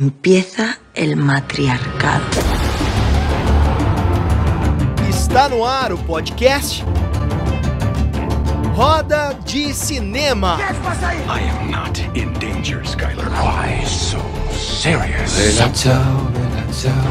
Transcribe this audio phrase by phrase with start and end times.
[0.00, 2.24] Empieza el matriarcado.
[5.08, 6.84] Está no ar o podcast
[8.76, 10.56] Roda de Cinema.
[11.26, 13.28] I am not in danger, Skylar.
[13.42, 14.20] Why so
[14.52, 15.36] serious?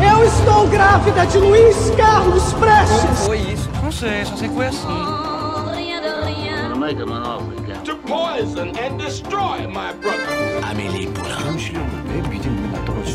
[0.01, 3.25] Eu estou grávida de Luiz Carlos Prestes.
[3.25, 3.69] Foi isso?
[3.83, 4.88] Não sei, só sei que foi assim.
[7.83, 10.47] To poison and destroy my brother.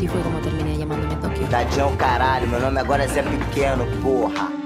[0.02, 1.46] Así fue como terminé llamándome Tokio.
[1.46, 4.61] Tadinho, caralho, meu nome agora é Zé Pequeno, porra.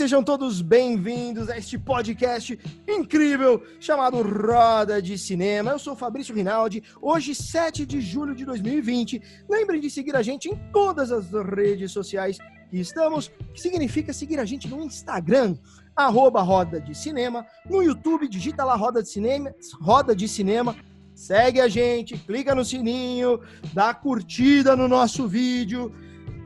[0.00, 5.72] Sejam todos bem-vindos a este podcast incrível chamado Roda de Cinema.
[5.72, 9.20] Eu sou Fabrício Rinaldi, hoje 7 de julho de 2020.
[9.46, 12.38] Lembrem de seguir a gente em todas as redes sociais
[12.70, 15.54] que estamos, que significa seguir a gente no Instagram,
[15.94, 20.74] arroba Roda de Cinema, no YouTube, digita lá Roda de Cinema, Roda de Cinema,
[21.14, 23.38] segue a gente, clica no sininho,
[23.74, 25.94] dá curtida no nosso vídeo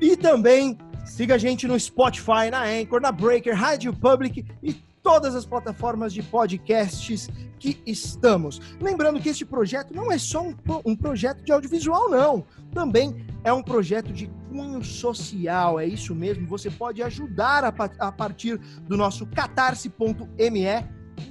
[0.01, 5.35] e também siga a gente no Spotify, na Anchor, na Breaker, Rádio Public e todas
[5.35, 8.61] as plataformas de podcasts que estamos.
[8.81, 12.45] Lembrando que este projeto não é só um, um projeto de audiovisual, não.
[12.73, 16.47] Também é um projeto de cunho social, é isso mesmo.
[16.47, 17.69] Você pode ajudar a,
[17.99, 18.59] a partir
[18.89, 20.65] do nosso catarse.me.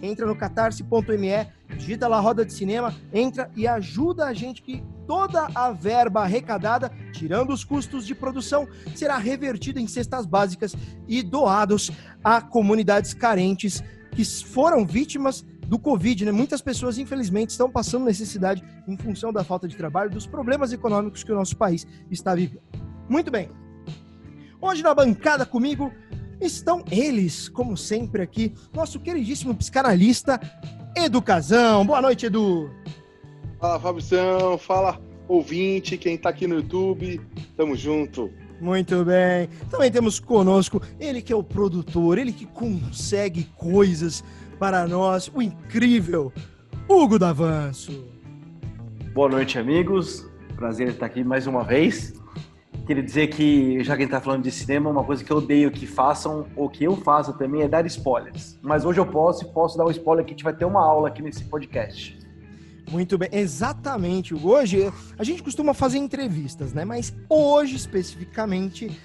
[0.01, 5.47] Entra no catarse.me, digita lá Roda de Cinema, entra e ajuda a gente que toda
[5.53, 10.75] a verba arrecadada, tirando os custos de produção, será revertida em cestas básicas
[11.07, 11.91] e doados
[12.23, 16.31] a comunidades carentes que foram vítimas do Covid, né?
[16.31, 21.23] Muitas pessoas, infelizmente, estão passando necessidade em função da falta de trabalho, dos problemas econômicos
[21.23, 22.61] que o nosso país está vivendo.
[23.09, 23.49] Muito bem.
[24.61, 25.91] Hoje na bancada comigo
[26.39, 30.39] estão eles, como sempre aqui, nosso queridíssimo psicanalista
[30.95, 31.85] Educazão.
[31.85, 32.69] Boa noite, Edu.
[33.59, 34.57] Fala, Fabrição.
[34.57, 37.21] Fala, ouvinte, quem tá aqui no YouTube.
[37.55, 38.31] Tamo junto.
[38.61, 39.49] Muito bem.
[39.69, 44.23] Também temos conosco ele que é o produtor, ele que consegue coisas
[44.57, 46.31] para nós, o incrível
[46.87, 48.05] Hugo Davanço.
[49.13, 50.25] Boa noite, amigos.
[50.55, 52.13] Prazer estar aqui mais uma vez.
[52.85, 55.37] Queria dizer que, já que a gente tá falando de cinema, uma coisa que eu
[55.37, 58.59] odeio que façam, ou que eu faça também, é dar spoilers.
[58.61, 60.83] Mas hoje eu posso e posso dar um spoiler que a gente vai ter uma
[60.83, 62.19] aula aqui nesse podcast.
[62.91, 64.35] Muito bem, exatamente.
[64.35, 66.83] Hoje a gente costuma fazer entrevistas, né?
[66.83, 68.99] Mas hoje especificamente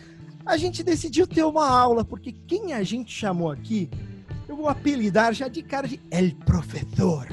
[0.44, 3.88] a gente decidiu ter uma aula, porque quem a gente chamou aqui,
[4.48, 7.28] eu vou apelidar já de cara de El Professor.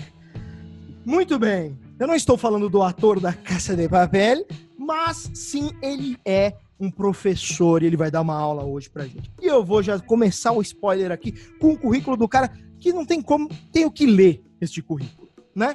[1.04, 1.78] Muito bem.
[1.98, 4.46] Eu não estou falando do ator da Caça de Papel,
[4.86, 9.32] mas sim ele é um professor e ele vai dar uma aula hoje pra gente.
[9.42, 13.06] E eu vou já começar o spoiler aqui com o currículo do cara que não
[13.06, 15.74] tem como, tenho que ler este currículo, né?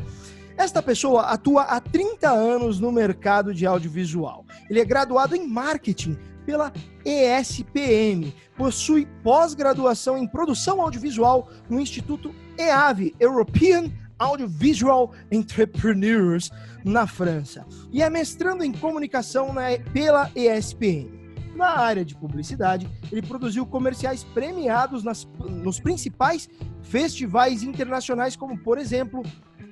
[0.57, 4.45] Esta pessoa atua há 30 anos no mercado de audiovisual.
[4.69, 6.73] Ele é graduado em marketing pela
[7.05, 16.51] ESPM, possui pós-graduação em produção audiovisual no Instituto EAV, European Audiovisual Entrepreneurs,
[16.85, 21.19] na França, e é mestrando em comunicação na- pela ESPM.
[21.55, 26.49] Na área de publicidade, ele produziu comerciais premiados nas- nos principais
[26.83, 29.23] festivais internacionais, como, por exemplo,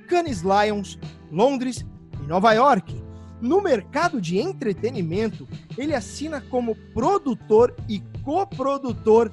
[0.06, 0.98] Cannes Lions,
[1.30, 1.84] Londres
[2.22, 2.94] e Nova York.
[3.40, 5.46] No mercado de entretenimento,
[5.76, 9.30] ele assina como produtor e coprodutor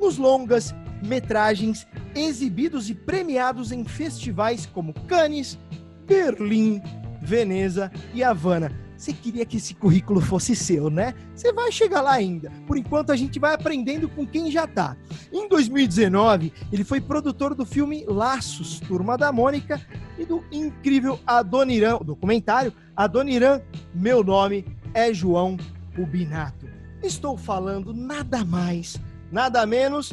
[0.00, 5.58] nos longas metragens exibidos e premiados em festivais como Cannes,
[6.06, 6.82] Berlim,
[7.26, 8.70] Veneza e Havana.
[8.96, 11.12] Você queria que esse currículo fosse seu, né?
[11.34, 12.50] Você vai chegar lá ainda.
[12.66, 14.96] Por enquanto, a gente vai aprendendo com quem já tá.
[15.32, 19.80] Em 2019, ele foi produtor do filme Laços, Turma da Mônica,
[20.16, 23.60] e do incrível Adoniran, documentário Adoniran,
[23.92, 25.58] Meu Nome é João
[25.94, 26.66] Rubinato.
[27.02, 28.98] Estou falando nada mais,
[29.30, 30.12] nada menos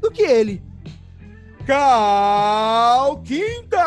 [0.00, 0.62] do que ele.
[1.66, 3.84] Cal Quinta!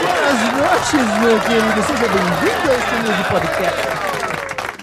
[0.00, 1.82] Boas noites, meu querido.
[1.82, 3.88] Seja bem-vindo a este humilde podcast.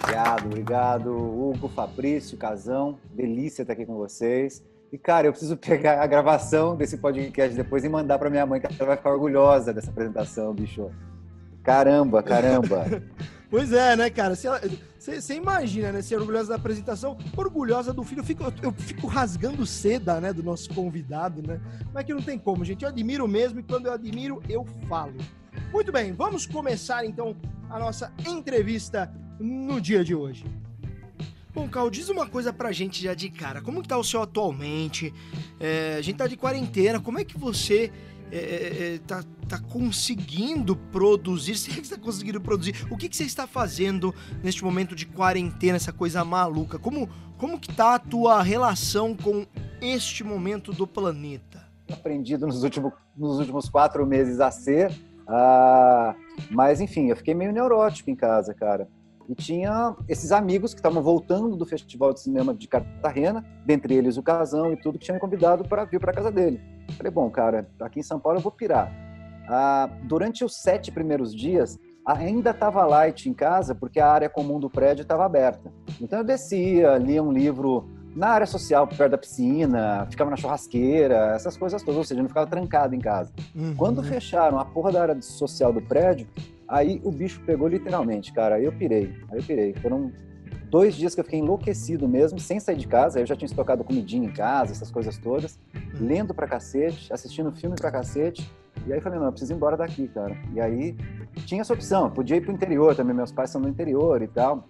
[0.04, 3.00] Obrigado, obrigado, Hugo, Fabrício, Casão.
[3.14, 4.62] Delícia estar aqui com vocês.
[4.92, 8.60] E, cara, eu preciso pegar a gravação desse podcast depois e mandar para minha mãe,
[8.60, 10.92] que ela vai ficar orgulhosa dessa apresentação, bicho.
[11.64, 12.86] Caramba, caramba.
[13.48, 14.36] Pois é, né, cara?
[15.06, 16.02] Você imagina, né?
[16.02, 18.22] Ser orgulhosa da apresentação, orgulhosa do filho.
[18.22, 21.62] Eu fico, eu, fico rasgando seda, né, do nosso convidado, né?
[21.94, 22.82] Mas que não tem como, gente.
[22.82, 25.14] Eu admiro mesmo e quando eu admiro, eu falo.
[25.72, 27.36] Muito bem, vamos começar então
[27.70, 30.44] a nossa entrevista no dia de hoje.
[31.54, 33.62] Bom, Cal, diz uma coisa pra gente já de cara.
[33.62, 35.14] Como que tá o seu atualmente?
[35.60, 37.92] É, a gente tá de quarentena, como é que você
[38.38, 41.56] é, é, é tá, tá conseguindo produzir?
[41.56, 42.76] Se é que está conseguindo produzir?
[42.92, 46.78] O que, que você está fazendo neste momento de quarentena, essa coisa maluca?
[46.78, 49.46] Como, como que tá a tua relação com
[49.82, 51.66] este momento do planeta?
[51.92, 56.16] Aprendido nos últimos, nos últimos quatro meses a ser, uh,
[56.50, 58.88] mas enfim, eu fiquei meio neurótico em casa, cara.
[59.28, 64.18] E tinha esses amigos que estavam voltando do Festival de Cinema de Cartagena, dentre eles
[64.18, 66.62] o Casão e tudo, que tinha me convidado para vir para casa dele.
[66.98, 68.92] Falei, bom, cara, aqui em São Paulo eu vou pirar.
[69.48, 74.60] Ah, durante os sete primeiros dias, ainda estava light em casa, porque a área comum
[74.60, 75.72] do prédio estava aberta.
[76.00, 81.34] Então eu descia, lia um livro na área social, perto da piscina, ficava na churrasqueira,
[81.36, 83.34] essas coisas todas, ou seja, não ficava trancado em casa.
[83.54, 83.76] Uhum.
[83.76, 86.28] Quando fecharam a porra da área social do prédio,
[86.68, 88.56] Aí o bicho pegou literalmente, cara.
[88.56, 89.14] Aí eu pirei.
[89.32, 89.74] Aí eu pirei.
[89.76, 90.12] Foram
[90.70, 93.20] dois dias que eu fiquei enlouquecido mesmo, sem sair de casa.
[93.20, 95.60] Eu já tinha estocado comidinha em casa, essas coisas todas.
[95.74, 96.08] Uhum.
[96.08, 98.50] Lendo pra cacete, assistindo filme pra cacete.
[98.86, 100.36] E aí eu falei, não, eu preciso ir embora daqui, cara.
[100.54, 100.96] E aí
[101.46, 102.10] tinha essa opção.
[102.10, 103.16] Podia ir pro interior também.
[103.16, 104.68] Meus pais são no interior e tal.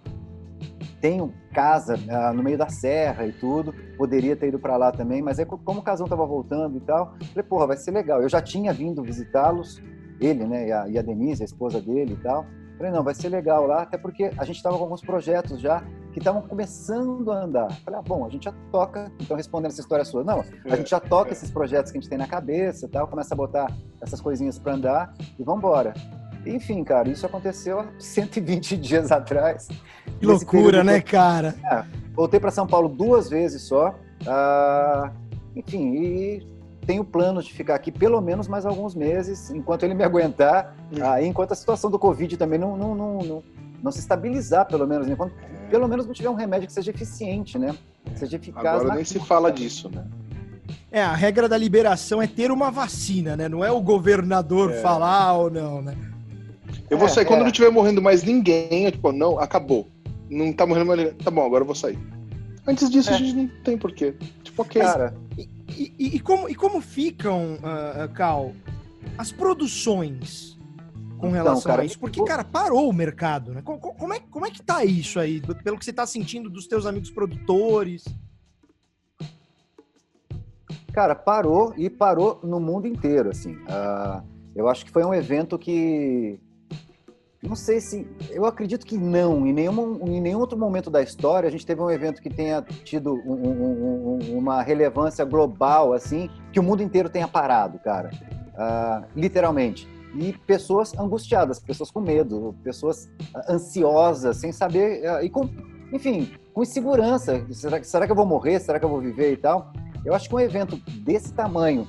[1.00, 3.74] Tenho casa uh, no meio da serra e tudo.
[3.96, 5.22] Poderia ter ido para lá também.
[5.22, 8.22] Mas aí, como o casão tava voltando e tal, falei, porra, vai ser legal.
[8.22, 9.82] Eu já tinha vindo visitá-los
[10.20, 12.46] ele, né, e a, e a Denise, a esposa dele e tal.
[12.76, 15.82] Falei, não, vai ser legal lá, até porque a gente estava com alguns projetos já
[16.12, 17.72] que estavam começando a andar.
[17.84, 20.90] Falei, ah, bom, a gente já toca, então respondendo essa história sua, não, a gente
[20.90, 23.70] já toca esses projetos que a gente tem na cabeça e tal, começa a botar
[24.00, 25.94] essas coisinhas para andar e vamos embora.
[26.44, 29.68] Enfim, cara, isso aconteceu há 120 dias atrás.
[30.20, 31.54] Que loucura, né, cara?
[31.64, 31.84] É,
[32.14, 33.94] voltei para São Paulo duas vezes só.
[34.22, 35.10] Uh,
[35.56, 36.55] enfim, e
[36.86, 41.04] tenho planos de ficar aqui pelo menos mais alguns meses, enquanto ele me aguentar, uhum.
[41.04, 43.42] aí, enquanto a situação do Covid também não, não, não, não,
[43.82, 45.34] não se estabilizar, pelo menos, enquanto
[45.68, 47.74] pelo menos não tiver um remédio que seja eficiente, né?
[48.04, 48.80] Que seja eficaz.
[48.80, 50.06] Agora nem se fala disso, né?
[50.90, 53.48] É, a regra da liberação é ter uma vacina, né?
[53.48, 54.80] Não é o governador é.
[54.80, 55.96] falar ou não, né?
[56.88, 57.42] Eu vou é, sair quando é.
[57.42, 59.88] não estiver morrendo mais ninguém, eu, tipo, não, acabou.
[60.30, 61.14] Não tá morrendo mais ninguém.
[61.14, 61.98] Tá bom, agora eu vou sair.
[62.66, 63.18] Antes disso, a é.
[63.18, 64.14] gente não tem porquê.
[64.42, 64.80] Tipo, ok.
[64.80, 68.52] Cara, e, e, como, e como ficam, uh, Cal,
[69.18, 70.56] as produções
[71.18, 71.98] com então, relação então, cara, a isso?
[71.98, 73.62] Porque, cara, parou o mercado, né?
[73.62, 75.40] Como, como, é, como é que tá isso aí?
[75.62, 78.04] Pelo que você tá sentindo dos teus amigos produtores?
[80.92, 83.54] Cara, parou e parou no mundo inteiro, assim.
[83.54, 84.22] Uh,
[84.54, 86.40] eu acho que foi um evento que
[87.42, 88.06] não sei se.
[88.30, 89.46] Eu acredito que não.
[89.46, 92.62] Em nenhum, em nenhum outro momento da história a gente teve um evento que tenha
[92.62, 98.10] tido um, um, um, uma relevância global, assim, que o mundo inteiro tenha parado, cara.
[98.54, 99.88] Uh, literalmente.
[100.14, 103.08] E pessoas angustiadas, pessoas com medo, pessoas
[103.48, 105.02] ansiosas, sem saber.
[105.02, 105.48] Uh, e com,
[105.92, 107.44] enfim, com insegurança.
[107.52, 108.58] Será, será que eu vou morrer?
[108.60, 109.72] Será que eu vou viver e tal?
[110.04, 111.86] Eu acho que um evento desse tamanho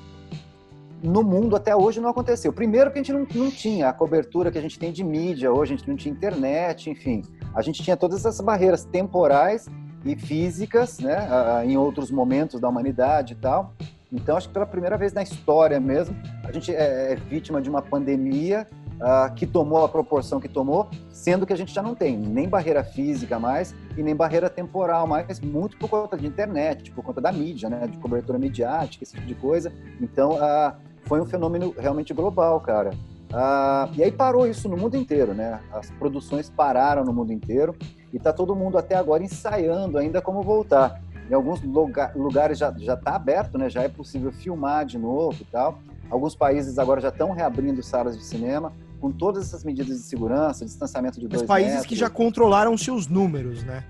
[1.08, 2.52] no mundo até hoje não aconteceu.
[2.52, 5.52] Primeiro que a gente não, não, tinha a cobertura que a gente tem de mídia
[5.52, 7.24] hoje, a gente não tinha internet, enfim.
[7.56, 9.68] A gente tinha todas essas barreiras temporais
[10.06, 11.18] e físicas, né,
[11.66, 13.74] em outros momentos da humanidade e tal.
[14.12, 17.70] Então, acho que pela primeira vez na história mesmo, a gente é, é vítima de
[17.70, 18.66] uma pandemia
[18.98, 22.48] uh, que tomou a proporção que tomou, sendo que a gente já não tem nem
[22.48, 27.20] barreira física mais e nem barreira temporal mais, muito por conta de internet, por conta
[27.20, 29.74] da mídia, né, de cobertura midiática, esse tipo de coisa.
[30.00, 30.74] Então, uh,
[31.08, 32.92] foi um fenômeno realmente global, cara.
[33.32, 35.60] Uh, e aí parou isso no mundo inteiro, né?
[35.74, 37.76] As produções pararam no mundo inteiro
[38.14, 41.02] e tá todo mundo até agora ensaiando ainda como voltar.
[41.30, 43.70] Em alguns lugar, lugares já já está aberto, né?
[43.70, 45.80] Já é possível filmar de novo e tal.
[46.10, 48.72] Alguns países agora já estão reabrindo salas de cinema
[49.02, 51.88] com todas essas medidas de segurança, distanciamento de dois Mas países metros.
[51.90, 53.84] que já controlaram seus números, né?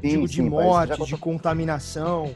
[0.00, 2.30] Sim, tipo de sim, morte, de contaminação.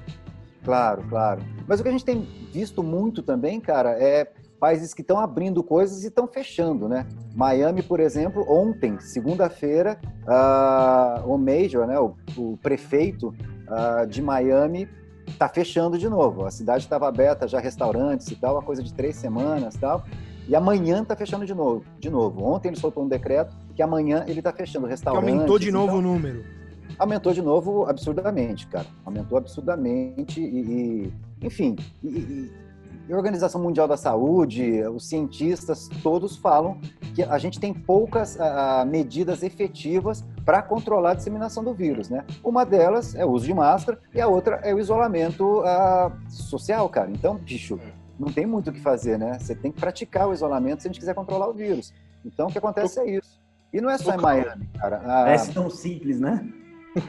[0.64, 1.42] Claro, claro.
[1.66, 5.62] Mas o que a gente tem visto muito também, cara, é países que estão abrindo
[5.62, 7.06] coisas e estão fechando, né?
[7.34, 14.88] Miami, por exemplo, ontem, segunda-feira, uh, o Major, né, o, o prefeito uh, de Miami,
[15.28, 16.46] está fechando de novo.
[16.46, 20.04] A cidade estava aberta, já restaurantes e tal, uma coisa de três semanas tal.
[20.46, 22.44] E amanhã está fechando de novo, de novo.
[22.44, 25.26] Ontem ele soltou um decreto que amanhã ele está fechando restaurantes.
[25.26, 26.44] Que aumentou de novo então, o número.
[26.98, 28.86] Aumentou de novo absurdamente, cara.
[29.04, 31.12] Aumentou absurdamente e, e
[31.42, 32.52] enfim, e, e,
[33.12, 36.78] a Organização Mundial da Saúde, os cientistas, todos falam
[37.14, 42.24] que a gente tem poucas uh, medidas efetivas para controlar a disseminação do vírus, né?
[42.42, 46.88] Uma delas é o uso de máscara e a outra é o isolamento uh, social,
[46.88, 47.10] cara.
[47.10, 47.78] Então, bicho,
[48.18, 49.38] não tem muito o que fazer, né?
[49.38, 51.92] Você tem que praticar o isolamento se a gente quiser controlar o vírus.
[52.24, 53.42] Então, o que acontece é isso.
[53.72, 55.02] E não é só em Miami, cara.
[55.04, 56.48] Ah, Parece tão simples, né?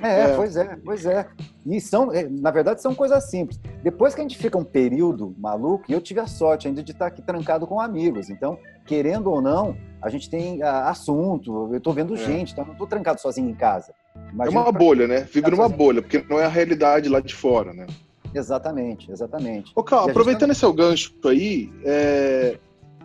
[0.02, 1.28] É, pois é, pois é.
[1.66, 3.60] E são, é, na verdade, são coisas simples.
[3.84, 6.92] Depois que a gente fica um período maluco, e eu tive a sorte ainda de
[6.92, 8.30] estar aqui trancado com amigos.
[8.30, 12.76] Então, querendo ou não, a gente tem ah, assunto, eu tô vendo gente, então não
[12.76, 13.94] tô trancado sozinho em casa.
[14.16, 15.22] É Imagina uma pra- bolha, né?
[15.22, 15.78] Vive numa sozinho.
[15.78, 17.86] bolha, porque não é a realidade lá de fora, né?
[18.34, 19.72] Exatamente, exatamente.
[19.76, 22.58] Ô, a Carl, aproveitando tá- esse gancho aí, é,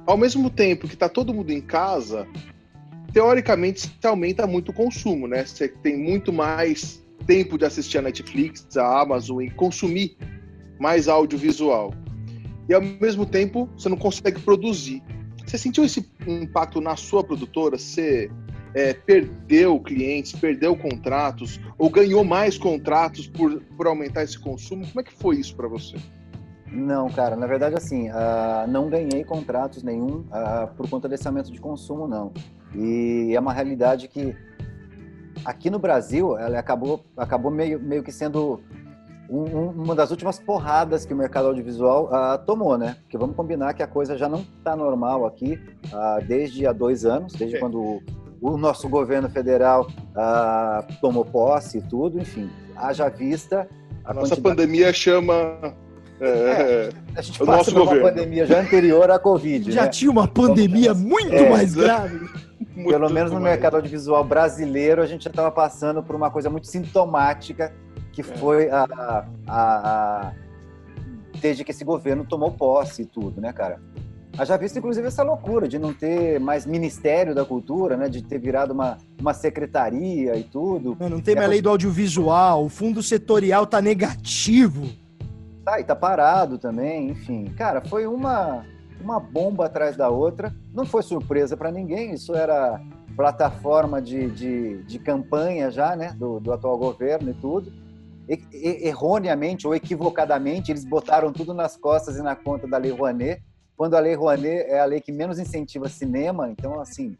[0.06, 2.26] ao mesmo tempo que tá todo mundo em casa,
[3.12, 5.44] teoricamente se aumenta muito o consumo, né?
[5.44, 10.16] Você tem muito mais tempo de assistir a Netflix, a Amazon e consumir
[10.78, 11.92] mais audiovisual.
[12.68, 15.02] E ao mesmo tempo você não consegue produzir.
[15.44, 17.76] Você sentiu esse impacto na sua produtora?
[17.76, 18.30] Você
[18.74, 24.86] é, perdeu clientes, perdeu contratos ou ganhou mais contratos por, por aumentar esse consumo?
[24.86, 25.96] Como é que foi isso para você?
[26.72, 31.50] Não, cara, na verdade, assim, ah, não ganhei contratos nenhum ah, por conta desse aumento
[31.50, 32.32] de consumo, não.
[32.74, 34.36] E é uma realidade que
[35.44, 38.60] aqui no Brasil, ela acabou, acabou meio, meio que sendo
[39.28, 42.96] um- um- uma das últimas porradas que o mercado audiovisual ah, tomou, né?
[43.02, 45.58] Porque vamos combinar que a coisa já não está normal aqui
[45.92, 47.60] ah, desde há dois anos, desde É.
[47.60, 48.02] quando o,
[48.40, 49.86] o nosso governo federal
[50.16, 53.68] ah, tomou posse e tudo, enfim, haja vista
[54.04, 55.34] A nossa quantidade- pandemia chama.
[56.20, 58.08] é, A gente O passa nosso por uma governo.
[58.08, 59.88] pandemia já anterior à Covid, Já né?
[59.88, 61.48] tinha uma pandemia muito É.
[61.48, 62.20] mais grave.
[62.80, 66.50] Muito Pelo menos no mercado audiovisual brasileiro, a gente já estava passando por uma coisa
[66.50, 67.72] muito sintomática,
[68.12, 70.32] que foi a, a- a-
[71.40, 73.80] desde que esse governo tomou posse e tudo, né, cara?
[74.38, 78.08] Haja visto, inclusive, essa loucura de não ter mais Ministério da Cultura, né?
[78.08, 80.96] De ter virado uma, uma secretaria e tudo.
[81.00, 84.88] Não, não tem mais lei do audiovisual, o fundo setorial tá negativo.
[85.64, 87.46] Tá, e tá parado também, enfim.
[87.56, 88.64] Cara, foi uma,
[89.02, 90.54] uma bomba atrás da outra.
[90.72, 92.80] Não foi surpresa para ninguém, isso era
[93.16, 97.72] plataforma de, de, de campanha já, né, do, do atual governo e tudo.
[98.28, 102.92] E- e- erroneamente ou equivocadamente, eles botaram tudo nas costas e na conta da Lei
[102.92, 103.42] Rouanet,
[103.76, 107.16] quando a Lei Rouanet é a lei que menos incentiva cinema, então, assim,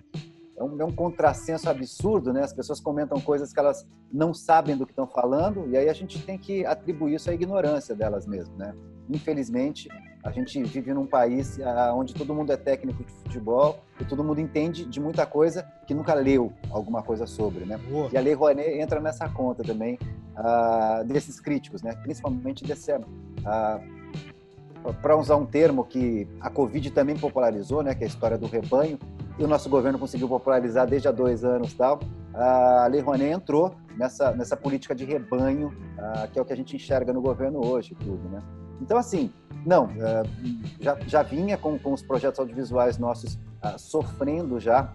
[0.57, 2.43] é um, é um contrassenso absurdo, né?
[2.45, 5.93] As pessoas comentam coisas que elas não sabem do que estão falando, e aí a
[5.95, 8.75] gente tem que atribuir isso à ignorância delas mesmo, né?
[9.09, 9.89] Infelizmente,
[10.23, 14.23] a gente vive num país ah, onde todo mundo é técnico de futebol e todo
[14.23, 17.79] mundo entende de muita coisa que nunca leu alguma coisa sobre, né?
[17.91, 18.11] Boa.
[18.13, 19.99] E a Lei Rouanet entra nessa conta também
[20.37, 21.95] ah, desses críticos, né?
[22.03, 22.93] Principalmente desse
[25.03, 27.95] para usar um termo que a Covid também popularizou, né?
[27.95, 28.99] Que é a história do rebanho
[29.39, 31.99] e o nosso governo conseguiu popularizar desde há dois anos tal.
[32.35, 36.57] A Lei Rouanet entrou nessa nessa política de rebanho ah, que é o que a
[36.57, 38.43] gente enxerga no governo hoje, tudo, né?
[38.81, 39.33] Então assim,
[39.65, 40.23] não, ah,
[40.81, 44.93] já, já vinha com, com os projetos audiovisuais nossos ah, sofrendo já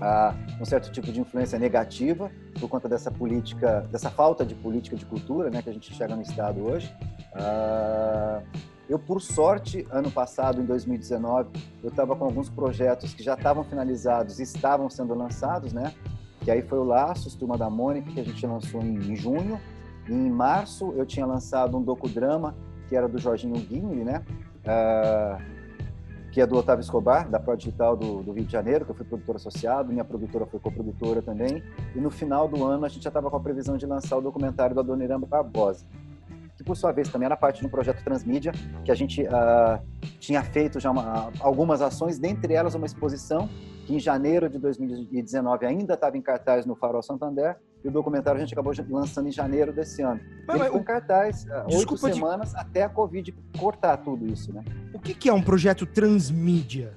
[0.00, 4.96] ah, um certo tipo de influência negativa por conta dessa política, dessa falta de política
[4.96, 6.94] de cultura, né, que a gente enxerga no estado hoje.
[7.34, 8.42] Ah,
[8.90, 11.48] eu, por sorte, ano passado, em 2019,
[11.80, 15.94] eu estava com alguns projetos que já estavam finalizados e estavam sendo lançados, né?
[16.40, 19.60] Que aí foi o Laços, Turma da Mônica, que a gente lançou em, em junho.
[20.08, 22.56] E em março, eu tinha lançado um docudrama,
[22.90, 24.24] que era do Jorginho Guimli, né?
[24.66, 25.38] Ah,
[26.32, 28.94] que é do Otávio Escobar, da Pro Digital do, do Rio de Janeiro, que eu
[28.94, 31.62] fui produtor associado, minha produtora foi coprodutora também.
[31.94, 34.20] E no final do ano, a gente já estava com a previsão de lançar o
[34.20, 35.86] documentário do Adoniran Barbosa
[36.56, 38.52] que por sua vez também era parte de um projeto transmídia,
[38.84, 39.80] que a gente ah,
[40.18, 43.48] tinha feito já uma- algumas ações, dentre elas uma exposição
[43.86, 48.38] que em janeiro de 2019 ainda estava em cartaz no Farol Santander, e o documentário
[48.38, 50.20] a gente acabou lançando em janeiro desse ano.
[50.46, 54.52] Mas- Ele mas em cartaz ah, oito de- semanas até a Covid cortar tudo isso,
[54.52, 54.62] né?
[54.92, 56.92] O que, que é um projeto transmídia?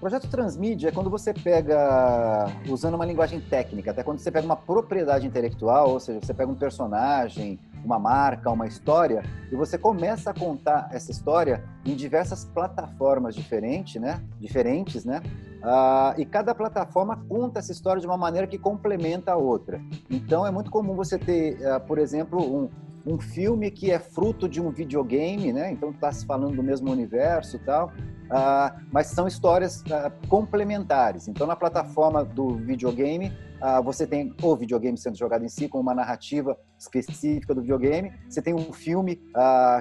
[0.00, 4.56] Projeto transmídia é quando você pega, usando uma linguagem técnica, até quando você pega uma
[4.56, 10.30] propriedade intelectual, ou seja, você pega um personagem, uma marca, uma história, e você começa
[10.30, 14.22] a contar essa história em diversas plataformas diferentes, né?
[14.38, 15.20] Diferentes, né?
[15.62, 19.80] Ah, e cada plataforma conta essa história de uma maneira que complementa a outra.
[20.10, 22.68] Então é muito comum você ter, ah, por exemplo, um,
[23.06, 25.72] um filme que é fruto de um videogame, né?
[25.72, 27.92] Então está se falando do mesmo universo tal.
[28.30, 31.28] Ah, mas são histórias ah, complementares.
[31.28, 33.30] Então, na plataforma do videogame,
[33.60, 38.12] ah, você tem o videogame sendo jogado em si, com uma narrativa específica do videogame.
[38.28, 39.20] Você tem um filme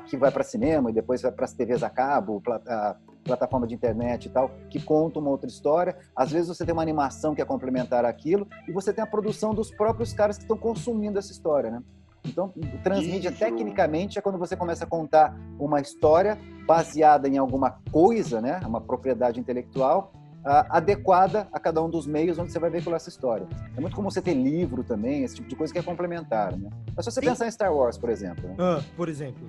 [0.08, 3.76] que vai para cinema e depois vai para as TVs a cabo, pla- plataforma de
[3.76, 5.96] internet e tal, que conta uma outra história.
[6.16, 9.54] Às vezes você tem uma animação que é complementar àquilo, e você tem a produção
[9.54, 11.82] dos próprios caras que estão consumindo essa história, né?
[12.26, 18.40] Então, transmídia tecnicamente é quando você começa a contar uma história baseada em alguma coisa,
[18.40, 22.98] né, uma propriedade intelectual uh, adequada a cada um dos meios onde você vai veicular
[22.98, 23.48] essa história.
[23.76, 26.70] É muito comum você ter livro também, esse tipo de coisa que é complementar, né?
[26.98, 27.28] É só você Sim.
[27.28, 28.48] pensar em Star Wars, por exemplo.
[28.48, 28.56] Né?
[28.60, 29.48] Ah, por exemplo.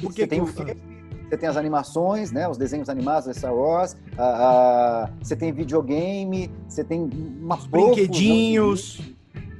[0.00, 0.76] Por que você tem o filme,
[1.28, 5.52] você tem as animações, né, os desenhos animados de Star Wars, uh, uh, você tem
[5.52, 7.08] videogame, você tem
[7.40, 9.00] uma brinquedinhos,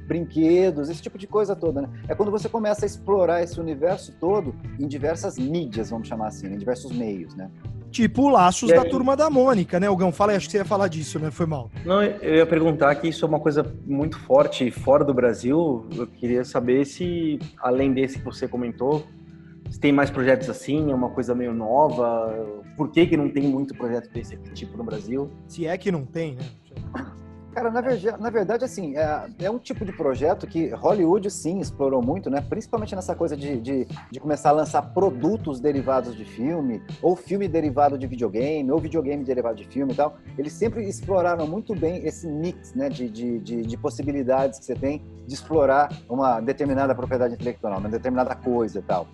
[0.05, 1.89] brinquedos, esse tipo de coisa toda, né?
[2.07, 6.47] É quando você começa a explorar esse universo todo em diversas mídias, vamos chamar assim,
[6.47, 6.55] né?
[6.55, 7.49] em diversos meios, né?
[7.91, 10.11] Tipo Laços da Turma da Mônica, né, Gão?
[10.11, 11.31] Fala aí, acho que você ia falar disso, né?
[11.31, 11.71] Foi mal.
[11.85, 15.87] Não, eu ia perguntar que isso é uma coisa muito forte fora do Brasil.
[15.95, 19.05] Eu queria saber se, além desse que você comentou,
[19.69, 22.61] se tem mais projetos assim, é uma coisa meio nova.
[22.75, 25.31] Por que, que não tem muito projeto desse tipo no Brasil?
[25.47, 26.43] Se é que não tem, né?
[27.55, 31.61] Cara, na, verdade, na verdade assim, é, é, um tipo de projeto que Hollywood, sim,
[31.61, 32.41] explorou muito, né?
[32.41, 37.47] Principalmente nessa coisa de, de, de, começar a lançar produtos derivados de filme, ou filme
[37.47, 40.17] derivado de videogame, ou videogame derivado de filme e tal.
[40.37, 44.75] Eles sempre exploraram muito bem esse mix, né, de, de, de, de possibilidades que você
[44.75, 49.07] tem de explorar uma determinada propriedade intelectual, uma determinada coisa e tal.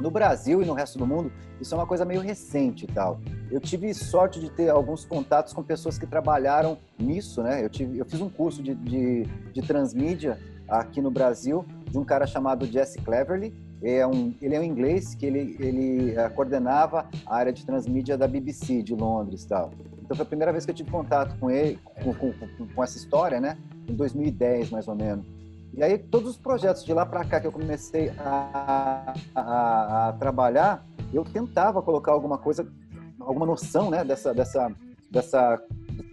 [0.00, 3.20] No Brasil e no resto do mundo, isso é uma coisa meio recente e tal.
[3.50, 7.64] Eu tive sorte de ter alguns contatos com pessoas que trabalharam nisso, né?
[7.64, 10.38] Eu, tive, eu fiz um curso de, de, de transmídia
[10.68, 13.52] aqui no Brasil de um cara chamado Jesse Cleverly.
[13.82, 18.18] É um, ele é um inglês que ele, ele uh, coordenava a área de transmídia
[18.18, 19.70] da BBC de Londres tal.
[20.02, 22.32] Então foi a primeira vez que eu tive contato com ele, com, com,
[22.74, 23.56] com essa história, né?
[23.88, 25.37] Em 2010, mais ou menos.
[25.78, 30.12] E aí, todos os projetos de lá para cá que eu comecei a, a, a,
[30.14, 32.68] trabalhar, eu tentava colocar alguma coisa,
[33.20, 34.72] alguma noção né, dessa, dessa,
[35.08, 35.62] dessa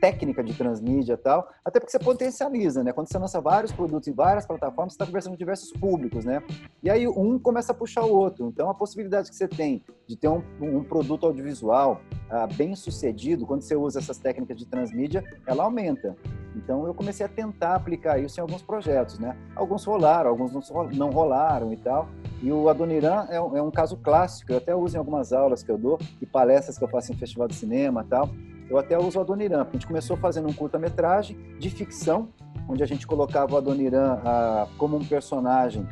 [0.05, 2.93] técnica de transmídia e tal, até porque você potencializa, né?
[2.93, 6.43] Quando você lança vários produtos em várias plataformas, você está conversando com diversos públicos, né?
[6.83, 8.47] E aí um começa a puxar o outro.
[8.47, 13.47] Então a possibilidade que você tem de ter um, um produto audiovisual ah, bem sucedido,
[13.47, 16.15] quando você usa essas técnicas de transmídia, ela aumenta.
[16.55, 19.35] Então eu comecei a tentar aplicar isso em alguns projetos, né?
[19.55, 22.07] Alguns rolaram, alguns não rolaram e tal.
[22.43, 25.63] E o Adoniran é, um, é um caso clássico, eu até uso em algumas aulas
[25.63, 28.29] que eu dou e palestras que eu faço em festival de cinema e tal
[28.69, 29.61] eu até uso o Adoniran.
[29.61, 32.29] A gente começou fazendo um curta-metragem de ficção,
[32.67, 35.87] onde a gente colocava o Adoniran ah, como um personagem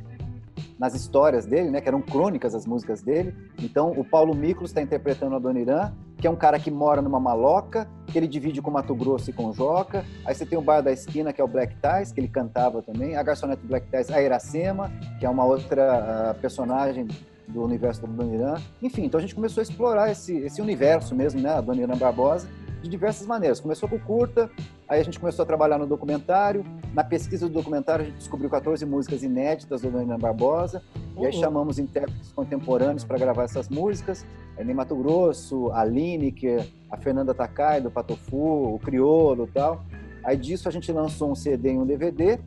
[0.77, 3.33] nas histórias dele, né, que eram crônicas as músicas dele.
[3.61, 7.19] Então, o Paulo Miklos está interpretando o Adoniran, que é um cara que mora numa
[7.19, 10.05] maloca, que ele divide com Mato Grosso e com Joca.
[10.25, 12.81] Aí você tem o Bar da Esquina, que é o Black Ties, que ele cantava
[12.81, 13.15] também.
[13.15, 17.07] A garçonete Black Ties, a Iracema, que é uma outra uh, personagem
[17.47, 18.55] do universo do Adoniran.
[18.81, 22.47] Enfim, então a gente começou a explorar esse, esse universo mesmo, né, Adoniran Barbosa,
[22.83, 23.61] de diversas maneiras.
[23.61, 24.51] Começou com curta,
[24.87, 26.65] aí a gente começou a trabalhar no documentário.
[26.93, 30.83] Na pesquisa do documentário, a gente descobriu 14 músicas inéditas do Dona Barbosa.
[31.15, 31.23] Uhum.
[31.23, 34.25] E aí chamamos intérpretes contemporâneos para gravar essas músicas.
[34.57, 39.83] É Nem Mato Grosso, a Lineker, a Fernanda Takai, do Patofu, o Criolo e tal.
[40.23, 42.37] Aí disso a gente lançou um CD e um DVD.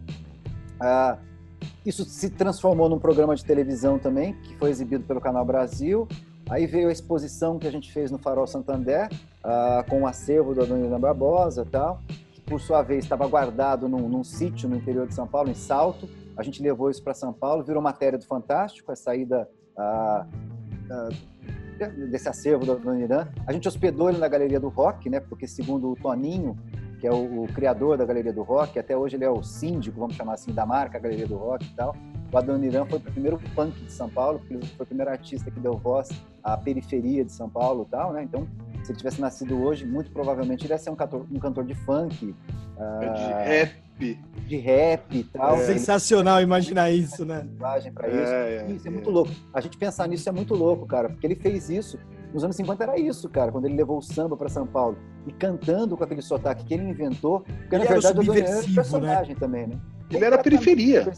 [0.78, 1.18] Ah,
[1.84, 6.06] isso se transformou num programa de televisão também, que foi exibido pelo Canal Brasil.
[6.48, 9.08] Aí veio a exposição que a gente fez no Farol Santander,
[9.44, 12.00] uh, com o acervo da Dona Barbosa e tal,
[12.32, 15.54] que por sua vez estava guardado num, num sítio no interior de São Paulo, em
[15.54, 16.08] Salto.
[16.36, 22.08] A gente levou isso para São Paulo, virou matéria do Fantástico, a saída uh, uh,
[22.10, 23.28] desse acervo da Dona Irã.
[23.44, 26.56] A gente hospedou ele na Galeria do Rock, né, porque segundo o Toninho,
[27.00, 29.98] que é o, o, criador da Galeria do Rock, até hoje ele é o síndico,
[29.98, 31.94] vamos chamar assim, da marca Galeria do Rock e tal.
[32.32, 35.76] O Adoniran foi o primeiro punk de São Paulo, foi o primeiro artista que deu
[35.76, 36.08] voz
[36.42, 38.22] à periferia de São Paulo e tal, né?
[38.22, 38.46] Então,
[38.84, 41.74] se ele tivesse nascido hoje, muito provavelmente ele ia ser um cantor, um cantor de
[41.74, 42.34] funk.
[42.76, 44.20] Uh, de rap.
[44.46, 45.56] De rap e tal.
[45.56, 45.64] É.
[45.64, 47.46] Sensacional imaginar isso, né?
[47.58, 47.88] Pra isso.
[47.88, 49.30] É, é, isso é, é muito louco.
[49.54, 51.98] A gente pensar nisso é muito louco, cara, porque ele fez isso
[52.32, 55.32] nos anos 50 era isso, cara, quando ele levou o samba para São Paulo e
[55.32, 59.34] cantando com aquele sotaque que ele inventou, porque ele na verdade o era um personagem
[59.34, 59.40] né?
[59.40, 59.76] também, né?
[60.10, 61.04] Ele, ele era periferia.
[61.04, 61.16] Cara.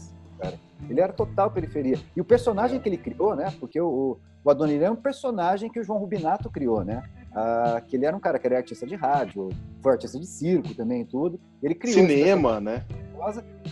[0.87, 1.97] Ele era total periferia.
[2.15, 3.53] E o personagem que ele criou, né?
[3.59, 7.03] Porque o, o Adoniran é um personagem que o João Rubinato criou, né?
[7.33, 9.49] Ah, que ele era um cara que era artista de rádio,
[9.81, 11.39] foi artista de circo também tudo.
[11.61, 12.85] Ele criou cinema, né?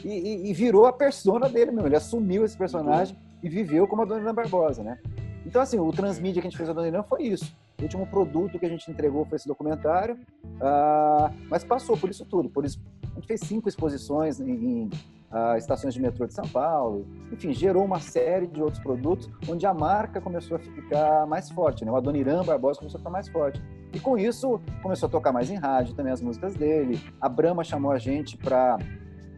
[0.03, 1.87] E, e, e, virou a persona dele mesmo.
[1.87, 3.39] Ele assumiu esse personagem uhum.
[3.43, 4.99] e viveu como Adoniran Barbosa, né?
[5.45, 7.55] Então, assim, o transmídia que a gente fez a Adoniran foi isso.
[7.79, 12.25] O último produto que a gente entregou foi esse documentário, uh, mas passou por isso
[12.25, 12.49] tudo.
[12.49, 14.89] Por isso, a gente fez cinco exposições em, em
[15.31, 17.05] uh, estações de metrô de São Paulo.
[17.31, 21.83] Enfim, gerou uma série de outros produtos onde a marca começou a ficar mais forte.
[21.85, 21.91] Né?
[21.91, 23.61] O Adoniran Barbosa começou a ficar mais forte.
[23.93, 26.99] E com isso, começou a tocar mais em rádio também as músicas dele.
[27.21, 28.77] A Brahma chamou a gente para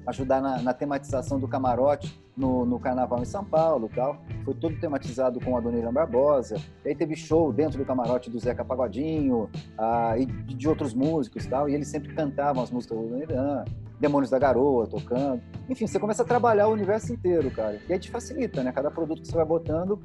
[0.08, 4.22] ajudar na, na tematização do camarote no, no, Carnaval em São Paulo tal.
[4.44, 6.58] Foi todo tematizado com a Dona Barbosa.
[6.84, 11.46] E aí teve show dentro do camarote do Zeca Pagodinho ah, e de outros músicos
[11.46, 11.70] tal.
[11.70, 13.66] E eles sempre cantavam as músicas da Dona.
[14.00, 15.42] Demônios da Garoa tocando.
[15.70, 17.80] Enfim, você começa a trabalhar o universo inteiro, cara.
[17.88, 18.72] E aí te facilita, né?
[18.72, 20.00] Cada produto que você vai botando,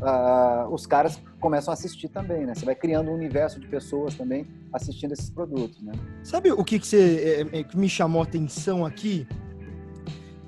[0.00, 2.54] uh, os caras começam a assistir também, né?
[2.54, 5.92] Você vai criando um universo de pessoas também assistindo esses produtos, né?
[6.22, 9.26] Sabe o que, que, você, é, é, que me chamou a atenção aqui?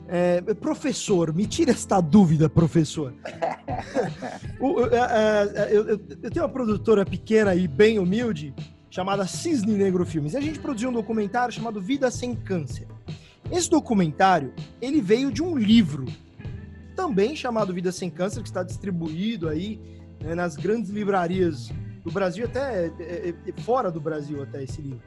[0.09, 3.15] É, professor, me tira esta dúvida, professor.
[4.61, 4.99] o, é,
[5.55, 8.55] é, eu, eu, eu, tenho uma produtora pequena e bem humilde
[8.91, 10.35] chamada Cisne Negro Filmes.
[10.35, 12.87] E a gente produziu um documentário chamado Vida Sem Câncer.
[13.53, 16.07] Esse documentário, ele veio de um livro,
[16.97, 19.79] também chamado Vida Sem Câncer, que está distribuído aí
[20.23, 21.71] né, nas grandes livrarias
[22.03, 25.03] do Brasil, até é, é, é fora do Brasil até esse livro.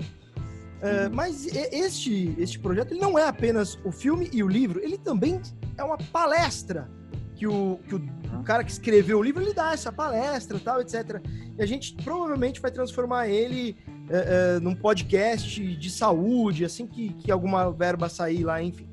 [0.81, 1.15] É, uhum.
[1.15, 5.41] mas este, este projeto ele não é apenas o filme e o livro, ele também
[5.77, 6.88] é uma palestra
[7.36, 8.01] que o, que o,
[8.39, 11.21] o, cara que escreveu o livro ele dá essa palestra tal, etc.
[11.58, 13.75] E a gente provavelmente vai transformar ele
[14.09, 18.87] é, é, num podcast de saúde, assim que, que alguma verba sair lá, enfim.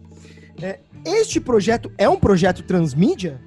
[0.62, 3.40] É, este projeto é um projeto transmídia?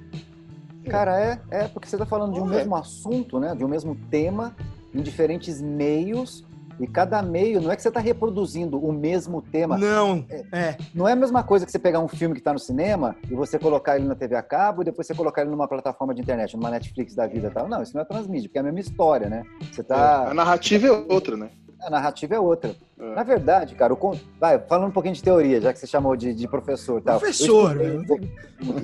[0.88, 3.54] Cara, é, é porque você está falando de um mesmo assunto, né?
[3.54, 4.54] De um mesmo tema,
[4.94, 6.44] em diferentes meios,
[6.78, 9.78] e cada meio, não é que você está reproduzindo o mesmo tema.
[9.78, 10.76] Não, é, é.
[10.94, 13.34] Não é a mesma coisa que você pegar um filme que está no cinema e
[13.34, 16.20] você colocar ele na TV a cabo e depois você colocar ele numa plataforma de
[16.20, 17.68] internet, numa Netflix da vida e tal.
[17.68, 19.42] Não, isso não é transmídia, porque é a mesma história, né?
[19.72, 20.24] Você tá...
[20.26, 21.50] É, a narrativa é outra, né?
[21.80, 22.74] A narrativa é outra.
[22.98, 23.14] É.
[23.14, 24.18] Na verdade, cara, o...
[24.40, 27.00] vai, falando um pouquinho de teoria, já que você chamou de, de professor.
[27.02, 27.18] Tal.
[27.18, 28.04] Professor, né?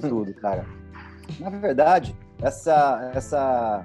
[0.09, 0.65] tudo, cara.
[1.41, 3.85] Na verdade, essa, essa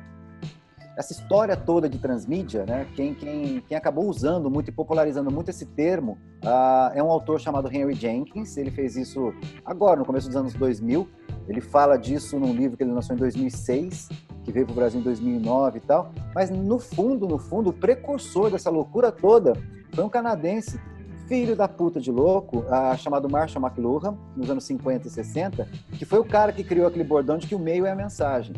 [0.97, 5.49] essa história toda de transmídia, né, quem, quem, quem acabou usando muito e popularizando muito
[5.49, 8.57] esse termo uh, é um autor chamado Henry Jenkins.
[8.57, 9.31] Ele fez isso
[9.63, 11.07] agora, no começo dos anos 2000.
[11.47, 14.10] Ele fala disso num livro que ele lançou em 2006,
[14.43, 16.12] que veio para o Brasil em 2009 e tal.
[16.33, 19.53] Mas no fundo, no fundo, o precursor dessa loucura toda
[19.93, 20.81] foi um canadense
[21.27, 26.05] filho da puta de louco, uh, chamado Marshall McLuhan, nos anos 50 e 60, que
[26.05, 28.55] foi o cara que criou aquele bordão de que o meio é a mensagem.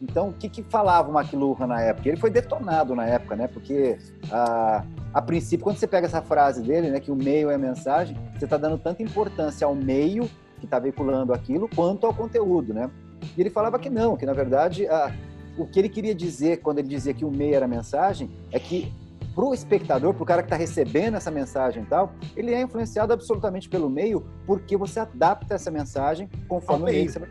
[0.00, 2.08] Então, o que, que falava o McLuhan na época?
[2.08, 3.48] Ele foi detonado na época, né?
[3.48, 3.96] Porque,
[4.30, 7.58] a, a princípio, quando você pega essa frase dele, né, que o meio é a
[7.58, 10.28] mensagem, você está dando tanta importância ao meio
[10.58, 12.90] que está veiculando aquilo, quanto ao conteúdo, né?
[13.36, 15.12] E ele falava que não, que na verdade a,
[15.56, 18.58] o que ele queria dizer quando ele dizia que o meio era a mensagem é
[18.58, 18.92] que
[19.34, 22.62] para o espectador, para o cara que está recebendo essa mensagem e tal, ele é
[22.62, 27.28] influenciado absolutamente pelo meio, porque você adapta essa mensagem conforme o meio que você vai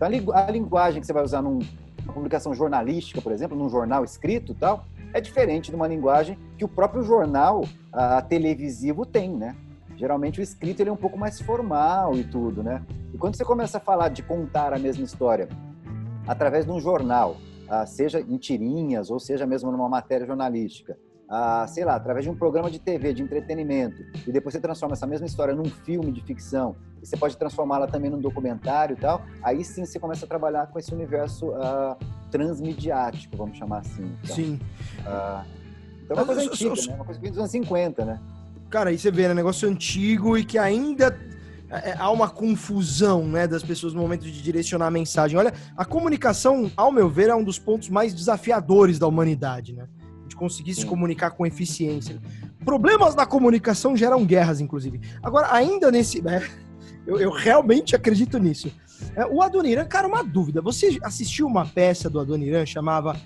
[0.00, 1.60] então, a, linguagem que você vai usar numa
[2.14, 6.68] publicação jornalística, por exemplo, num jornal escrito tal, é diferente de uma linguagem que o
[6.68, 9.56] próprio jornal a, televisivo tem, né?
[9.96, 12.84] Geralmente o escrito ele é um pouco mais formal e tudo, né?
[13.12, 15.48] E quando você começa a falar de contar a mesma história
[16.26, 17.36] através de um jornal,
[17.86, 20.96] seja em tirinhas ou seja mesmo numa matéria jornalística,
[21.28, 24.94] a, sei lá, através de um programa de TV, de entretenimento, e depois você transforma
[24.94, 29.00] essa mesma história num filme de ficção, e você pode transformá-la também num documentário e
[29.00, 31.96] tal, aí sim você começa a trabalhar com esse universo uh,
[32.30, 34.16] transmediático, vamos chamar assim.
[34.22, 34.36] Então.
[34.36, 34.60] Sim.
[35.00, 35.44] Uh,
[36.04, 36.94] então é uma coisa antiga, né?
[36.94, 38.20] Uma coisa que vem dos anos 50, né?
[38.70, 39.34] Cara, aí você vê, né?
[39.34, 41.14] Negócio antigo e que ainda
[41.70, 45.36] é, há uma confusão né, das pessoas no momento de direcionar a mensagem.
[45.38, 49.86] Olha, a comunicação, ao meu ver, é um dos pontos mais desafiadores da humanidade, né?
[50.38, 52.20] Conseguir se comunicar com eficiência.
[52.64, 55.00] Problemas na comunicação geram guerras, inclusive.
[55.22, 56.22] Agora, ainda nesse.
[56.22, 56.48] Né,
[57.06, 58.72] eu, eu, realmente acredito nisso.
[59.16, 60.60] É, o Adoniran, cara, uma dúvida.
[60.62, 63.16] Você assistiu uma peça do Adoniran chamava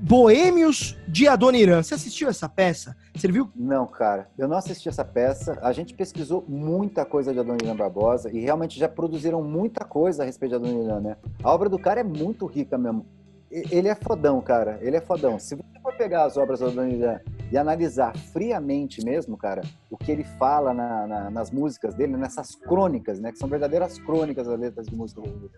[0.00, 1.82] Boêmios de Adoniran.
[1.82, 2.96] Você assistiu essa peça?
[3.14, 3.50] Você viu?
[3.54, 4.30] Não, cara.
[4.38, 5.58] Eu não assisti essa peça.
[5.60, 10.26] A gente pesquisou muita coisa de Adoniran Barbosa e realmente já produziram muita coisa a
[10.26, 11.16] respeito de Adoniran, né?
[11.42, 13.04] A obra do cara é muito rica mesmo
[13.50, 14.78] ele é fodão, cara.
[14.82, 15.38] Ele é fodão.
[15.38, 17.18] Se você for pegar as obras do Adoniran
[17.50, 22.54] e analisar friamente mesmo, cara, o que ele fala na, na, nas músicas dele, nessas
[22.54, 25.50] crônicas, né, que são verdadeiras crônicas das letras de música dele,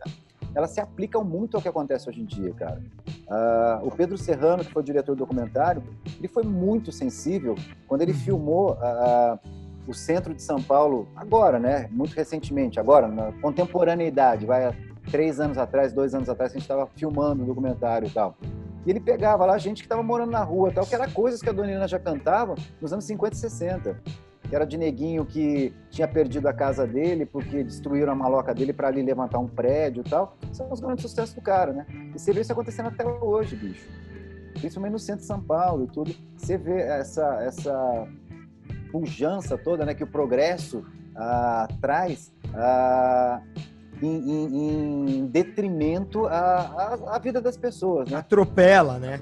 [0.54, 2.80] elas se aplicam muito ao que acontece hoje em dia, cara.
[3.26, 5.82] Uh, o Pedro Serrano, que foi o diretor do documentário,
[6.18, 7.54] ele foi muito sensível
[7.86, 8.18] quando ele uhum.
[8.18, 9.38] filmou uh,
[9.86, 14.72] o centro de São Paulo, agora, né, muito recentemente, agora, na contemporaneidade, vai
[15.10, 18.36] três anos atrás, dois anos atrás, a gente estava filmando o um documentário e tal.
[18.86, 21.48] E ele pegava lá gente que estava morando na rua tal, que era coisas que
[21.48, 24.00] a Dona Helena já cantava nos anos 50 e 60.
[24.48, 28.72] Que era de neguinho que tinha perdido a casa dele porque destruíram a maloca dele
[28.72, 30.36] para ali levantar um prédio e tal.
[30.52, 31.86] São os grandes sucessos do cara, né?
[32.14, 33.86] E você vê isso acontecendo até hoje, bicho.
[34.54, 36.12] Principalmente no centro de São Paulo e tudo.
[36.36, 38.08] Você vê essa, essa
[38.90, 43.40] pujança toda né, que o progresso ah, traz ah,
[44.02, 48.10] em, em, em, detrimento à, à, à, vida das pessoas.
[48.10, 48.16] Né?
[48.18, 49.20] Atropela, né?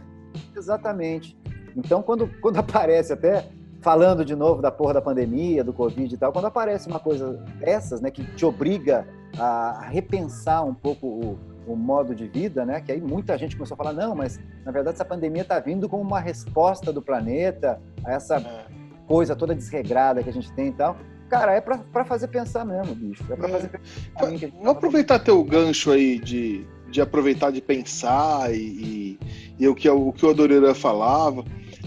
[0.56, 1.36] Exatamente.
[1.76, 3.48] Então, quando, quando aparece até
[3.80, 7.34] falando de novo da porra da pandemia, do Covid e tal, quando aparece uma coisa
[7.60, 9.06] dessas, né, que te obriga
[9.38, 13.74] a repensar um pouco o, o modo de vida, né, que aí muita gente começou
[13.74, 17.80] a falar, não, mas na verdade essa pandemia está vindo como uma resposta do planeta
[18.04, 18.66] a essa é.
[19.06, 20.96] coisa toda desregrada que a gente tem e tal.
[21.28, 23.24] Cara, é para fazer pensar mesmo, bicho.
[23.30, 23.52] É para é.
[23.52, 24.56] fazer pensar.
[24.56, 29.18] Vou aproveitar teu gancho aí de, de aproveitar de pensar e, e,
[29.58, 31.44] e o, que, o que o Adoreira falava.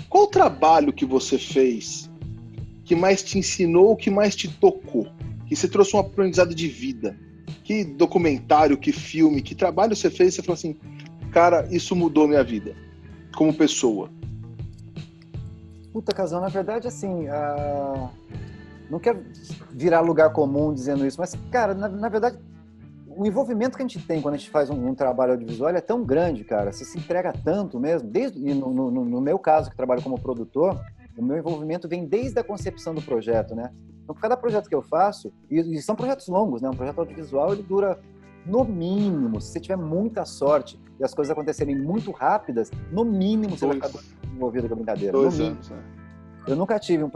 [0.09, 2.09] Qual o trabalho que você fez
[2.83, 5.07] que mais te ensinou, que mais te tocou?
[5.47, 7.17] Que você trouxe um aprendizado de vida?
[7.63, 10.35] Que documentário, que filme, que trabalho você fez?
[10.35, 10.75] Você falou assim,
[11.31, 12.75] cara, isso mudou minha vida
[13.35, 14.09] como pessoa.
[15.91, 18.09] Puta, Casal, na verdade, assim, uh...
[18.91, 19.23] não quero
[19.71, 22.37] virar lugar comum dizendo isso, mas, cara, na, na verdade,
[23.07, 25.79] o envolvimento que a gente tem quando a gente faz um, um, trabalho audiovisual é
[25.79, 26.73] tão grande, cara.
[26.73, 28.09] Você se entrega tanto mesmo.
[28.09, 30.77] Desde, no, no, no, meu caso, que trabalho como produtor,
[31.17, 33.71] o meu envolvimento vem desde a concepção do projeto, né?
[34.03, 36.69] Então, cada projeto que eu faço, e, e são projetos longos, né?
[36.69, 37.97] Um projeto audiovisual, ele dura
[38.45, 43.57] no mínimo, se você tiver muita sorte e as coisas acontecerem muito rápidas, no mínimo
[43.57, 43.79] você dois.
[43.79, 44.03] vai ficar
[44.35, 45.13] envolvido com a brincadeira.
[45.13, 46.00] Dois anos, né?
[46.47, 47.11] Eu nunca tive um,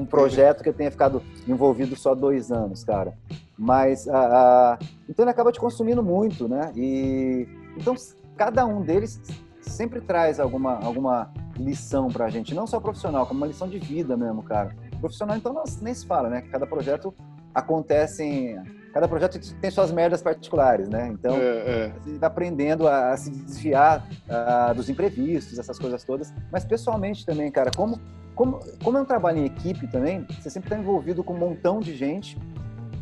[0.00, 3.16] um, projeto que eu tenha ficado envolvido só dois anos, cara.
[3.56, 6.72] Mas, a, a, então ele acaba te consumindo muito, né?
[6.74, 7.94] E então
[8.36, 9.20] cada um deles
[9.60, 14.16] sempre traz alguma, alguma lição pra gente, não só profissional, como uma lição de vida
[14.16, 14.74] mesmo, cara.
[15.00, 16.42] Profissional, então, nem se fala, né?
[16.50, 17.14] Cada projeto
[17.54, 18.60] acontece em,
[18.92, 21.08] cada projeto tem suas merdas particulares, né?
[21.08, 21.92] Então, é, é.
[22.00, 26.32] você vai aprendendo a, a se desviar uh, dos imprevistos, essas coisas todas.
[26.50, 28.00] Mas pessoalmente também, cara, como
[28.34, 31.80] como, como é um trabalho em equipe também, você sempre está envolvido com um montão
[31.80, 32.36] de gente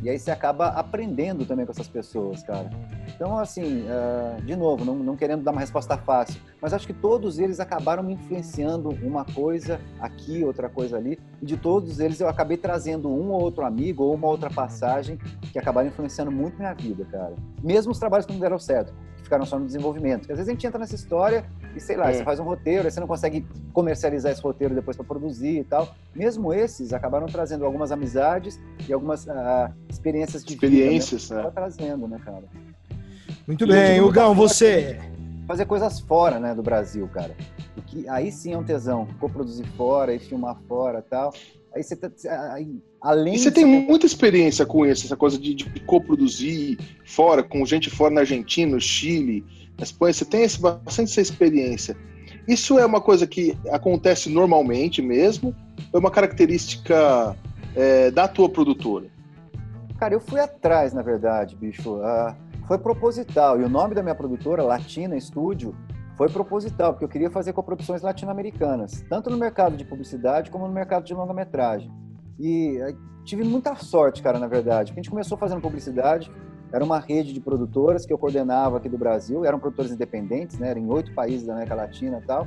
[0.02, 2.68] e aí você acaba aprendendo também com essas pessoas, cara.
[3.14, 6.92] Então, assim, uh, de novo, não, não, querendo dar uma resposta fácil, mas acho que
[6.92, 12.20] todos eles acabaram me influenciando uma coisa aqui, outra coisa ali, e de todos eles
[12.20, 15.18] eu acabei trazendo um ou outro amigo ou uma outra passagem
[15.52, 17.34] que acabaram influenciando muito minha vida, cara.
[17.62, 18.92] Mesmo os trabalhos que não deram certo
[19.32, 20.20] ficaram só no desenvolvimento.
[20.20, 21.44] Porque às vezes a gente entra nessa história
[21.74, 22.14] e, sei lá, é.
[22.14, 25.64] você faz um roteiro, aí você não consegue comercializar esse roteiro depois para produzir e
[25.64, 25.94] tal.
[26.14, 31.42] Mesmo esses acabaram trazendo algumas amizades e algumas uh, experiências de experiências, vida, né?
[31.44, 31.50] né?
[31.54, 32.44] trazendo, né, cara?
[33.52, 34.98] Muito e bem, Hugão, você
[35.46, 37.36] fazer coisas fora, né, do Brasil, cara.
[37.76, 41.34] E que aí sim é um tesão, coproduzir fora e filmar fora, tal.
[41.74, 42.10] Aí você tá,
[42.54, 47.42] aí, além e você tem muita experiência com isso, essa coisa de, de coproduzir fora,
[47.42, 49.44] com gente fora na Argentina, no Chile,
[49.76, 51.94] na Espanha, você tem esse, bastante essa experiência.
[52.48, 55.54] Isso é uma coisa que acontece normalmente mesmo?
[55.92, 57.36] Ou é uma característica
[57.76, 59.08] é, da tua produtora?
[59.98, 61.96] Cara, eu fui atrás, na verdade, bicho.
[61.96, 62.34] Uh,
[62.66, 63.60] foi proposital.
[63.60, 65.74] E o nome da minha produtora, Latina Studio,
[66.16, 70.72] foi proposital, porque eu queria fazer coproduções latino-americanas, tanto no mercado de publicidade como no
[70.72, 71.90] mercado de longa-metragem.
[72.38, 72.94] E eh,
[73.24, 74.92] tive muita sorte, cara, na verdade.
[74.92, 76.30] A gente começou fazendo publicidade,
[76.72, 80.72] era uma rede de produtoras que eu coordenava aqui do Brasil, eram produtores independentes, né,
[80.72, 82.46] em oito países da América Latina e tal,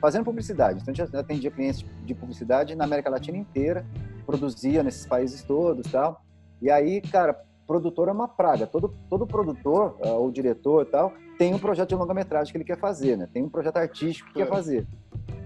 [0.00, 0.80] fazendo publicidade.
[0.80, 3.84] Então a gente atendia clientes de publicidade na América Latina inteira,
[4.24, 6.22] produzia nesses países todos tal.
[6.60, 8.66] E aí, cara, produtor é uma praga.
[8.66, 12.64] Todo, todo produtor, uh, ou diretor e tal, tem um projeto de longa-metragem que ele
[12.64, 13.28] quer fazer, né?
[13.32, 14.44] Tem um projeto artístico que é.
[14.44, 14.86] quer fazer.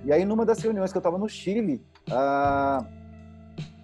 [0.04, 1.83] E aí, numa das reuniões que eu estava no Chile,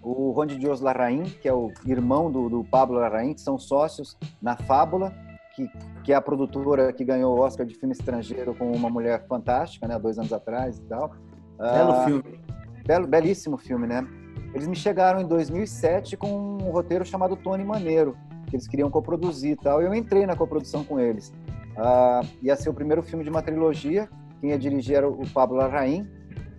[0.03, 3.59] o Juan de Dios Larraín, que é o irmão do, do Pablo Larraín, que são
[3.59, 5.13] sócios na Fábula,
[5.55, 5.71] que,
[6.05, 9.89] que, é a produtora que ganhou o Oscar de filme estrangeiro com uma mulher fantástica,
[9.89, 9.99] né?
[9.99, 11.13] Dois anos atrás e tal.
[11.59, 12.41] Belo uh, filme.
[12.87, 14.07] Belo, belíssimo filme, né?
[14.55, 19.53] Eles me chegaram em 2007 com um roteiro chamado Tony Maneiro, que eles queriam coproduzir
[19.53, 19.83] e tal.
[19.83, 21.33] Eu entrei na coprodução com eles.
[21.77, 24.09] Uh, ia ser o primeiro filme de uma trilogia.
[24.41, 26.07] Quem ia dirigir era o Pablo Larraín,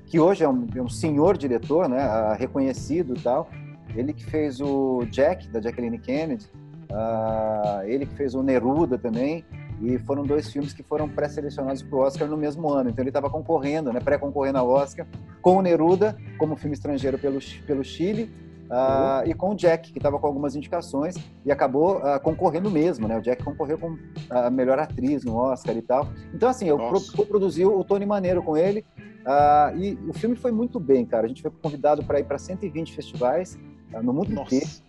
[0.06, 3.50] que hoje é um, é um senhor diretor, né, uh, reconhecido e tal.
[3.96, 6.46] Ele que fez o Jack, da Jacqueline Kennedy.
[6.92, 9.44] Uh, ele que fez o Neruda também.
[9.82, 12.90] E foram dois filmes que foram pré-selecionados para o Oscar no mesmo ano.
[12.90, 15.06] Então ele estava concorrendo, né, pré-concorrendo ao Oscar,
[15.42, 18.32] com o Neruda, como filme estrangeiro pelo, pelo Chile,
[18.68, 23.08] Uh, e com o Jack, que estava com algumas indicações e acabou uh, concorrendo mesmo,
[23.08, 23.18] né?
[23.18, 23.98] O Jack concorreu com
[24.30, 26.10] a melhor atriz no Oscar e tal.
[26.34, 28.86] Então, assim, eu pro, produzi o Tony Maneiro com ele
[29.22, 31.26] uh, e o filme foi muito bem, cara.
[31.26, 33.58] A gente foi convidado para ir para 120 festivais
[34.04, 34.54] no mundo Nossa.
[34.54, 34.87] inteiro.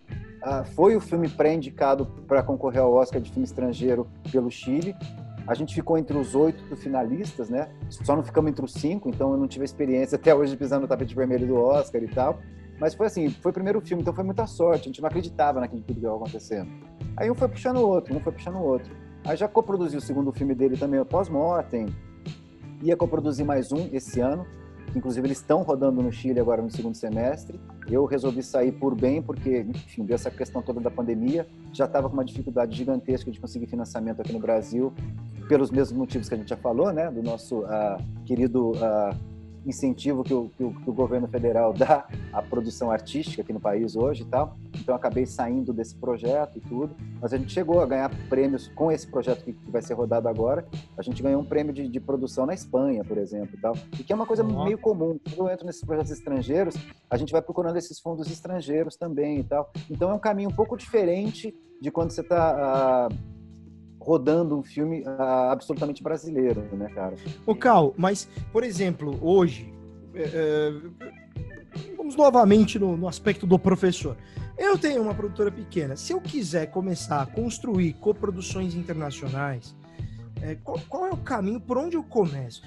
[0.74, 4.94] Foi o filme pré-indicado para concorrer ao Oscar de filme estrangeiro pelo Chile.
[5.46, 7.70] A gente ficou entre os oito finalistas, né?
[7.88, 10.86] Só não ficamos entre os cinco, então eu não tive experiência até hoje pisar no
[10.86, 12.38] tapete vermelho do Oscar e tal.
[12.78, 14.82] Mas foi assim, foi o primeiro filme, então foi muita sorte.
[14.82, 16.70] A gente não acreditava naquilo que estava acontecendo.
[17.16, 18.94] Aí um foi puxando o outro, um foi puxando o outro.
[19.24, 21.86] Aí já coproduziu o segundo filme dele também, o Pós-Mortem.
[22.82, 24.46] Ia coproduzir mais um esse ano,
[24.90, 27.60] que inclusive eles estão rodando no Chile agora no segundo semestre.
[27.90, 31.46] Eu resolvi sair por bem, porque, enfim, deu essa questão toda da pandemia.
[31.72, 34.92] Já estava com uma dificuldade gigantesca de conseguir financiamento aqui no Brasil,
[35.48, 37.10] pelos mesmos motivos que a gente já falou, né?
[37.10, 39.16] Do nosso uh, querido uh,
[39.68, 43.60] incentivo que o, que o, que o governo federal dá à produção artística aqui no
[43.60, 44.56] país hoje e tal.
[44.74, 48.90] Então acabei saindo desse projeto e tudo, mas a gente chegou a ganhar prêmios com
[48.90, 50.66] esse projeto que, que vai ser rodado agora.
[50.96, 53.76] A gente ganhou um prêmio de, de, produção na Espanha, por exemplo, e tal.
[53.98, 54.64] E que é uma coisa uhum.
[54.64, 55.18] meio comum.
[55.22, 56.74] Quando eu entro nesses projetos estrangeiros,
[57.10, 59.70] a gente vai procurando esses fundos estrangeiros também e tal.
[59.90, 63.08] Então é um caminho um pouco diferente de quando você está uh, ah,
[64.08, 67.14] rodando um filme uh, absolutamente brasileiro, né, cara?
[67.44, 69.70] O Cal, mas, por exemplo, hoje,
[70.14, 70.72] é, é,
[71.94, 74.16] vamos novamente no, no aspecto do professor.
[74.56, 75.94] Eu tenho uma produtora pequena.
[75.94, 79.76] Se eu quiser começar a construir coproduções internacionais,
[80.40, 81.60] é, qual, qual, é o caminho?
[81.60, 82.62] Por onde eu começo?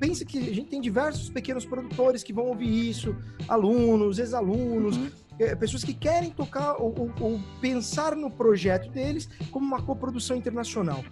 [0.00, 3.14] Pensa que a gente tem diversos pequenos produtores que vão ouvir isso,
[3.46, 4.96] alunos, ex-alunos.
[4.96, 9.82] Uhum é, pessoas que querem tocar ou, ou, ou, pensar no projeto deles como uma
[9.82, 11.04] coprodução internacional.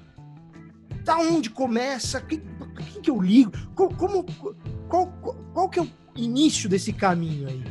[1.04, 2.20] Da onde começa?
[2.20, 2.42] Quem,
[2.92, 3.52] quem que eu ligo?
[3.74, 4.24] Qual, como,
[4.88, 7.64] qual, qual, qual que é o início desse caminho aí?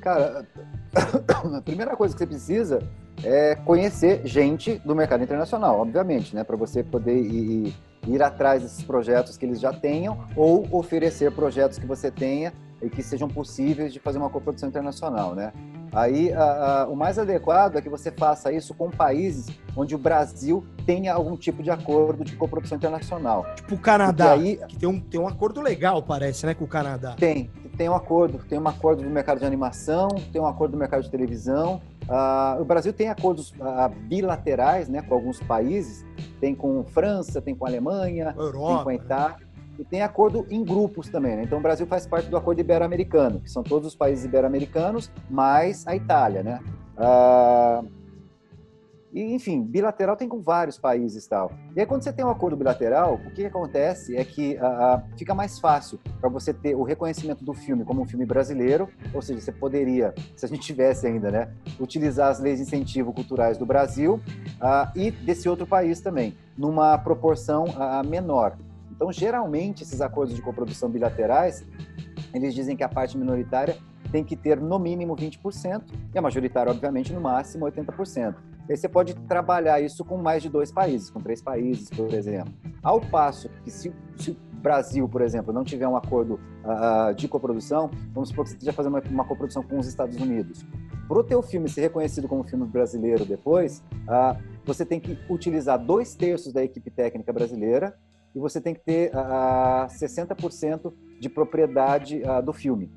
[0.00, 0.48] Cara,
[1.56, 2.82] a primeira coisa que você precisa
[3.22, 6.42] é conhecer gente do mercado internacional, obviamente, né?
[6.42, 7.74] Para você poder ir, ir
[8.22, 13.02] atrás desses projetos que eles já tenham ou oferecer projetos que você tenha e que
[13.02, 15.52] sejam possíveis de fazer uma coprodução internacional, né?
[15.92, 16.42] Aí, a,
[16.82, 21.12] a, o mais adequado é que você faça isso com países onde o Brasil tenha
[21.12, 23.44] algum tipo de acordo de coprodução internacional.
[23.56, 26.68] Tipo o Canadá, aí, que tem um, tem um acordo legal, parece, né, com o
[26.68, 27.16] Canadá.
[27.18, 28.38] Tem, tem um acordo.
[28.48, 31.80] Tem um acordo do mercado de animação, tem um acordo do mercado de televisão.
[32.02, 36.04] Uh, o Brasil tem acordos uh, bilaterais né, com alguns países.
[36.40, 39.36] Tem com França, tem com Alemanha, Europa, tem com a Itália.
[39.38, 39.50] Né?
[39.78, 41.42] E tem acordo em grupos também, né?
[41.44, 45.86] Então o Brasil faz parte do acordo ibero-americano, que são todos os países ibero-americanos, mais
[45.86, 46.60] a Itália, né?
[46.98, 47.82] Ah,
[49.12, 51.52] e, enfim, bilateral tem com vários países tal.
[51.74, 55.34] E aí, quando você tem um acordo bilateral, o que, acontece é que uh, fica
[55.34, 59.40] mais fácil para você ter o reconhecimento do filme como um filme brasileiro, ou seja,
[59.40, 63.66] você poderia, se a gente tivesse ainda, né, utilizar as leis de incentivo culturais do
[63.66, 64.20] Brasil
[64.60, 68.56] uh, e desse outro país também, numa proporção uh, menor.
[68.92, 71.64] Então, geralmente, esses acordos de coprodução bilaterais,
[72.34, 73.76] eles dizem que a parte minoritária
[74.10, 75.82] tem que ter no mínimo 20%
[76.14, 78.34] e a majoritária, obviamente, no máximo 80%.
[78.68, 82.12] E aí você pode trabalhar isso com mais de dois países, com três países, por
[82.14, 82.52] exemplo.
[82.82, 87.26] Ao passo que se, se o Brasil, por exemplo, não tiver um acordo uh, de
[87.26, 90.64] coprodução, vamos supor que você esteja fazendo uma, uma coprodução com os Estados Unidos.
[91.08, 95.76] Para o teu filme ser reconhecido como filme brasileiro depois, uh, você tem que utilizar
[95.76, 97.98] dois terços da equipe técnica brasileira
[98.32, 102.88] e você tem que ter uh, 60% de propriedade do filme.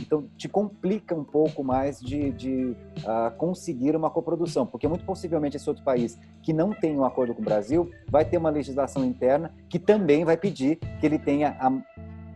[0.00, 5.56] Então, te complica um pouco mais de, de uh, conseguir uma coprodução, porque muito possivelmente
[5.56, 9.04] esse outro país que não tem um acordo com o Brasil vai ter uma legislação
[9.04, 11.72] interna que também vai pedir que ele tenha a,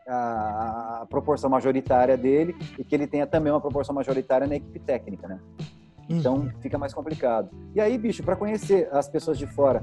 [0.07, 4.79] a, a proporção majoritária dele e que ele tenha também uma proporção majoritária na equipe
[4.79, 5.41] técnica, né?
[6.09, 6.51] Então, uhum.
[6.61, 7.49] fica mais complicado.
[7.75, 9.83] E aí, bicho, para conhecer as pessoas de fora,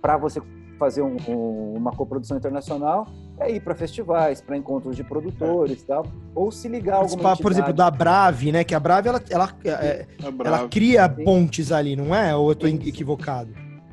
[0.00, 0.40] para você
[0.80, 3.06] fazer um, um, uma coprodução internacional
[3.38, 7.36] é ir para festivais, para encontros de produtores e tal, ou se ligar a alguma.
[7.36, 8.64] Por exemplo, da Brave, né?
[8.64, 10.06] Que a Brave, ela, ela, é,
[10.42, 11.24] ela cria Sim.
[11.24, 12.34] pontes ali, não é?
[12.34, 13.50] Ou eu estou equivocado?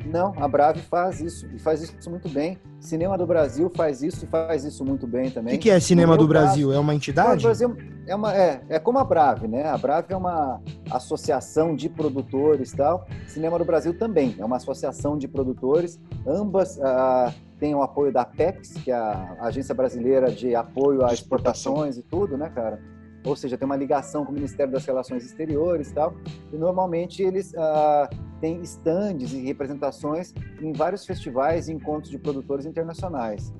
[0.07, 2.57] Não, a Brave faz isso, e faz isso muito bem.
[2.79, 5.55] Cinema do Brasil faz isso e faz isso muito bem também.
[5.55, 6.67] O que, que, é Cinema do Brasil?
[6.67, 7.39] Caso, é uma entidade?
[7.39, 9.67] O Brasil é, uma, é, é como a Brave, né?
[9.67, 13.05] A Brave é uma associação de produtores e tal.
[13.27, 15.99] Cinema do Brasil também é uma associação de produtores.
[16.25, 21.13] Ambas ah, têm o apoio da Apex, que é a Agência Brasileira de Apoio às
[21.13, 22.79] Exportações e tudo, né, cara?
[23.27, 26.13] Ou seja, tem uma ligação com o Ministério das Relações Exteriores e tal,
[26.51, 28.09] e normalmente eles ah,
[28.39, 33.53] têm estandes e representações em vários festivais e encontros de produtores internacionais.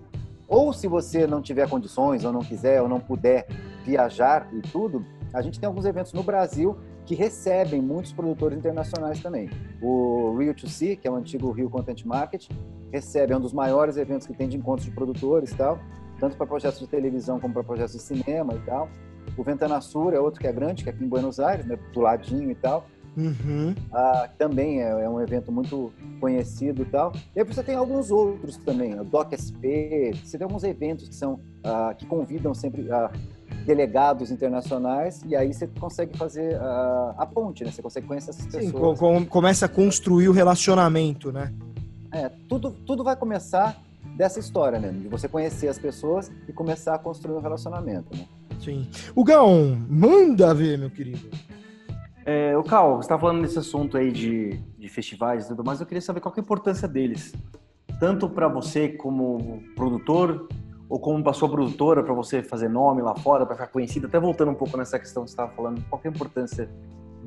[0.48, 3.46] Ou se você não tiver condições, ou não quiser, ou não puder
[3.86, 9.22] viajar e tudo, a gente tem alguns eventos no Brasil que recebem muitos produtores internacionais
[9.22, 9.50] também.
[9.82, 12.50] O Rio to See, que é o antigo Rio Content Market,
[12.92, 15.80] recebe é um dos maiores eventos que tem de encontros de produtores e tal,
[16.20, 18.90] tanto para projetos de televisão como para projetos de cinema e tal.
[19.36, 21.78] O Ventana Sur é outro que é grande, que é aqui em Buenos Aires, né,
[21.94, 22.86] do ladinho e tal.
[23.16, 23.74] Uhum.
[23.92, 27.12] Ah, também é, é, um evento muito conhecido e tal.
[27.36, 31.16] E aí você tem alguns outros também, o Doc SP, você tem alguns eventos que
[31.16, 33.12] são ah, que convidam sempre ah,
[33.66, 37.72] delegados internacionais e aí você consegue fazer a, a ponte, né?
[37.72, 39.00] Você consegue conhecer essas Sim, pessoas.
[39.00, 41.52] co- co- começa a construir o relacionamento, né?
[42.12, 43.82] É, tudo, tudo vai começar
[44.16, 44.90] dessa história, né?
[44.92, 48.26] De você conhecer as pessoas e começar a construir um relacionamento, né?
[48.60, 48.88] Sim.
[49.16, 51.30] O Gão, manda ver, meu querido.
[52.26, 55.80] É, o Cal, você está falando desse assunto aí de, de festivais e tudo mais,
[55.80, 57.34] eu queria saber qual que é a importância deles.
[58.00, 60.48] Tanto para você como produtor,
[60.90, 64.08] ou como para sua produtora, para você fazer nome lá fora, para ficar conhecido.
[64.08, 66.70] Até voltando um pouco nessa questão que você estava falando, qual que é a importância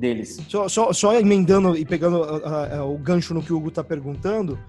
[0.01, 0.41] deles?
[0.49, 3.83] Só, só, só emendando e pegando ah, ah, o gancho no que o Hugo tá
[3.83, 4.59] perguntando,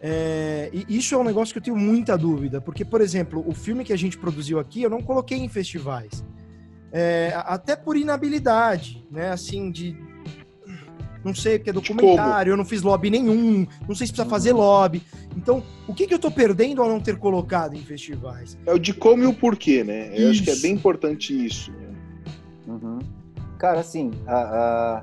[0.00, 3.52] é, e isso é um negócio que eu tenho muita dúvida, porque, por exemplo, o
[3.54, 6.24] filme que a gente produziu aqui, eu não coloquei em festivais.
[6.90, 9.30] É, a- até por inabilidade, né?
[9.30, 9.94] Assim, de.
[11.24, 14.52] Não sei, porque é documentário, eu não fiz lobby nenhum, não sei se precisa fazer
[14.52, 15.02] lobby.
[15.36, 18.56] Então, o que, que eu tô perdendo ao não ter colocado em festivais?
[18.64, 20.10] É o de como e o porquê, né?
[20.14, 20.62] Eu acho que é Isso.
[20.62, 21.72] bem importante isso.
[22.66, 23.00] Uhum.
[23.58, 24.34] Cara, assim, a-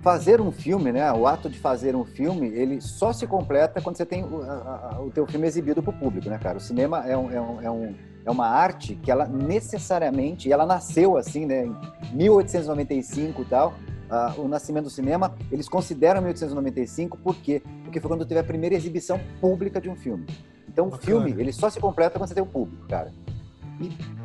[0.00, 1.12] fazer um filme, né?
[1.12, 4.94] O ato de fazer um filme, ele só se completa quando você tem o, a-
[4.96, 6.56] a- o teu filme exibido para o público, né, cara?
[6.56, 7.94] O cinema é, um, é, um, é, um-
[8.24, 11.66] é uma arte que ela necessariamente, ela nasceu assim, né?
[11.66, 11.76] Em
[12.16, 13.74] 1895 e tal.
[14.12, 17.62] ah, o nascimento do cinema, eles consideram 1895 por quê?
[17.84, 20.26] Porque foi quando teve a primeira exibição pública de um filme.
[20.68, 23.12] Então, o filme, ele só se completa quando você tem o público, cara.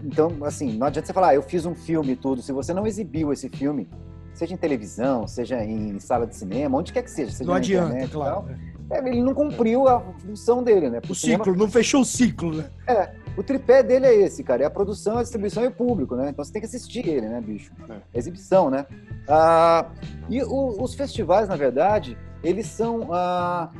[0.03, 2.41] Então, assim, não adianta você falar, ah, eu fiz um filme e tudo.
[2.41, 3.87] Se você não exibiu esse filme,
[4.33, 7.59] seja em televisão, seja em sala de cinema, onde quer que seja, seja Não na
[7.59, 8.35] adianta, internet e claro.
[8.35, 8.49] tal,
[8.91, 10.99] é, ele não cumpriu a função dele, né?
[11.01, 12.65] Pro O cinema- ciclo, não fechou o ciclo, né?
[12.87, 14.61] É, o tripé dele é esse, cara.
[14.63, 16.29] É a produção, a distribuição e o público, né?
[16.29, 17.71] Então você tem que assistir ele, né, bicho?
[17.89, 17.95] É.
[18.13, 18.85] Exibição, né?
[19.27, 19.89] Ah,
[20.29, 23.71] e o- os festivais, na verdade, eles são, ah,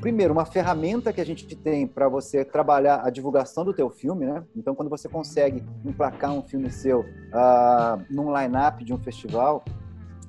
[0.00, 4.26] primeiro, uma ferramenta que a gente tem para você trabalhar a divulgação do teu filme,
[4.26, 4.42] né?
[4.56, 9.62] Então, quando você consegue emplacar um filme seu ah, num line-up de um festival,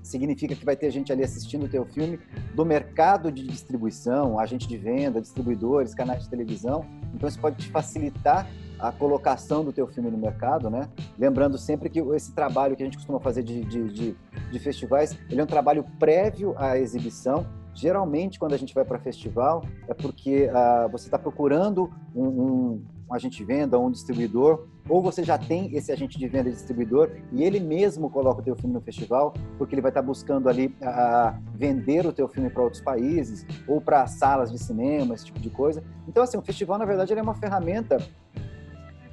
[0.03, 2.19] significa que vai ter gente ali assistindo o teu filme
[2.53, 6.85] do mercado de distribuição, agente de venda, distribuidores, canais de televisão.
[7.13, 8.47] Então isso pode te facilitar
[8.79, 10.89] a colocação do teu filme no mercado, né?
[11.17, 14.15] Lembrando sempre que esse trabalho que a gente costuma fazer de, de, de,
[14.51, 17.45] de festivais, ele é um trabalho prévio à exibição.
[17.73, 22.85] Geralmente, quando a gente vai para festival, é porque ah, você está procurando um, um,
[23.09, 26.51] um agente de venda, um distribuidor, ou você já tem esse agente de venda e
[26.51, 30.49] distribuidor e ele mesmo coloca o teu filme no festival, porque ele vai estar buscando
[30.49, 35.25] ali ah, vender o teu filme para outros países ou para salas de cinema, esse
[35.25, 35.83] tipo de coisa.
[36.07, 37.97] Então, assim, o festival, na verdade, é uma ferramenta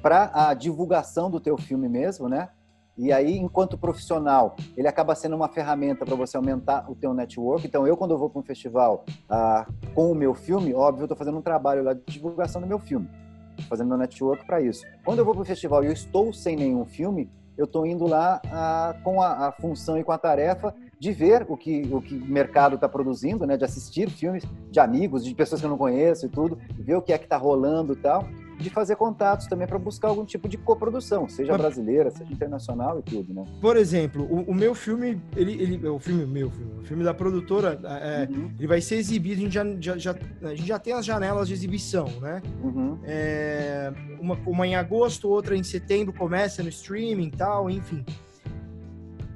[0.01, 2.49] para a divulgação do teu filme mesmo, né?
[2.99, 7.65] E aí, enquanto profissional, ele acaba sendo uma ferramenta para você aumentar o teu network.
[7.65, 11.05] Então, eu, quando eu vou para um festival ah, com o meu filme, óbvio, eu
[11.05, 13.07] estou fazendo um trabalho lá de divulgação do meu filme,
[13.69, 14.85] fazendo meu network para isso.
[15.05, 18.05] Quando eu vou para o festival e eu estou sem nenhum filme, eu estou indo
[18.05, 22.01] lá ah, com a, a função e com a tarefa de ver o que o
[22.01, 23.55] que o mercado está produzindo, né?
[23.55, 27.01] De assistir filmes de amigos, de pessoas que eu não conheço e tudo, ver o
[27.01, 28.27] que é que está rolando e tal
[28.59, 33.01] de fazer contatos também para buscar algum tipo de coprodução, seja brasileira, seja internacional e
[33.03, 33.45] tudo, né?
[33.61, 37.13] Por exemplo, o, o meu filme, ele, ele, o filme meu filme, o filme da
[37.13, 40.77] produtora, é, Uhum, ele vai ser exibido, a gente já, já, já- a gente já
[40.77, 42.41] tem as janelas de exibição, né?
[42.63, 48.03] uhum, É, uma, uma em agosto, outra em setembro, começa no streaming e tal, enfim.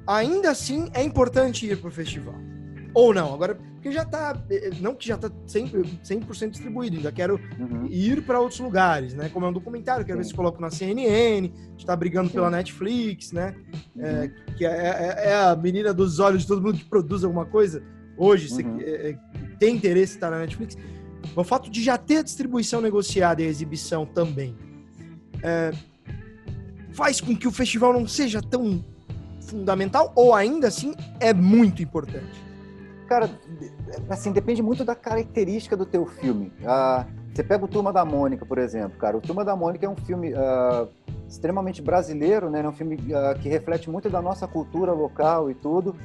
[0.06, 2.34] Ainda assim, é importante ir pro festival.
[2.92, 7.12] Ou não, agora, porque já tá, eh, não que já tá 100%, 100% distribuído, ainda
[7.12, 7.84] quero uhum.
[7.90, 9.28] ir para outros lugares, né?
[9.28, 10.30] Como é um documentário, quero ver Sim.
[10.30, 12.34] se coloco na CNN, a gente tá brigando Sim.
[12.36, 13.54] pela Netflix, né?
[13.94, 14.02] uhum.
[14.02, 17.44] É, que é, é- é a menina dos olhos de todo mundo que produz alguma
[17.44, 17.82] coisa
[18.16, 18.80] hoje, se- Uhum.
[18.80, 19.18] é, é,
[19.58, 20.78] tem interesse em estar na Netflix.
[21.36, 24.56] O fato de já ter a distribuição negociada e a exibição também
[25.42, 25.72] é,
[26.94, 28.82] faz com que o festival não seja tão
[29.42, 32.44] fundamental ou ainda assim é muito importante.
[33.06, 33.28] Cara,
[34.08, 36.52] assim, depende muito da característica do teu filme.
[36.64, 39.16] Ah, você pega o Turma da Mônica, por exemplo, cara.
[39.16, 40.86] O Turma da Mônica é um filme ah,
[41.28, 42.60] extremamente brasileiro, né?
[42.60, 45.96] É um filme ah, que reflete muito da nossa cultura local e tudo.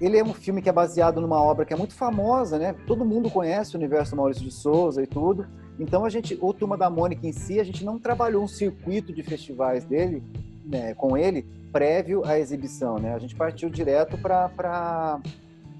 [0.00, 2.74] Ele é um filme que é baseado numa obra que é muito famosa, né?
[2.86, 5.46] Todo mundo conhece o universo Maurício de Souza e tudo.
[5.78, 9.12] Então a gente, o Turma da Mônica em si, a gente não trabalhou um circuito
[9.12, 10.22] de festivais dele,
[10.64, 13.14] né, com ele, prévio à exibição, né?
[13.14, 15.20] A gente partiu direto para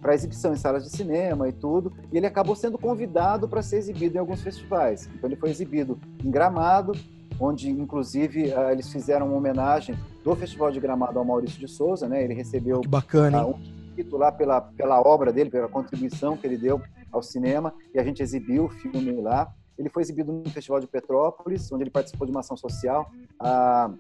[0.07, 3.79] para exibição em salas de cinema e tudo, e ele acabou sendo convidado para ser
[3.79, 5.11] exibido em alguns festivais.
[5.13, 6.93] Então ele foi exibido em Gramado,
[7.41, 12.09] onde inclusive ah, eles fizeram uma homenagem do Festival de Gramado ao Maurício de Souza,
[12.09, 12.23] né?
[12.23, 13.55] Ele recebeu Que bacana, ah, hein?
[13.59, 16.81] um título lá pela, pela obra dele, pela contribuição que ele deu
[17.11, 19.53] ao cinema, e a gente exibiu o filme lá.
[19.77, 23.91] Ele foi exibido no Festival de Petrópolis, onde ele participou de uma ação social, ah,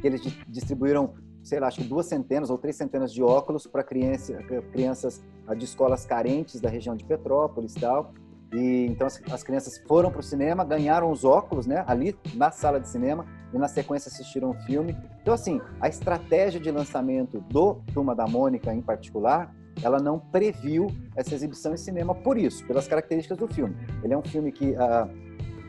[0.00, 3.82] que eles distribuíram, sei lá, acho que duas centenas ou três centenas de óculos para
[3.82, 4.34] criança,
[4.72, 5.22] crianças
[5.56, 8.12] de escolas carentes da região de Petrópolis e tal.
[8.52, 12.50] E então as, as crianças foram para o cinema, ganharam os óculos, né, ali na
[12.50, 14.96] sala de cinema e na sequência assistiram o filme.
[15.20, 20.88] Então assim, a estratégia de lançamento do Turma da Mônica em particular, ela não previu
[21.14, 23.76] essa exibição em cinema por isso, pelas características do filme.
[24.02, 25.08] Ele é um filme que, ah,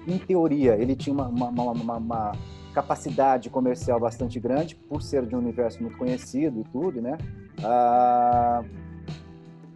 [0.07, 2.31] em teoria, ele tinha uma, uma, uma, uma
[2.73, 7.17] capacidade comercial bastante grande por ser de um universo muito conhecido e tudo, né?
[7.63, 8.63] Ah,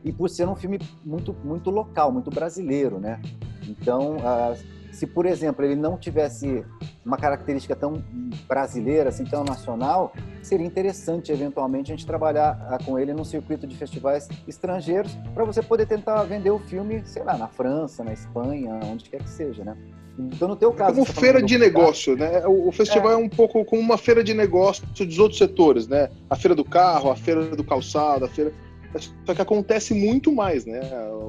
[0.03, 3.21] e por ser um filme muito, muito local, muito brasileiro, né?
[3.67, 6.63] Então, uh, se, por exemplo, ele não tivesse
[7.03, 8.03] uma característica tão
[8.47, 13.65] brasileira, assim, tão nacional, seria interessante, eventualmente, a gente trabalhar uh, com ele num circuito
[13.65, 18.13] de festivais estrangeiros para você poder tentar vender o filme, sei lá, na França, na
[18.13, 19.75] Espanha, onde quer que seja, né?
[20.17, 20.93] Então, no teu caso...
[20.93, 22.45] Como feira de negócio, né?
[22.45, 23.15] O, festival é.
[23.15, 23.17] é.
[23.17, 26.09] um pouco como uma feira de negócio dos outros setores, né?
[26.29, 28.53] A feira do carro, a feira do calçado, a feira
[29.25, 30.81] só que acontece muito mais, né?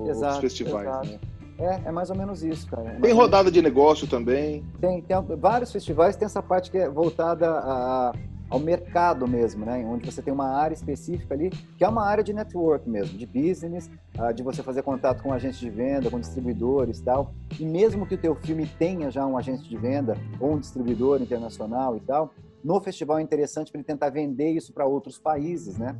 [0.02, 0.86] Os exato, festivais.
[0.86, 1.08] Exato.
[1.08, 1.18] Né?
[1.58, 2.90] É, é mais ou menos isso, cara.
[2.90, 4.64] É tem rodada de negócio também.
[4.80, 8.12] Tem, tem vários festivais, tem essa parte que é voltada a,
[8.50, 9.84] ao mercado mesmo, né?
[9.86, 13.26] Onde você tem uma área específica ali, que é uma área de network mesmo, de
[13.26, 17.32] business, uh, de você fazer contato com agentes de venda, com distribuidores e tal.
[17.58, 21.22] E mesmo que o teu filme tenha já um agente de venda ou um distribuidor
[21.22, 22.32] internacional e tal,
[22.62, 25.94] no festival é interessante para ele tentar vender isso para outros países, né?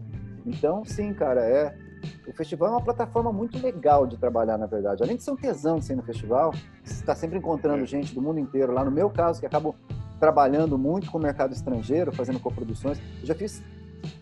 [0.46, 1.76] Então, sim, cara, é.
[2.26, 5.02] O festival é uma plataforma muito legal de trabalhar, na verdade.
[5.02, 6.52] Além de ser um tesão de ser no festival,
[6.82, 7.86] você está sempre encontrando é.
[7.86, 8.72] gente do mundo inteiro.
[8.72, 9.74] Lá no meu caso, que acabo
[10.18, 13.62] trabalhando muito com o mercado estrangeiro, fazendo coproduções, eu já fiz,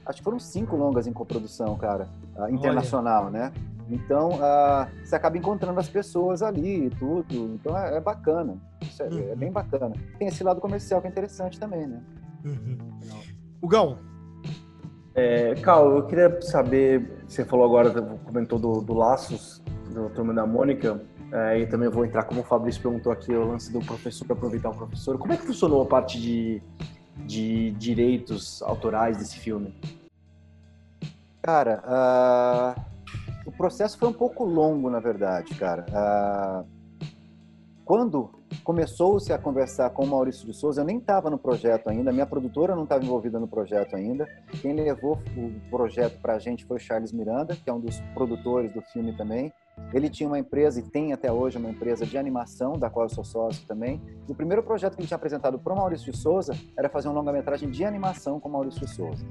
[0.06, 3.30] acho que foram cinco longas em coprodução, cara, uh, internacional, Olha.
[3.30, 3.52] né?
[3.88, 7.54] Então, uh, você acaba encontrando as pessoas ali e tudo.
[7.54, 8.56] Então, é, é bacana.
[8.80, 9.32] Isso é, uhum.
[9.32, 9.94] é, bem bacana.
[10.18, 12.00] Tem esse lado comercial que é interessante também, né?
[12.44, 12.78] Uhum.
[13.60, 13.98] O Gão,
[15.14, 17.90] é, Cal, eu queria saber, você falou agora,
[18.24, 21.00] comentou do, do Laços, do Turma da Mônica,
[21.32, 24.36] é, e também vou entrar, como o Fabrício perguntou aqui, o lance do professor, para
[24.36, 25.18] aproveitar o professor.
[25.18, 26.62] Como é que funcionou a parte de,
[27.26, 29.74] de direitos autorais desse filme?
[31.42, 31.82] Cara,
[32.76, 32.80] uh,
[33.46, 35.84] o processo foi um pouco longo, na verdade, cara.
[35.90, 36.81] Uh,
[37.84, 38.30] quando
[38.62, 42.26] começou-se a conversar com o Maurício de Souza, eu nem estava no projeto ainda, minha
[42.26, 44.28] produtora não estava envolvida no projeto ainda.
[44.60, 48.00] Quem levou o projeto para a gente foi o Charles Miranda, que é um dos
[48.14, 49.52] produtores do filme também.
[49.92, 53.10] Ele tinha uma empresa e tem até hoje uma empresa de animação, da qual eu
[53.10, 54.00] sou sócio também.
[54.28, 57.08] E o primeiro projeto que ele tinha apresentado para o Maurício de Souza era fazer
[57.08, 59.24] um longa-metragem de animação com o Maurício de Souza.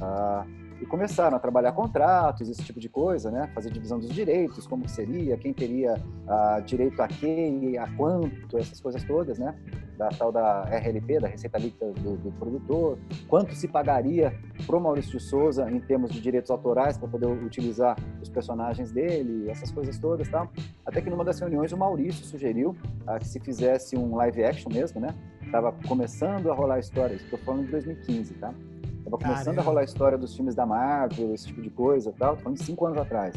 [0.00, 0.46] Ah,
[0.80, 3.50] e começaram a trabalhar contratos, esse tipo de coisa, né?
[3.54, 8.56] Fazer divisão dos direitos, como que seria, quem teria uh, direito a quem, a quanto,
[8.56, 9.54] essas coisas todas, né?
[9.98, 14.34] Da tal da RLP, da Receita Líquida do, do produtor, quanto se pagaria
[14.66, 18.90] para o Maurício de Souza em termos de direitos autorais para poder utilizar os personagens
[18.90, 20.48] dele, essas coisas todas, tá?
[20.86, 22.70] Até que numa das reuniões o Maurício sugeriu
[23.06, 25.14] uh, que se fizesse um live action mesmo, né?
[25.52, 28.54] Tava começando a rolar a história, estou falando de 2015, tá?
[29.04, 29.60] Tava começando Caramba.
[29.60, 32.36] a rolar a história dos filmes da Marvel, esse tipo de coisa tal.
[32.36, 33.34] Tô falando de cinco anos atrás.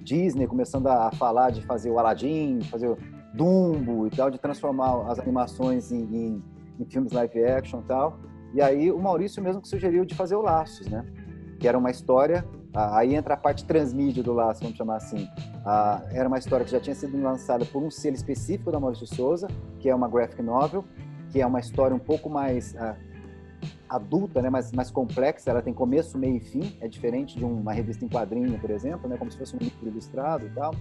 [0.00, 2.98] Disney começando a falar de fazer o Aladdin, fazer o
[3.34, 6.44] Dumbo e tal, de transformar as animações em, em,
[6.78, 8.18] em filmes live action e tal.
[8.54, 11.06] E aí o Maurício mesmo que sugeriu de fazer o Laços, né?
[11.58, 12.44] Que era uma história
[12.74, 15.28] Aí entra a parte transmídia do laço, vamos chamar assim.
[16.10, 19.46] era uma história que já tinha sido lançada por um selo específico da Maurício Souza,
[19.78, 20.84] que é uma graphic novel,
[21.30, 22.74] que é uma história um pouco mais
[23.88, 27.72] adulta, né, mais, mais complexa, ela tem começo, meio e fim, é diferente de uma
[27.72, 30.72] revista em quadrinho, por exemplo, né, como se fosse um livro ilustrado e tal.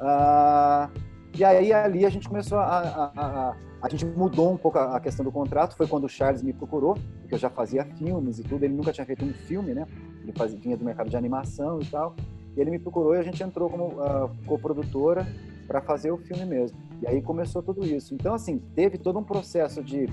[0.00, 0.90] Uh,
[1.36, 5.00] e aí ali a gente começou a, a, a, a gente mudou um pouco a,
[5.00, 8.42] questão do contrato, foi quando o Charles me procurou, porque eu já fazia filmes e
[8.42, 9.86] tudo, ele nunca tinha feito um filme, né,
[10.22, 12.14] ele fazia, vinha do mercado de animação e tal,
[12.56, 15.26] e ele me procurou e a gente entrou como uh, coprodutora
[15.66, 16.78] para fazer o filme mesmo.
[17.02, 18.14] E aí começou tudo isso.
[18.14, 20.08] Então, assim, teve todo um processo de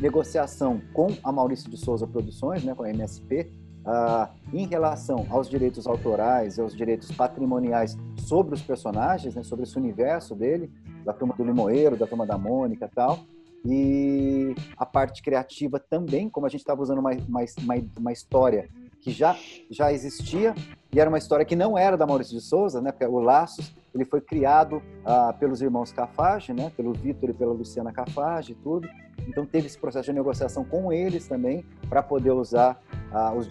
[0.00, 3.52] negociação com a Maurício de Souza Produções, né, com a MSP,
[3.84, 9.76] ah, em relação aos direitos autorais aos direitos patrimoniais sobre os personagens, né, sobre esse
[9.76, 10.70] universo dele,
[11.04, 13.18] da turma do Limoeiro, da turma da Mônica e tal.
[13.64, 17.40] E a parte criativa também, como a gente estava usando uma, uma,
[17.98, 18.68] uma história
[19.00, 19.36] que já,
[19.70, 20.54] já existia
[20.92, 22.92] e era uma história que não era da Maurício de Souza, né?
[22.92, 26.72] Porque o Laços ele foi criado ah, pelos irmãos Cafage, né?
[26.76, 28.88] Pelo Vitor e pela Luciana Cafage e tudo.
[29.26, 32.80] Então teve esse processo de negociação com eles também para poder usar
[33.12, 33.48] ah, os,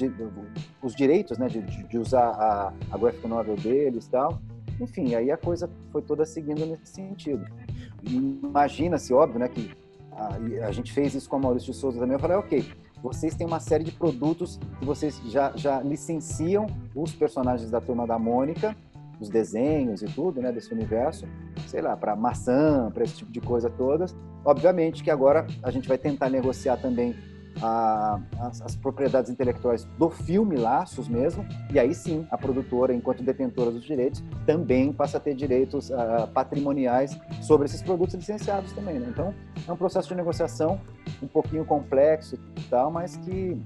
[0.82, 1.48] os, direitos, né?
[1.48, 4.40] De, de usar a, a graphic novel deles tal.
[4.80, 7.46] enfim, aí a coisa foi toda seguindo nesse sentido.
[8.04, 9.72] Imagina-se, óbvio, né, que
[10.12, 12.14] a, a, gente fez isso com a Maurício de Souza também.
[12.14, 12.66] Eu falei, ok,
[13.02, 18.08] vocês têm uma série de produtos que vocês já, já licenciam os personagens da Turma
[18.08, 18.76] da Mônica,
[19.20, 21.28] os desenhos e tudo, né, desse universo,
[21.68, 24.16] sei lá, para maçã, para esse tipo de coisa todas.
[24.46, 27.16] Obviamente que agora a gente vai tentar negociar também
[27.62, 33.24] a, as, as, propriedades intelectuais do filme Laços mesmo, e aí sim a produtora, enquanto
[33.24, 39.00] detentora dos direitos, também passa a ter direitos uh, patrimoniais sobre esses produtos licenciados também.
[39.00, 39.08] Né?
[39.10, 39.34] Então
[39.68, 40.80] é um processo de negociação
[41.22, 43.60] um pouquinho complexo e tal, mas que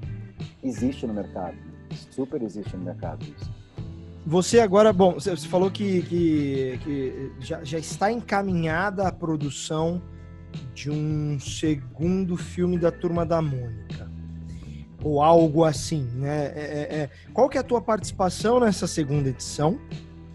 [0.64, 1.56] existe no mercado,
[2.12, 3.61] super existe no mercado isso.
[4.26, 10.02] Você agora, bom, você falou que, que, que já, já está encaminhada a produção
[10.74, 14.12] de um segundo filme da Turma da Mônica.
[15.04, 16.46] Ou algo assim, né?
[16.48, 17.10] É, é, é.
[17.34, 19.80] Qual que é a tua participação nessa segunda edição?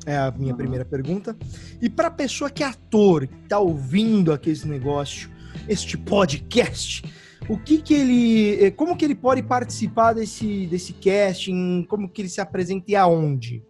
[0.05, 0.59] É a minha uhum.
[0.59, 1.37] primeira pergunta.
[1.81, 5.31] E para a pessoa que é ator, que está ouvindo aqui esse negócio,
[5.69, 7.05] este podcast,
[7.49, 12.23] o que que ele, eh, como que ele pode participar desse, desse casting, como que
[12.23, 13.63] ele se apresenta e aonde?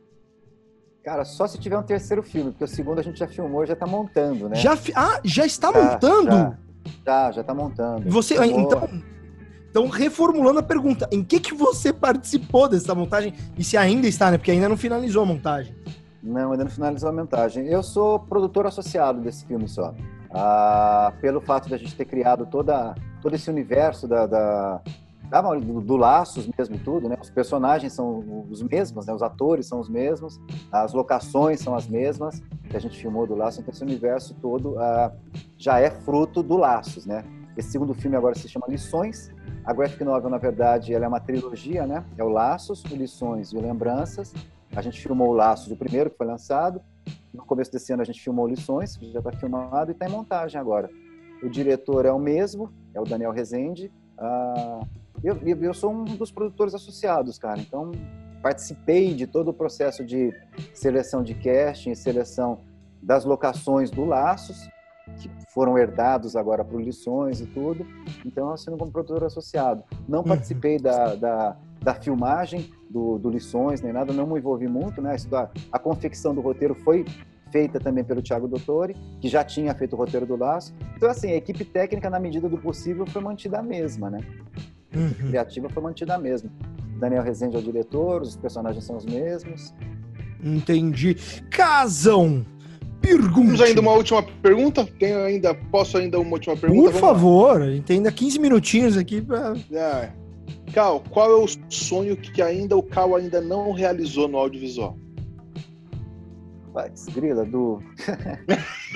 [1.06, 3.66] Cara, só se tiver um terceiro filme, porque o segundo a gente já filmou e
[3.68, 4.56] já tá montando, né?
[4.56, 6.30] Já, ah, já está já, montando?
[6.32, 6.56] Já,
[7.06, 8.10] já, já tá montando.
[8.10, 8.88] Você, então,
[9.70, 13.32] então, reformulando a pergunta, em que que você participou dessa montagem?
[13.56, 14.36] E se ainda está, né?
[14.36, 15.76] Porque ainda não finalizou a montagem.
[16.20, 17.68] Não, ainda não finalizou a montagem.
[17.68, 19.94] Eu sou produtor associado desse filme só.
[20.32, 24.80] Ah, pelo fato de a gente ter criado toda, todo esse universo da, da
[25.60, 27.16] do, do Laços mesmo tudo, né?
[27.20, 29.14] Os personagens são os mesmos, né?
[29.14, 33.34] Os atores são os mesmos, as locações são as mesmas que a gente filmou do
[33.34, 35.12] Laços, então esse universo todo uh,
[35.56, 37.24] já é fruto do Laços, né?
[37.56, 39.30] Esse segundo filme agora se chama Lições.
[39.64, 42.04] A graphic novel, na verdade, ela é uma trilogia, né?
[42.16, 44.32] É o Laços, o Lições e o Lembranças.
[44.74, 46.80] A gente filmou o Laços, o primeiro que foi lançado.
[47.32, 50.10] No começo desse ano a gente filmou Lições, que já está filmado e está em
[50.10, 50.90] montagem agora.
[51.42, 53.90] O diretor é o mesmo, é o Daniel Rezende.
[54.18, 54.86] Uh,
[55.26, 57.92] eu, eu sou um dos produtores associados, cara, então
[58.42, 60.32] participei de todo o processo de
[60.72, 62.60] seleção de casting, seleção
[63.02, 64.68] das locações do Laços,
[65.18, 67.86] que foram herdados agora por lições e tudo.
[68.24, 69.82] Então, eu assino como produtor associado.
[70.08, 70.24] Não uhum.
[70.24, 75.16] participei da, da, da filmagem do, do, Lições, nem nada, não me envolvi muito, né?
[75.32, 77.04] A, a confecção do roteiro foi
[77.50, 80.74] feita também pelo Thiago Dottori, que já tinha feito o roteiro do Laço.
[80.96, 84.20] Então, assim, a equipe técnica, na medida do possível, foi mantida a mesma, né?
[84.94, 85.28] Uhum.
[85.28, 86.50] criativa foi mantida a mesma.
[86.98, 89.74] Daniel Rezende é o diretor, os personagens são os mesmos.
[90.42, 91.14] Entendi.
[91.50, 92.44] Casão!
[93.00, 93.34] Pergunta.
[93.34, 94.84] Temos ainda uma última pergunta?
[94.98, 96.90] Tenho ainda, posso ainda uma última pergunta?
[96.90, 99.54] Por favor, a gente tem ainda 15 minutinhos aqui para.
[99.70, 100.10] É.
[100.72, 104.98] Cal, qual é o sonho que ainda o Cal ainda não realizou no audiovisual?
[106.72, 107.80] Putz, grila, do.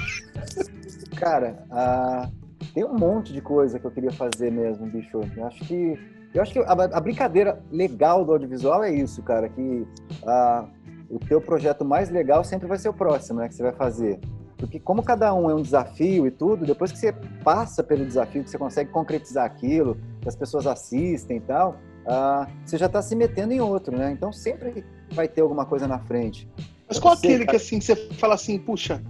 [1.16, 2.28] Cara, a
[2.74, 5.20] tem um monte de coisa que eu queria fazer mesmo, bicho.
[5.36, 5.98] Eu acho que
[6.32, 9.86] eu acho que a, a brincadeira legal do audiovisual é isso, cara, que
[10.24, 10.64] a,
[11.08, 14.20] o teu projeto mais legal sempre vai ser o próximo, né, que você vai fazer.
[14.56, 17.12] Porque como cada um é um desafio e tudo, depois que você
[17.42, 22.46] passa pelo desafio, que você consegue concretizar aquilo, que as pessoas assistem e tal, uh,
[22.64, 24.12] você já está se metendo em outro, né?
[24.12, 26.46] Então sempre vai ter alguma coisa na frente.
[26.86, 29.02] Mas qual você, aquele que assim você fala assim, puxa,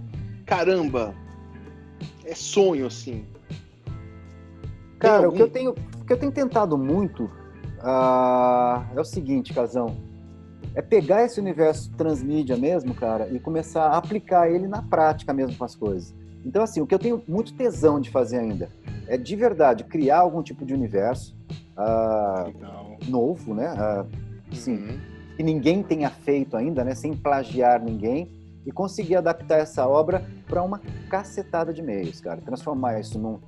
[0.45, 1.13] caramba,
[2.25, 3.25] é sonho assim?
[5.01, 9.53] Cara, o que eu tenho, o que eu tenho tentado muito uh, é o seguinte,
[9.53, 9.97] Casão.
[10.73, 15.57] É pegar esse universo transmídia mesmo, cara, e começar a aplicar ele na prática mesmo
[15.57, 16.13] com as coisas.
[16.45, 18.69] Então, assim, o que eu tenho muito tesão de fazer ainda
[19.07, 21.35] é de verdade criar algum tipo de universo
[21.77, 23.73] uh, novo, né?
[23.73, 24.99] Uh, sim, uhum.
[25.35, 26.95] que ninguém tenha feito ainda, né?
[26.95, 28.29] Sem plagiar ninguém
[28.65, 30.79] e conseguir adaptar essa obra para uma
[31.09, 32.39] cacetada de meios, cara.
[32.41, 33.39] Transformar isso num,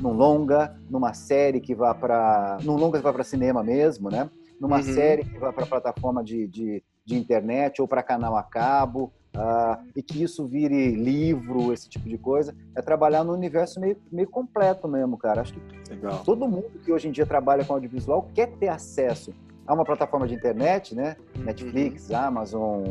[0.00, 2.58] num longa, numa série que vá para.
[2.62, 4.28] num longa que vá para cinema mesmo, né?
[4.58, 4.82] Numa uhum.
[4.82, 9.12] série que vá para plataforma de, de, de, internet ou para canal a cabo.
[9.32, 13.96] Uh, e que isso vire livro, esse tipo de coisa, é trabalhar no universo meio,
[14.10, 15.42] meio completo mesmo, cara.
[15.42, 16.24] Acho que Legal.
[16.24, 19.32] todo mundo que hoje em dia trabalha com audiovisual quer ter acesso
[19.64, 21.16] a uma plataforma de internet, né?
[21.36, 21.44] Uhum.
[21.44, 22.82] Netflix, Amazon,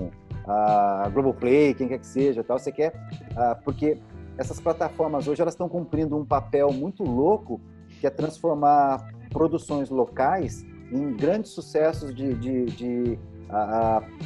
[0.46, 2.58] uh, Globoplay, quem quer que seja, tal.
[2.58, 2.94] Você quer,
[3.32, 3.98] uh, porque
[4.40, 7.60] essas plataformas hoje elas estão cumprindo um papel muito louco,
[8.00, 13.20] que é transformar produções locais em grandes sucessos de, de, de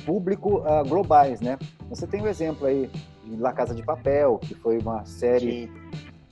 [0.05, 1.57] público globais, né?
[1.89, 2.89] Você tem o um exemplo aí
[3.26, 5.72] de La Casa de Papel, que foi uma série Sim.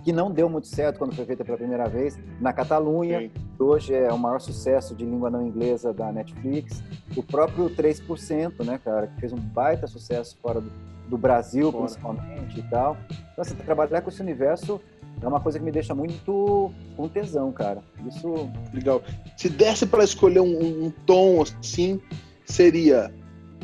[0.03, 3.31] que não deu muito certo quando foi feita pela primeira vez na Catalunha, Sim.
[3.57, 6.83] hoje é o maior sucesso de língua não inglesa da Netflix.
[7.15, 10.69] O próprio 3%, né, cara, que fez um baita sucesso fora do,
[11.11, 11.83] do Brasil, fora.
[11.83, 12.97] principalmente e tal.
[13.09, 14.81] Então, assim, trabalhar com esse universo
[15.21, 17.81] é uma coisa que me deixa muito com tesão, cara.
[18.07, 18.49] Isso.
[18.73, 19.03] Legal.
[19.35, 22.01] Se desse para escolher um, um, tom assim,
[22.45, 23.13] seria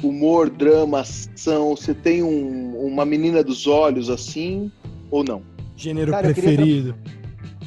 [0.04, 1.76] humor, drama, ação.
[1.76, 4.72] Você tem um, uma menina dos olhos assim
[5.10, 5.41] ou não?
[5.76, 6.95] Gênero cara, preferido?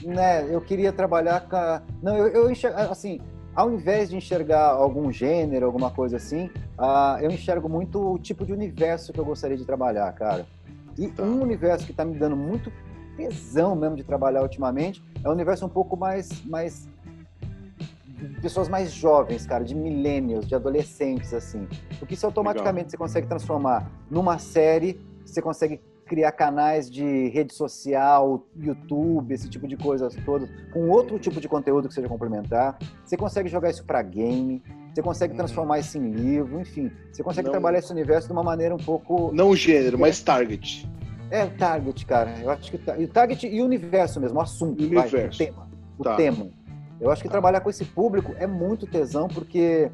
[0.04, 1.56] Eu né, eu queria trabalhar com.
[1.56, 1.82] A...
[2.02, 3.18] Não, eu, eu enxergo, assim,
[3.60, 6.46] ao invés de enxergar algum gênero, alguma coisa assim,
[6.78, 10.46] uh, eu enxergo muito o tipo de universo que eu gostaria de trabalhar, cara.
[10.96, 11.22] E tá.
[11.22, 12.72] um universo que está me dando muito
[13.18, 16.88] tesão mesmo de trabalhar ultimamente é um universo um pouco mais, mais
[18.40, 21.68] pessoas mais jovens, cara, de millennials, de adolescentes, assim.
[21.98, 22.90] Porque isso automaticamente Legal.
[22.90, 29.68] você consegue transformar numa série, você consegue criar canais de rede social, YouTube, esse tipo
[29.68, 32.76] de coisas todas, com outro tipo de conteúdo que seja complementar.
[33.04, 34.60] Você consegue jogar isso para game,
[34.92, 35.38] você consegue uhum.
[35.38, 36.90] transformar isso em livro, enfim.
[37.12, 39.30] Você consegue não, trabalhar esse universo de uma maneira um pouco.
[39.32, 40.90] Não gênero, mas target.
[41.30, 42.34] É target, cara.
[42.42, 45.16] Eu acho que o target e o universo mesmo, o assunto, universo.
[45.16, 45.68] Vai, o tema.
[45.96, 46.16] O tá.
[46.16, 46.48] tema.
[47.00, 47.32] Eu acho que tá.
[47.32, 49.92] trabalhar com esse público é muito tesão, porque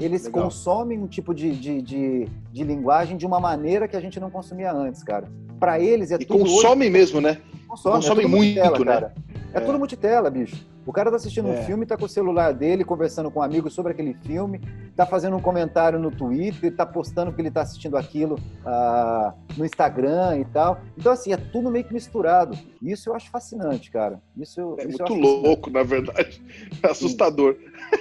[0.00, 0.44] eles Legal.
[0.44, 4.30] consomem um tipo de, de, de, de, linguagem de uma maneira que a gente não
[4.30, 5.28] consumia antes, cara.
[5.58, 6.40] Para eles é e tudo.
[6.40, 6.90] Consomem hoje...
[6.90, 7.38] mesmo, né?
[7.68, 8.84] Consomem, consomem é muito, multitela, né?
[8.84, 9.14] Cara.
[9.52, 10.66] É, é tudo multitela, bicho.
[10.86, 11.52] O cara tá assistindo é.
[11.52, 14.60] um filme, tá com o celular dele, conversando com um amigo sobre aquele filme,
[14.96, 19.64] tá fazendo um comentário no Twitter, tá postando que ele tá assistindo aquilo uh, no
[19.64, 20.80] Instagram e tal.
[20.96, 22.58] Então, assim, é tudo meio que misturado.
[22.82, 24.20] Isso eu acho fascinante, cara.
[24.36, 26.42] Isso, é isso muito louco, na verdade.
[26.82, 27.56] É assustador.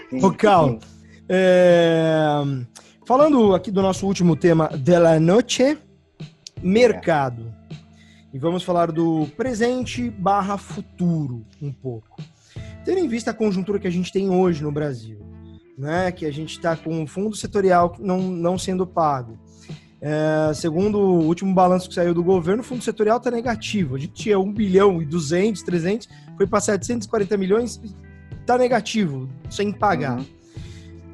[0.09, 0.23] Sim.
[0.23, 0.79] Ô, Cal,
[1.29, 2.41] é...
[3.05, 5.77] falando aqui do nosso último tema, de la noche,
[6.61, 7.53] mercado.
[8.33, 12.21] E vamos falar do presente barra futuro um pouco.
[12.83, 15.19] Tendo em vista a conjuntura que a gente tem hoje no Brasil,
[15.77, 19.37] né, que a gente está com um fundo setorial não, não sendo pago.
[20.01, 23.95] É, segundo o último balanço que saiu do governo, o fundo setorial está negativo.
[23.95, 26.07] A gente tinha 1 bilhão e 200, 300,
[26.37, 27.81] foi para 740 milhões,
[28.39, 30.19] está negativo, sem pagar.
[30.19, 30.38] Uhum.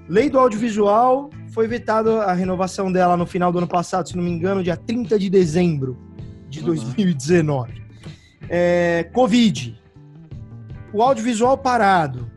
[0.07, 4.23] Lei do audiovisual, foi vetada a renovação dela no final do ano passado, se não
[4.23, 5.97] me engano, dia 30 de dezembro
[6.49, 6.65] de uhum.
[6.67, 7.81] 2019.
[8.47, 9.81] É, Covid.
[10.93, 12.29] O audiovisual parado.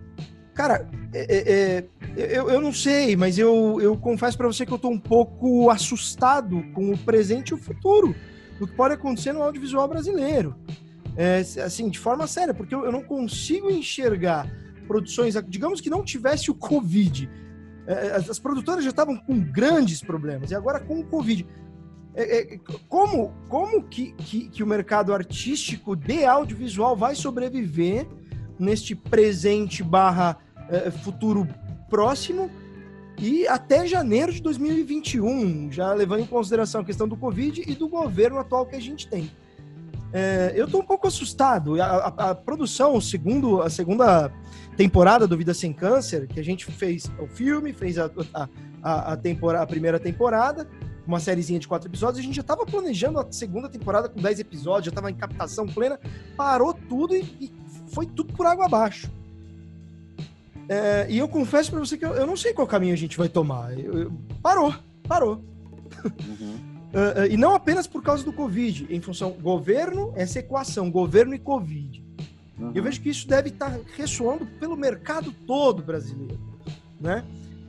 [0.55, 1.85] Cara, é, é, é
[2.17, 5.71] eu, eu não sei, mas eu, eu confesso para você que eu estou um pouco
[5.71, 8.15] assustado com o presente e o futuro
[8.59, 10.57] do que pode acontecer no audiovisual brasileiro.
[11.17, 14.51] É, assim, de forma séria, porque eu, eu não consigo enxergar
[14.87, 17.29] produções, digamos que não tivesse o Covid,
[17.89, 21.47] é, as produtoras já estavam com grandes problemas, e agora com o Covid.
[22.15, 22.59] É, é,
[22.89, 28.07] como como que, que, que, o mercado artístico de audiovisual vai sobreviver
[28.59, 30.37] neste presente barra
[30.69, 31.49] é, futuro
[31.89, 32.51] próximo
[33.19, 37.89] e até janeiro de 2021, já levando em consideração a questão do Covid e do
[37.89, 39.31] governo atual que a gente tem.
[40.13, 41.81] É, eu estou um pouco assustado.
[41.81, 44.33] A, a, a, produção, segundo a segunda
[44.77, 48.11] temporada do Vida Sem Câncer, que a gente fez o filme, fez a,
[48.83, 50.69] a, a, temporada, a primeira temporada,
[51.07, 52.21] uma sériezinha de quatro episódios.
[52.21, 55.67] A gente já estava planejando a segunda temporada com dez episódios, já estava em captação
[55.67, 55.99] plena,
[56.37, 57.53] parou tudo e, e,
[57.93, 59.11] foi tudo por água abaixo.
[60.69, 63.17] É, e eu confesso para você que eu, eu, não sei qual caminho a gente
[63.17, 63.79] vai tomar.
[63.79, 64.75] Eu, eu, parou,
[65.07, 65.43] parou.
[66.05, 66.68] Uhum.
[66.93, 71.35] Uh, uh, e não apenas por causa do Covid, em função governo, essa equação, governo
[71.35, 72.05] e Covid.
[72.59, 72.73] Uhum.
[72.75, 76.39] Eu vejo que isso deve estar tá ressoando pelo mercado todo brasileiro,
[77.01, 77.25] né?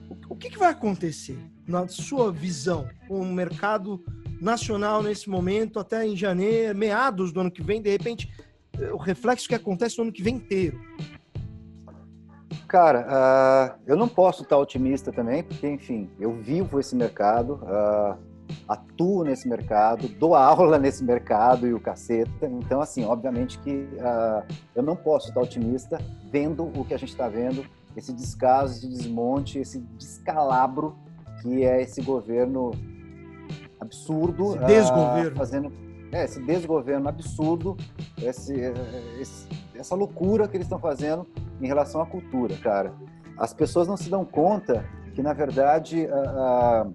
[0.09, 1.37] O, o que, que vai acontecer?
[1.69, 4.03] na sua visão, com o mercado
[4.41, 8.27] nacional nesse momento, até em janeiro, meados do ano que vem, de repente,
[8.91, 10.81] o reflexo que acontece no ano que vem inteiro?
[12.67, 17.59] Cara, uh, eu não posso estar otimista também, porque, enfim, eu vivo esse mercado,
[18.69, 22.45] atuo nesse mercado, dou aula nesse mercado e o caceta.
[22.45, 24.43] Então, assim, obviamente que uh,
[24.75, 25.99] eu não posso estar otimista
[26.31, 27.65] vendo o que a gente está vendo,
[27.97, 30.95] esse descaso, esse desmonte, esse descalabro
[31.41, 32.71] que é esse governo
[33.79, 34.55] absurdo.
[34.55, 35.31] Esse desgoverno.
[35.31, 35.73] Uh, fazendo,
[36.11, 37.75] é, esse desgoverno absurdo,
[38.21, 38.53] esse,
[39.19, 41.25] esse, essa loucura que eles estão fazendo
[41.59, 42.93] em relação à cultura, cara.
[43.35, 46.93] As pessoas não se dão conta que, na verdade, uh, uh,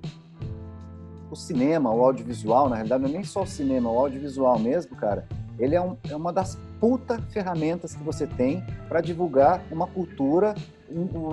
[1.34, 4.96] o cinema, o audiovisual, na realidade, não é nem só o cinema, o audiovisual mesmo,
[4.96, 5.26] cara,
[5.58, 10.54] ele é, um, é uma das puta ferramentas que você tem para divulgar uma cultura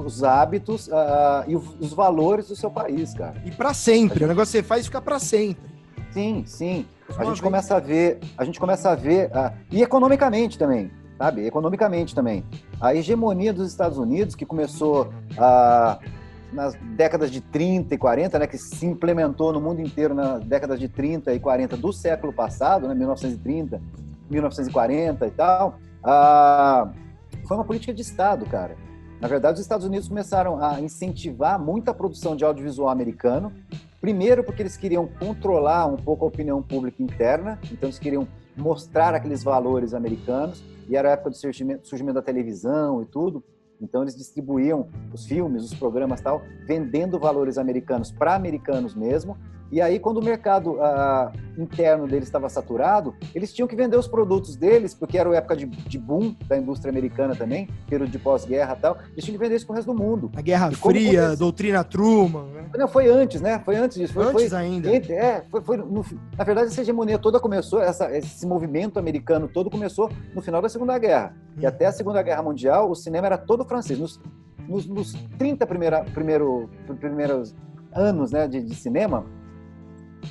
[0.05, 3.35] os hábitos uh, e os valores do seu país, cara.
[3.45, 4.23] E para sempre, gente...
[4.23, 5.69] o negócio que você faz fica para sempre.
[6.11, 6.85] Sim, sim.
[7.17, 10.89] A gente começa a ver, a gente começa a ver, uh, e economicamente também.
[11.17, 11.45] sabe?
[11.45, 12.43] Economicamente também.
[12.79, 15.99] A hegemonia dos Estados Unidos, que começou a
[16.51, 20.79] nas décadas de 30 e 40, né, que se implementou no mundo inteiro nas décadas
[20.79, 23.81] de 30 e 40 do século passado, né, 1930,
[24.29, 26.91] 1940 e tal, ah,
[27.47, 28.75] foi uma política de Estado, cara.
[29.19, 33.53] Na verdade, os Estados Unidos começaram a incentivar muita produção de audiovisual americano,
[33.99, 38.27] primeiro porque eles queriam controlar um pouco a opinião pública interna, então eles queriam
[38.57, 43.43] mostrar aqueles valores americanos, e era a época do surgimento, surgimento da televisão e tudo,
[43.81, 49.37] então eles distribuíam os filmes, os programas tal, vendendo valores americanos para americanos mesmo,
[49.71, 54.05] e aí, quando o mercado uh, interno deles estava saturado, eles tinham que vender os
[54.05, 58.19] produtos deles, porque era a época de, de boom da indústria americana também, período de
[58.19, 58.97] pós-guerra e tal.
[59.13, 60.29] Eles tinham que vender isso para o resto do mundo.
[60.35, 62.47] A Guerra Fria, doutrina Truman.
[62.47, 62.69] Né?
[62.77, 63.61] Não, foi antes, né?
[63.63, 64.13] Foi antes disso.
[64.13, 64.93] Foi, antes foi, ainda.
[64.93, 66.05] Entre, é, foi, foi no,
[66.37, 70.67] na verdade, essa hegemonia toda começou, essa, esse movimento americano todo começou no final da
[70.67, 71.33] Segunda Guerra.
[71.55, 71.61] Hum.
[71.61, 73.97] E até a Segunda Guerra Mundial, o cinema era todo francês.
[73.97, 74.19] Nos,
[74.67, 76.69] nos, nos 30 primeira, primeiro,
[76.99, 77.55] primeiros
[77.93, 79.25] anos né, de, de cinema,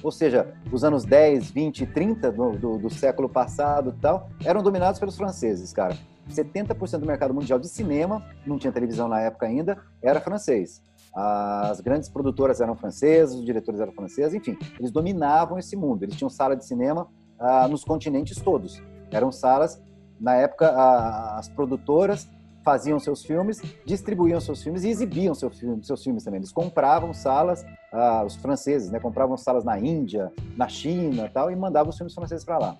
[0.03, 4.63] ou seja, os anos 10, 20 e 30 do, do, do século passado tal, eram
[4.63, 5.97] dominados pelos franceses, cara.
[6.29, 10.83] 70% do mercado mundial de cinema, não tinha televisão na época ainda, era francês.
[11.13, 16.05] As grandes produtoras eram francesas, os diretores eram franceses, enfim, eles dominavam esse mundo.
[16.05, 18.81] Eles tinham sala de cinema ah, nos continentes todos.
[19.11, 19.83] Eram salas,
[20.21, 22.29] na época, ah, as produtoras
[22.71, 26.39] faziam seus filmes, distribuíam seus filmes e exibiam seus filmes, seus filmes também.
[26.39, 31.57] Eles compravam salas, ah, os franceses, né, compravam salas na Índia, na China, tal, e
[31.57, 32.79] mandavam os filmes franceses para lá.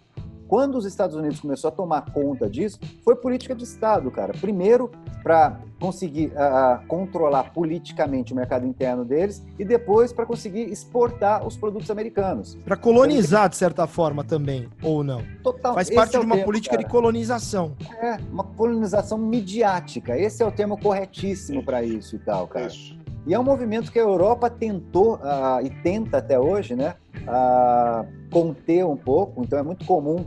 [0.51, 4.33] Quando os Estados Unidos começou a tomar conta disso, foi política de Estado, cara.
[4.33, 4.91] Primeiro,
[5.23, 11.57] para conseguir uh, controlar politicamente o mercado interno deles e depois para conseguir exportar os
[11.57, 12.59] produtos americanos.
[12.65, 15.23] Para colonizar, de certa forma, também, ou não?
[15.41, 15.73] Total.
[15.73, 16.85] Faz parte é de uma termo, política cara.
[16.85, 17.77] de colonização.
[18.03, 20.19] É, uma colonização midiática.
[20.19, 22.67] Esse é o termo corretíssimo para isso e tal, cara.
[22.67, 22.99] Isso.
[23.25, 28.05] E é um movimento que a Europa tentou uh, e tenta até hoje, né, uh,
[28.33, 29.45] conter um pouco.
[29.45, 30.25] Então é muito comum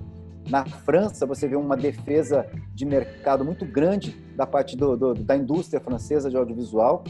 [0.49, 5.35] na França, você vê uma defesa de mercado muito grande da parte do, do, da
[5.35, 7.03] indústria francesa de audiovisual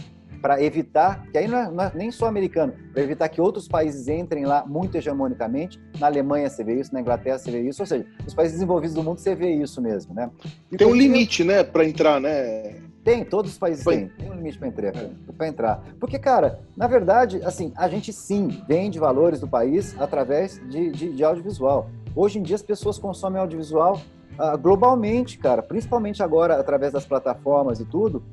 [0.43, 3.65] para evitar, que aí não é, não é nem só americano, para evitar que outros
[3.65, 5.79] países entrem lá muito hegemonicamente.
[5.97, 8.93] Na Alemanha você vê isso, na Inglaterra você vê isso, ou seja, nos países desenvolvidos
[8.93, 10.29] do mundo você vê isso mesmo, né?
[10.69, 12.75] E tem um limite, né, para entrar, né?
[13.05, 14.09] Tem, todos os países têm.
[14.17, 14.93] Tem um limite para entrar,
[15.37, 15.83] para entrar.
[15.97, 21.13] Porque, cara, na verdade, assim, a gente sim vende valores do país através de, de,
[21.13, 21.89] de audiovisual.
[22.15, 24.01] Hoje em dia as pessoas consomem audiovisual
[24.33, 28.23] uh, globalmente, cara, principalmente agora através das plataformas e tudo.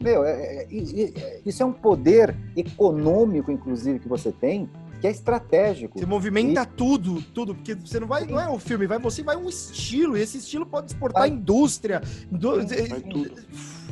[0.00, 4.68] Meu, é, é, é, isso é um poder econômico, inclusive, que você tem,
[5.00, 5.98] que é estratégico.
[5.98, 6.66] Você movimenta e...
[6.66, 10.16] tudo, tudo, porque você não vai, não é um filme, vai você vai um estilo,
[10.16, 11.30] e esse estilo pode exportar vai.
[11.30, 12.02] indústria.
[12.30, 13.32] Vai tudo.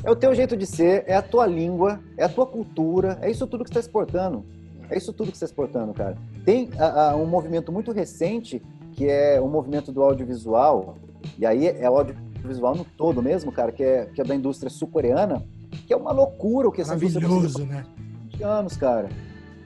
[0.04, 3.30] É o teu jeito de ser, é a tua língua, é a tua cultura, é
[3.30, 4.44] isso tudo que você está exportando.
[4.90, 6.18] É isso tudo que você está exportando, cara.
[6.44, 8.60] Tem uh, uh, um movimento muito recente
[9.02, 10.94] que é o movimento do audiovisual,
[11.36, 14.70] e aí é o audiovisual no todo mesmo, cara, que é, que é da indústria
[14.70, 15.44] sul-coreana,
[15.88, 17.84] que é uma loucura o que essa indústria Maravilhoso, né?
[18.28, 19.08] De anos, cara.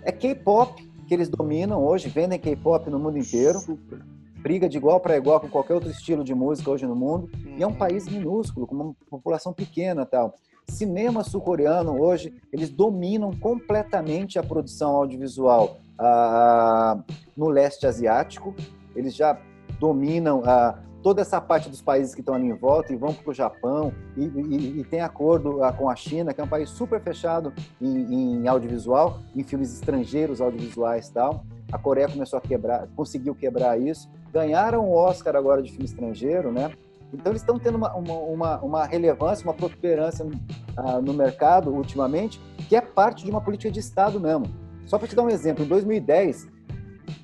[0.03, 3.59] É K-pop que eles dominam hoje, vendem K-pop no mundo inteiro.
[3.59, 4.03] Super.
[4.39, 7.29] Briga de igual para igual com qualquer outro estilo de música hoje no mundo.
[7.59, 10.35] E é um país minúsculo, com uma população pequena tal.
[10.67, 17.05] Cinema sul-coreano hoje, eles dominam completamente a produção audiovisual ah,
[17.37, 18.55] no leste asiático
[18.97, 19.39] eles já
[19.79, 23.31] dominam ah, toda essa parte dos países que estão ali em volta e vão para
[23.31, 26.69] o Japão e, e, e, tem acordo ah, com a China, que é um país
[26.69, 31.45] super fechado em, em, audiovisual, em filmes estrangeiros audiovisuais e tal.
[31.71, 34.11] A Coreia começou a quebrar, conseguiu quebrar isso.
[34.33, 36.73] Ganharam o Oscar agora de filme estrangeiro, né?
[37.13, 40.27] Então eles estão tendo uma, uma, uma, relevância, uma protuberância
[40.77, 44.47] ah, no mercado ultimamente, que é parte de uma política de Estado mesmo.
[44.87, 46.49] Só para te dar um exemplo, em 2010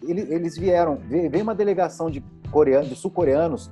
[0.02, 3.70] eles vieram, veio uma delegação de, de sul-coreanos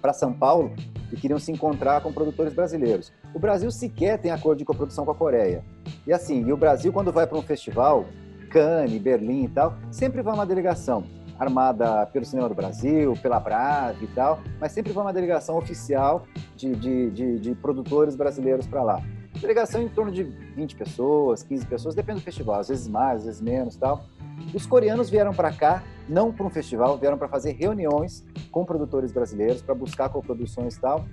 [0.00, 0.72] para São Paulo
[1.12, 3.12] e queriam se encontrar com produtores brasileiros.
[3.34, 5.64] O Brasil sequer tem acordo de coprodução com a Coreia.
[6.06, 8.06] E assim, e o Brasil quando vai para um festival,
[8.50, 11.04] Cannes, Berlim e tal, sempre vai uma delegação
[11.38, 16.24] armada pelo Cinema do Brasil, pela Brave e tal, mas sempre vai uma delegação oficial
[16.56, 19.02] de, de, de, de produtores brasileiros para lá.
[19.40, 23.24] Delegação em torno de 20 pessoas, 15 pessoas, depende do festival, às vezes mais, às
[23.24, 24.04] vezes menos tal.
[24.52, 29.12] Os coreanos vieram para cá, não para um festival, vieram para fazer reuniões com produtores
[29.12, 31.04] brasileiros, para buscar coproduções tal.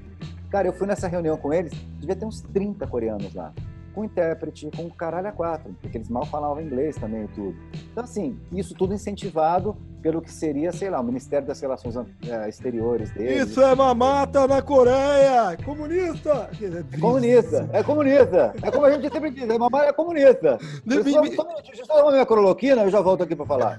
[0.50, 3.54] Cara, eu fui nessa reunião com eles, devia ter uns 30 coreanos lá.
[3.94, 7.56] Com intérprete, com caralho a quatro, porque eles mal falavam inglês também e tudo.
[7.92, 12.50] Então, assim, isso tudo incentivado pelo que seria, sei lá, o Ministério das Relações eh,
[12.50, 13.50] Exteriores deles.
[13.50, 15.56] Isso é mamata na Coreia!
[15.64, 16.50] Comunista!
[16.60, 18.54] É comunista, é comunista.
[18.64, 20.58] É como a gente sempre diz, é mamata é comunista.
[20.86, 23.78] Deixa eu só dar minha cloroquina, eu já volto aqui para falar.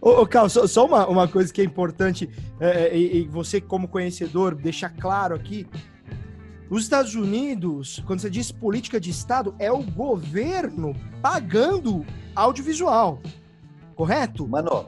[0.00, 2.28] Ô, ô Carl, só, só, uma, uma coisa que é importante,
[2.60, 5.66] é, e, e você como conhecedor, deixar claro aqui,
[6.72, 12.02] os Estados Unidos, quando você diz política de Estado, é o governo pagando
[12.34, 13.18] audiovisual,
[13.94, 14.48] correto?
[14.48, 14.86] Mano,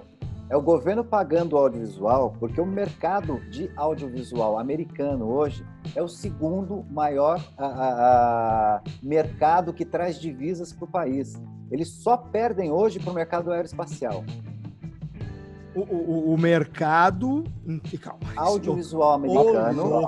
[0.48, 5.62] é o governo pagando o audiovisual, porque o mercado de audiovisual americano hoje
[5.94, 11.34] é o segundo maior a, a, a mercado que traz divisas para o país.
[11.70, 14.24] Eles só perdem hoje para o mercado aeroespacial.
[15.74, 17.44] O, o, o mercado.
[18.00, 20.00] Calma, audiovisual americano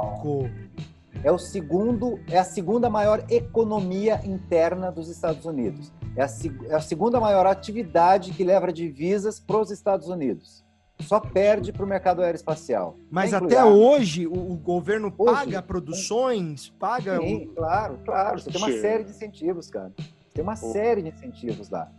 [1.27, 5.93] é o segundo, é a segunda maior economia interna dos Estados Unidos.
[6.15, 6.29] É a,
[6.69, 10.65] é a segunda maior atividade que leva divisas para os Estados Unidos.
[11.01, 12.97] Só perde para o mercado aeroespacial.
[13.11, 17.19] Mas até hoje o, o governo hoje, paga produções, paga.
[17.19, 18.39] Sim, claro, claro.
[18.39, 19.93] Você tem uma série de incentivos, cara.
[20.33, 21.91] Tem uma série de incentivos lá.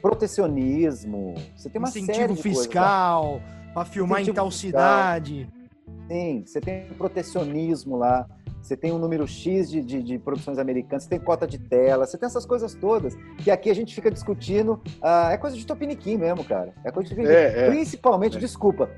[0.00, 1.34] Protecionismo.
[1.56, 3.40] Você tem uma Incentivo série de fiscal
[3.74, 4.70] para filmar Incentivo em tal fiscal.
[4.70, 5.48] cidade.
[6.08, 8.26] Sim, você tem protecionismo lá,
[8.64, 12.06] você tem um número X de, de, de, produções americanas, você tem cota de tela,
[12.06, 14.80] você tem essas coisas todas, que aqui a gente fica discutindo.
[15.02, 16.72] Uh, é coisa de topiniquim mesmo, cara.
[16.82, 18.40] É coisa de é, é, Principalmente, é.
[18.40, 18.88] desculpa,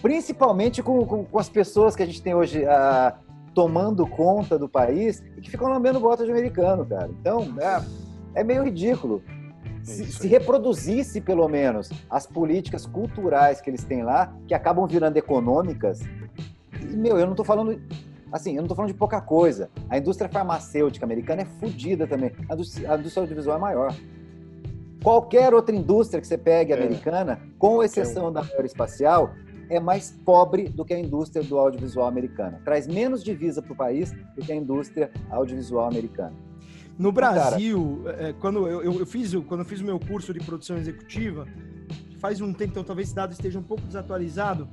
[0.00, 3.16] principalmente com, com, com, as pessoas que a gente tem hoje uh,
[3.52, 7.10] tomando conta do país e que ficam lambendo bota de americano, cara.
[7.20, 9.20] Então, é, é meio ridículo.
[9.82, 15.16] Se, se, reproduzisse, pelo menos, as políticas culturais que eles têm lá, que acabam virando
[15.16, 16.00] econômicas,
[16.96, 17.80] meu, eu não estou falando
[18.32, 19.70] assim, eu não tô falando de pouca coisa.
[19.88, 22.32] A indústria farmacêutica americana é fodida também.
[22.48, 23.94] A indústria, a indústria audiovisual é maior.
[25.02, 26.76] Qualquer outra indústria que você pegue é.
[26.76, 29.32] americana, com exceção da aeroespacial,
[29.70, 32.60] é mais pobre do que a indústria do audiovisual americana.
[32.64, 36.34] Traz menos divisa para o país do que a indústria audiovisual americana.
[36.98, 40.40] No Brasil, Cara, é, quando eu, eu, fiz, quando eu fiz o meu curso de
[40.40, 41.46] produção executiva,
[42.18, 44.68] faz um tempo, então talvez esse dado esteja um pouco desatualizado,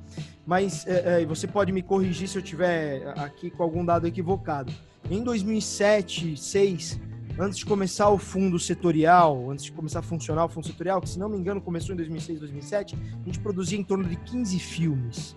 [0.45, 4.73] mas é, é, você pode me corrigir se eu tiver aqui com algum dado equivocado.
[5.09, 6.99] Em 2007, 2006,
[7.37, 11.09] antes de começar o fundo setorial, antes de começar a funcionar o fundo setorial, que
[11.09, 14.59] se não me engano começou em 2006, 2007, a gente produzia em torno de 15
[14.59, 15.35] filmes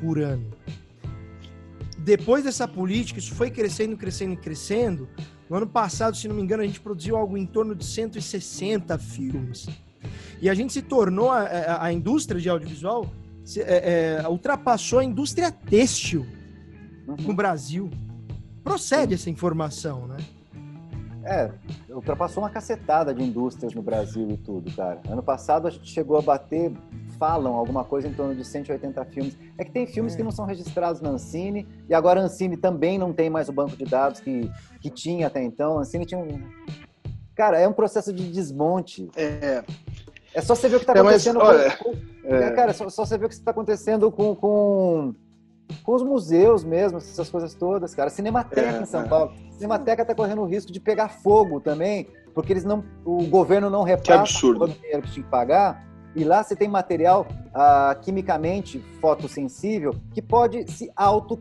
[0.00, 0.46] por ano.
[1.98, 5.08] Depois dessa política, isso foi crescendo, crescendo, crescendo.
[5.48, 8.98] No ano passado, se não me engano, a gente produziu algo em torno de 160
[8.98, 9.68] filmes.
[10.40, 13.06] E a gente se tornou, a, a, a indústria de audiovisual
[13.44, 16.26] se, é, é, ultrapassou a indústria têxtil
[17.06, 17.16] uhum.
[17.28, 17.90] no Brasil.
[18.64, 20.16] Procede essa informação, né?
[21.28, 21.50] É,
[21.90, 25.00] ultrapassou uma cacetada de indústrias no Brasil e tudo, cara.
[25.08, 26.72] Ano passado a gente chegou a bater,
[27.18, 29.36] falam alguma coisa em torno de 180 filmes.
[29.58, 30.16] É que tem filmes é.
[30.16, 33.52] que não são registrados na Ancine, e agora a Ancine também não tem mais o
[33.52, 34.48] banco de dados que,
[34.80, 35.78] que tinha até então.
[35.78, 36.40] A Ancine tinha um.
[37.34, 39.08] Cara, é um processo de desmonte.
[39.16, 39.64] É.
[40.36, 41.40] É só você ver o que está acontecendo.
[41.40, 42.50] É, mas, olha, com, é...
[42.50, 45.14] Cara, é só, só, você ver o que está acontecendo com, com,
[45.82, 48.10] com os museus mesmo, essas coisas todas, cara.
[48.10, 49.08] Cinemateca é, em São é.
[49.08, 49.32] Paulo.
[49.52, 53.82] Cinemateca está correndo o risco de pegar fogo também, porque eles não, o governo não
[53.82, 55.86] repassa o dinheiro que tinha que pagar.
[56.14, 61.40] E lá você tem material ah, quimicamente fotossensível que pode se auto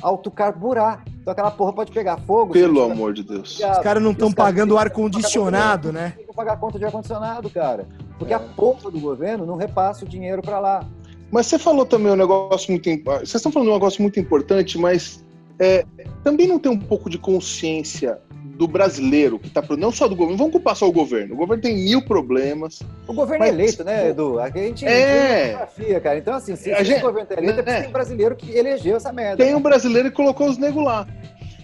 [0.00, 1.04] autocarburar.
[1.20, 2.52] Então aquela porra pode pegar fogo.
[2.52, 3.60] Pelo amor de Deus.
[3.60, 6.14] Os caras não estão pagando ar condicionado, né?
[6.16, 7.86] Tem que pagar conta de ar condicionado, cara.
[8.22, 8.36] Porque é.
[8.36, 10.86] a porra do governo não repassa o dinheiro para lá.
[11.30, 12.88] Mas você falou também um negócio muito.
[13.04, 15.24] Vocês estão falando um negócio muito importante, mas
[15.58, 15.84] é,
[16.22, 18.20] também não tem um pouco de consciência
[18.56, 21.34] do brasileiro que está não só do governo, vamos culpar só o governo.
[21.34, 22.80] O governo tem mil problemas.
[23.08, 24.38] O governo é mas, é eleito, né, Edu?
[24.38, 26.18] A gente é geografia, cara.
[26.18, 28.96] Então, assim, se, a gente, o governo é eleito, é, tem um brasileiro que elegeu
[28.96, 29.42] essa merda.
[29.42, 31.08] Tem um brasileiro que colocou os negros lá.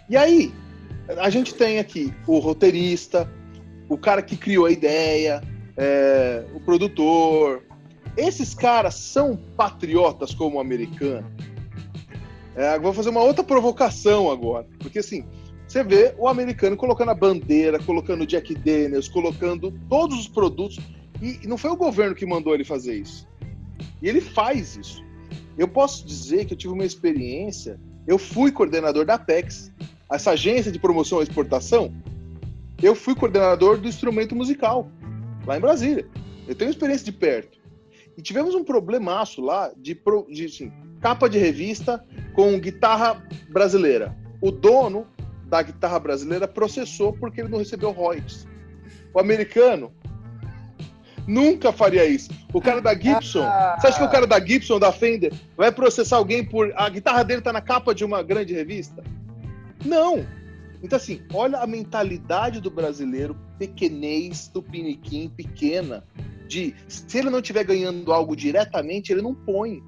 [0.08, 0.52] E aí,
[1.18, 3.30] a gente tem aqui o roteirista,
[3.88, 5.40] o cara que criou a ideia,
[5.78, 7.62] é, o produtor.
[8.16, 11.30] Esses caras são patriotas como o americano.
[12.56, 15.24] É, vou fazer uma outra provocação agora, porque assim,
[15.68, 20.80] você vê o americano colocando a bandeira, colocando Jack Daniels, colocando todos os produtos.
[21.22, 23.28] E não foi o governo que mandou ele fazer isso.
[24.00, 25.04] E ele faz isso.
[25.58, 27.78] Eu posso dizer que eu tive uma experiência.
[28.06, 29.70] Eu fui coordenador da Apex,
[30.10, 31.92] essa agência de promoção e exportação.
[32.82, 34.90] Eu fui coordenador do instrumento musical,
[35.48, 36.06] lá em Brasília.
[36.46, 37.58] Eu tenho experiência de perto.
[38.16, 39.98] E tivemos um problemaço lá de,
[40.30, 44.16] de assim, capa de revista com guitarra brasileira.
[44.40, 45.06] O dono
[45.46, 48.46] da guitarra brasileira processou porque ele não recebeu royalties.
[49.14, 49.92] O americano
[51.26, 52.30] nunca faria isso.
[52.52, 53.44] O cara da Gibson,
[53.78, 57.22] você acha que o cara da Gibson, da Fender, vai processar alguém por a guitarra
[57.22, 59.02] dele tá na capa de uma grande revista?
[59.84, 60.26] Não.
[60.82, 66.04] Então assim, olha a mentalidade do brasileiro pequenês, do piniquim, pequena,
[66.46, 69.82] de se ele não estiver ganhando algo diretamente, ele não põe.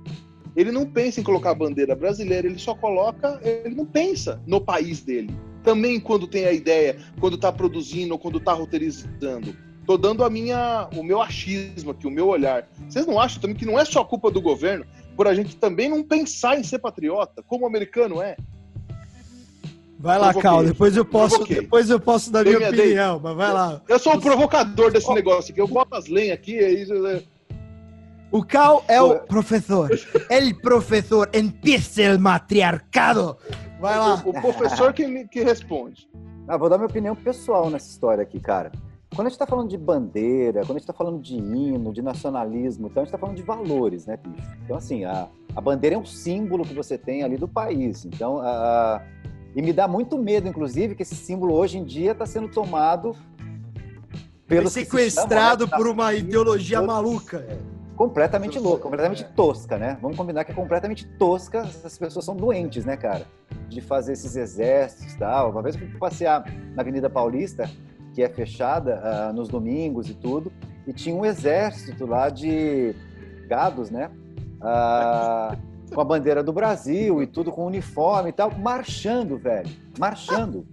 [0.57, 4.61] Ele não pensa em colocar a bandeira brasileira, ele só coloca, ele não pensa no
[4.61, 5.33] país dele.
[5.63, 9.57] Também quando tem a ideia, quando está produzindo ou quando está roteirizando.
[9.87, 12.69] Tô dando a minha, o meu achismo aqui, o meu olhar.
[12.89, 14.85] Vocês não acham também que não é só culpa do governo
[15.17, 18.37] por a gente também não pensar em ser patriota, como o americano é?
[20.03, 23.53] Vai lá, Cal, depois eu posso, depois eu posso dar minha, minha opinião, mas vai
[23.53, 23.83] lá.
[23.87, 27.07] Eu sou o provocador desse negócio aqui, eu boto as lenhas aqui, é isso.
[27.07, 27.23] É...
[28.33, 29.91] O Cal é o professor.
[30.31, 33.37] El professor empieza o matriarcado.
[33.79, 34.23] Vai lá.
[34.25, 36.09] O, o professor que, que responde.
[36.49, 38.73] Ah, vou dar minha opinião pessoal nessa história aqui, cara.
[39.15, 42.01] Quando a gente está falando de bandeira, quando a gente está falando de hino, de
[42.01, 44.49] nacionalismo, então a gente está falando de valores, né, bicho?
[44.65, 48.07] Então, assim, a, a bandeira é um símbolo que você tem ali do país.
[48.07, 49.03] Então, a,
[49.55, 53.17] e me dá muito medo, inclusive, que esse símbolo hoje em dia está sendo tomado
[54.47, 57.39] pelo sequestrado se chama, né, por uma ideologia maluca.
[57.49, 57.59] É,
[57.97, 59.27] completamente louca, completamente é.
[59.27, 59.99] tosca, né?
[60.01, 61.59] Vamos combinar que é completamente tosca.
[61.59, 63.27] Essas pessoas são doentes, né, cara?
[63.69, 65.51] De fazer esses exércitos e tal.
[65.51, 66.45] Uma vez eu fui passear
[66.75, 67.71] na Avenida Paulista,
[68.13, 70.51] que é fechada uh, nos domingos e tudo,
[70.87, 72.95] e tinha um exército lá de
[73.47, 74.11] gados, né?
[74.61, 79.69] Uh, com a bandeira do Brasil e tudo com uniforme e tal, marchando, velho.
[79.99, 80.67] Marchando.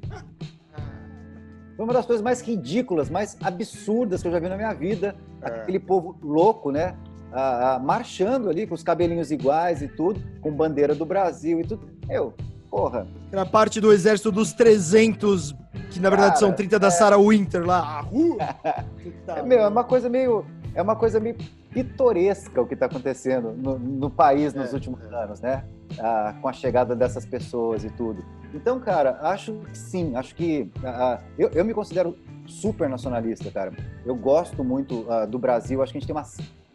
[1.75, 5.15] Foi uma das coisas mais ridículas, mais absurdas que eu já vi na minha vida.
[5.41, 5.47] É.
[5.47, 6.95] Aquele povo louco, né?
[7.31, 11.63] Ah, ah, marchando ali com os cabelinhos iguais e tudo, com bandeira do Brasil e
[11.63, 11.87] tudo.
[12.09, 12.33] Eu,
[12.69, 13.07] porra.
[13.31, 15.53] Era parte do exército dos 300,
[15.91, 16.91] que na verdade Cara, são 30 da é...
[16.91, 18.07] Sarah Winter lá.
[19.27, 20.45] é, meu, é uma coisa meio.
[20.73, 21.35] É uma coisa meio
[21.83, 25.15] pitoresca o que está acontecendo no, no, país nos é, últimos é.
[25.15, 25.63] anos, né?
[25.99, 28.25] Ah, com a chegada dessas pessoas e tudo.
[28.51, 32.17] Então, cara, acho que sim, acho que ah, eu, eu, me considero
[32.47, 33.71] super nacionalista, cara.
[34.03, 36.25] Eu gosto muito ah, do Brasil, acho que a gente tem uma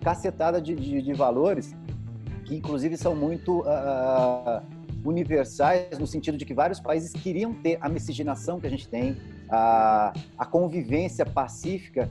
[0.00, 1.74] cacetada de, de, de valores
[2.44, 4.62] que, inclusive, são muito ah,
[5.04, 9.16] universais no sentido de que vários países queriam ter a miscigenação que a gente tem,
[9.50, 12.08] a, a convivência pacífica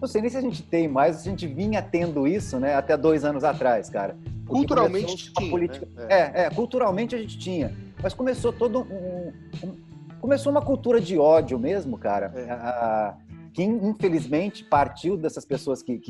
[0.00, 2.96] não sei nem se a gente tem mais, a gente vinha tendo isso, né, até
[2.96, 4.16] dois anos atrás, cara.
[4.46, 5.50] Culturalmente tinha.
[5.50, 5.86] Política...
[5.94, 6.06] Né?
[6.08, 6.44] É.
[6.44, 6.50] é.
[6.50, 7.76] culturalmente a gente tinha.
[8.02, 9.32] Mas começou todo um,
[9.62, 9.76] um,
[10.20, 12.32] começou uma cultura de ódio mesmo, cara.
[12.34, 12.50] É.
[12.50, 13.14] A,
[13.58, 16.00] que infelizmente partiu dessas pessoas que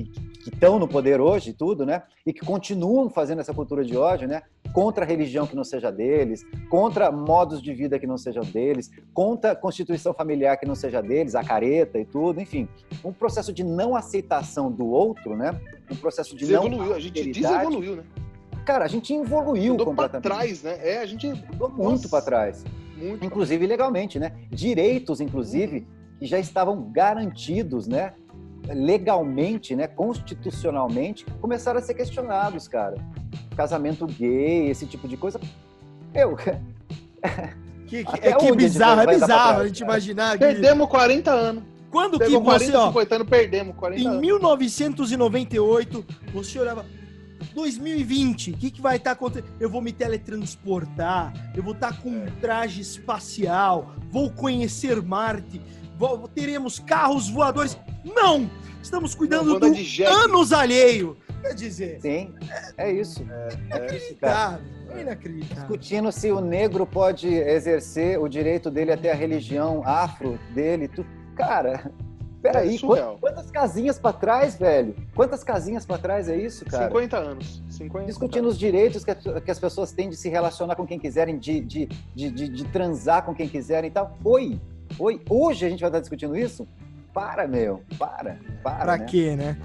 [0.47, 2.03] estão no poder hoje, tudo, né?
[2.27, 4.43] E que continuam fazendo essa cultura de ódio, né?
[4.71, 8.91] Contra a religião que não seja deles, contra modos de vida que não sejam deles,
[9.15, 12.69] contra a constituição familiar que não seja deles, a careta e tudo, enfim.
[13.03, 15.59] Um processo de não aceitação do outro, né?
[15.91, 16.93] Um processo de desevoluiu, não.
[16.93, 18.05] A gente desevoluiu, né?
[18.67, 20.23] Cara, a gente evoluiu Mudou completamente.
[20.23, 20.79] Pra trás, né?
[20.83, 21.29] É, a gente.
[21.29, 22.63] Mudou muito para trás.
[22.95, 24.33] Muito inclusive legalmente, né?
[24.51, 25.87] Direitos, inclusive,
[26.19, 28.13] que já estavam garantidos, né?
[28.75, 32.97] legalmente, né, constitucionalmente, começaram a ser questionados, cara.
[33.57, 35.41] Casamento gay, esse tipo de coisa.
[36.15, 36.37] Eu.
[37.89, 40.33] Que, que, é que bizarro, é bizarro a gente imaginar.
[40.33, 40.45] Que...
[40.45, 41.63] Perdemos 40 anos.
[41.91, 44.19] Quando Pegou que você, 40, ó, 50 anos, perdemos 40 em anos.
[44.19, 46.05] Em 1998,
[46.35, 46.85] você olhava,
[47.55, 49.51] 2020, o que, que vai estar tá acontecendo?
[49.59, 55.63] Eu vou me teletransportar, eu vou estar tá com um traje espacial, vou conhecer Marte
[56.35, 57.79] teremos carros voadores.
[58.05, 58.51] Não!
[58.83, 59.67] Estamos cuidando do
[60.07, 61.17] anos alheio.
[61.43, 62.01] Quer dizer.
[62.01, 62.35] Sim,
[62.77, 63.25] é, isso.
[63.31, 64.67] É, é inacreditável.
[64.91, 65.57] É inacreditável.
[65.57, 70.89] Discutindo se o negro pode exercer o direito dele até a religião afro dele.
[70.89, 71.05] Tu...
[71.37, 71.93] Cara,
[72.43, 74.97] peraí, é quantas, quantas casinhas para trás, velho?
[75.15, 76.87] Quantas casinhas para trás é isso, cara?
[76.87, 77.63] 50 anos.
[77.69, 78.55] 50 Discutindo anos.
[78.55, 81.87] os direitos que, que, as pessoas têm de se relacionar com quem quiserem, de, de,
[82.15, 84.17] de, de, de transar com quem quiserem e tal.
[84.25, 84.59] Oi,
[84.99, 86.67] Oi, hoje a gente vai estar discutindo isso?
[87.15, 88.85] Para, meu, para, para.
[88.85, 89.05] Pra né?
[89.05, 89.57] quê, né?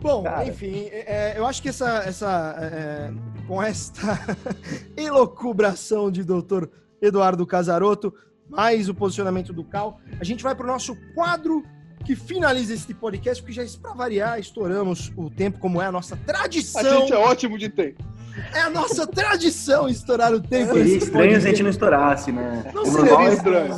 [0.00, 0.44] Bom, Cara.
[0.44, 3.12] enfim, é, é, eu acho que essa, essa é,
[3.46, 4.18] com esta
[4.96, 6.68] elocubração de doutor
[7.00, 8.12] Eduardo Casaroto,
[8.48, 11.64] mais o posicionamento do Cal, a gente vai para o nosso quadro
[12.04, 16.16] que finaliza este podcast, porque já para variar, estouramos o tempo, como é a nossa
[16.16, 16.80] tradição.
[16.80, 18.02] A gente é ótimo de tempo.
[18.54, 20.72] É a nossa tradição estourar o tempo.
[20.74, 22.64] Seria estranho se a gente não estourasse, né?
[22.74, 23.74] Não O seria normal é- estranho.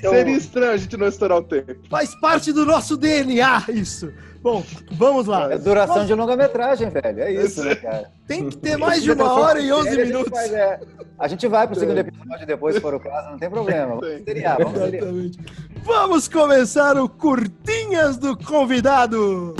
[0.00, 1.74] Seria estranho a gente não estourar o tempo.
[1.90, 4.12] Faz parte do nosso DNA isso.
[4.40, 5.52] Bom, vamos lá.
[5.52, 7.22] É duração de longa-metragem, velho.
[7.22, 8.08] É isso, né, cara?
[8.26, 10.38] Tem que ter mais de uma hora e 11 A gente minutos.
[10.38, 10.80] é.
[11.18, 13.96] A gente vai pro segundo episódio depois, se for o caso, não tem problema.
[13.96, 15.02] Vamos seriar, vamos seriar.
[15.02, 15.38] Exatamente.
[15.82, 19.56] Vamos começar o Curtinhas do Convidado.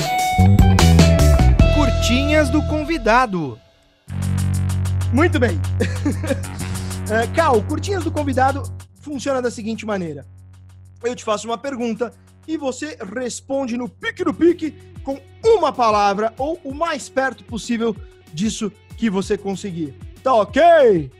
[1.75, 3.59] Curtinhas do Convidado.
[5.13, 5.59] Muito bem.
[7.11, 8.63] É, Cal, Curtinhas do Convidado
[9.01, 10.27] funciona da seguinte maneira.
[11.03, 12.13] Eu te faço uma pergunta
[12.47, 17.97] e você responde no pique do pique com uma palavra ou o mais perto possível
[18.33, 19.95] disso que você conseguir.
[20.23, 21.11] Tá ok?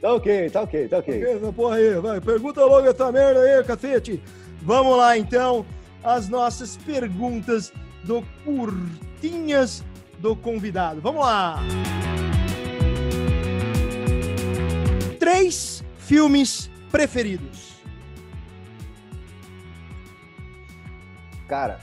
[0.00, 1.22] Tá ok, tá ok, tá ok.
[1.22, 2.20] Essa porra aí, vai.
[2.20, 4.22] Pergunta logo essa merda aí, cacete.
[4.62, 5.66] Vamos lá, então,
[6.02, 7.72] as nossas perguntas
[8.02, 9.82] do Curtinhas
[10.24, 11.02] do Convidado.
[11.02, 11.58] Vamos lá.
[15.20, 17.74] Três filmes preferidos.
[21.46, 21.78] Cara,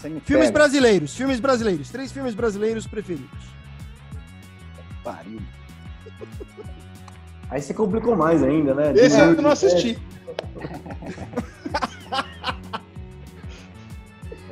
[0.00, 0.52] Filmes pega.
[0.52, 1.90] brasileiros, filmes brasileiros.
[1.90, 3.46] Três filmes brasileiros preferidos.
[5.02, 5.40] Pariu.
[7.50, 8.92] Aí você complicou mais ainda, né?
[8.94, 9.98] Esse De- eu não assisti.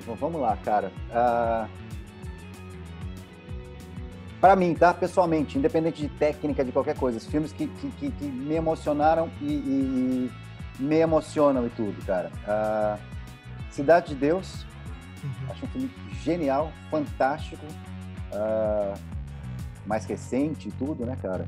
[0.01, 0.91] Então, vamos lá, cara.
[1.12, 1.69] Ah,
[4.44, 4.92] Pra mim, tá?
[4.92, 9.30] Pessoalmente, independente de técnica, de qualquer coisa, os filmes que, que, que- que me emocionaram
[9.40, 10.30] e, e-
[10.78, 12.30] e me emocionam e tudo, cara.
[12.46, 12.98] Ah,
[13.70, 14.66] Cidade de Deus,
[15.48, 15.90] acho um filme
[16.22, 17.64] genial, fantástico,
[18.34, 18.92] ah,
[19.86, 21.46] mais recente e tudo, né, cara?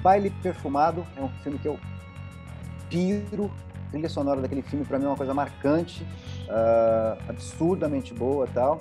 [0.00, 1.80] Baile Perfumado é um filme que eu
[2.88, 3.50] piro.
[3.88, 6.06] A trilha sonora daquele filme para mim é uma coisa marcante,
[6.48, 8.80] ah, absurdamente boa e tal.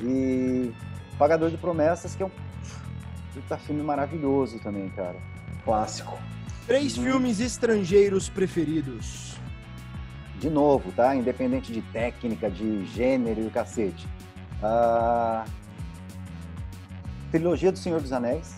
[0.00, 0.72] E
[1.18, 2.30] Pagador de Promessas, que é um
[3.34, 5.16] puta filme maravilhoso também, cara.
[5.64, 6.18] Clássico.
[6.66, 9.36] Três filmes estrangeiros preferidos.
[10.38, 11.14] De novo, tá?
[11.14, 14.08] Independente de técnica, de gênero e o cacete.
[14.62, 15.44] Ah,
[17.30, 18.54] Trilogia do Senhor dos Anéis.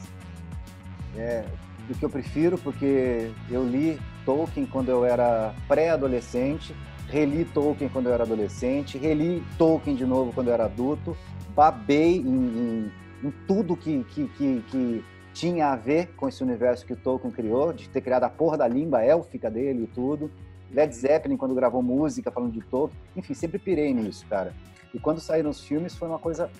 [1.17, 1.45] É
[1.89, 6.75] do que eu prefiro, porque eu li Tolkien quando eu era pré-adolescente,
[7.09, 11.17] reli Tolkien quando eu era adolescente, reli Tolkien de novo quando eu era adulto,
[11.55, 12.93] babei em, em-
[13.25, 17.31] em tudo que, que, que, que tinha a ver com esse universo que o Tolkien
[17.33, 20.31] criou, de ter criado a porra da língua élfica dele e tudo.
[20.71, 22.99] Led Zeppelin, quando gravou música falando de Tolkien.
[23.17, 24.53] Enfim, sempre pirei nisso, cara.
[24.93, 26.51] E quando saíram os filmes, foi uma coisa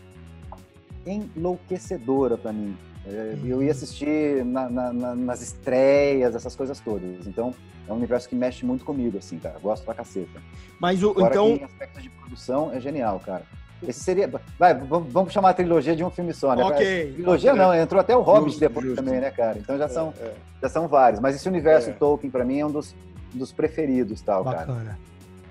[1.07, 2.77] enlouquecedora pra mim.
[3.07, 7.27] É, Eu ia assistir na- na- na- nas estreias, essas coisas todas.
[7.27, 7.53] Então,
[7.89, 9.59] é um universo que mexe muito comigo, assim, cara.
[9.59, 10.41] Gosto pra caceta.
[10.79, 13.43] Mas o, Fora então, que em aspectos de produção, é genial, cara.
[13.87, 14.31] Esse seria...
[14.57, 16.63] Vai, vamos chamar a trilogia de um filme só, né?
[16.63, 17.15] ok.
[17.15, 19.03] Trilogia não, entrou até o Hobbit Justo, depois justo.
[19.03, 19.59] também, né, cara?
[19.59, 20.35] Então já são, É, é.
[20.63, 21.19] já são vários.
[21.21, 21.93] Mas esse universo É.
[21.93, 22.95] Tolkien, pra mim, é um dos,
[23.35, 24.59] dos preferidos, tal, cara.
[24.59, 24.99] Bacana.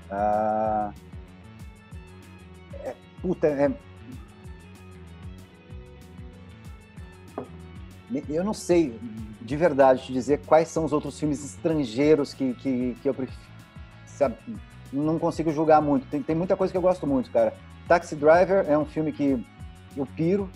[0.09, 0.91] Ah,
[2.85, 3.69] é, puta, é...
[8.29, 8.99] Eu não sei
[9.41, 13.39] de verdade te dizer quais são os outros filmes estrangeiros que, que, que eu prefiro.
[14.05, 14.35] Sabe?
[14.91, 16.07] Não consigo julgar muito.
[16.07, 17.53] Tem, tem muita coisa que eu gosto muito, cara.
[17.87, 19.45] Taxi Driver é um filme que
[19.95, 20.49] eu piro,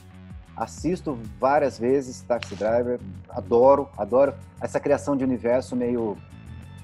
[0.56, 2.22] assisto várias vezes.
[2.22, 2.99] Taxi Driver,
[3.30, 6.18] adoro, adoro essa criação de universo meio,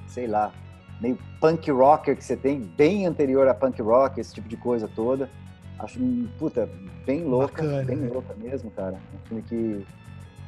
[0.07, 0.51] sei lá,
[1.01, 4.87] meio punk rocker que você tem, bem anterior a punk rock, esse tipo de coisa
[4.87, 5.29] toda.
[5.79, 5.99] Acho,
[6.37, 6.69] puta,
[7.05, 8.09] bem louca, Bacana, bem né?
[8.11, 8.97] louca mesmo, cara.
[9.15, 9.87] Um filme que,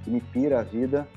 [0.04, 1.08] que me pira a vida.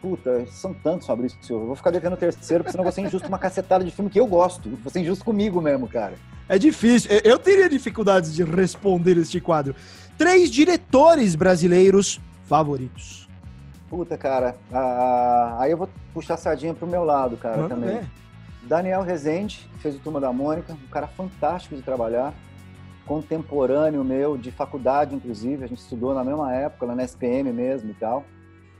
[0.00, 1.38] Puta, são tantos, Fabrício.
[1.48, 4.10] Eu vou ficar devendo o terceiro, porque senão vou ser injusto uma cacetada de filme
[4.10, 4.68] que eu gosto.
[4.82, 6.14] Vou ser injusto comigo mesmo, cara.
[6.46, 7.10] É difícil.
[7.10, 9.74] Eu- Eu teria dificuldades de responder este quadro.
[10.18, 13.26] Três diretores brasileiros favoritos.
[13.88, 14.56] Puta, cara.
[14.72, 17.96] ah, aí eu vou puxar a sardinha pro meu lado, cara, também.
[17.98, 18.04] ver.
[18.64, 22.32] Daniel Rezende, que fez o Turma da Mônica, um cara fantástico de trabalhar,
[23.06, 27.90] contemporâneo meu, de faculdade, inclusive, a gente estudou na mesma época, lá na SPM mesmo
[27.90, 28.24] e tal.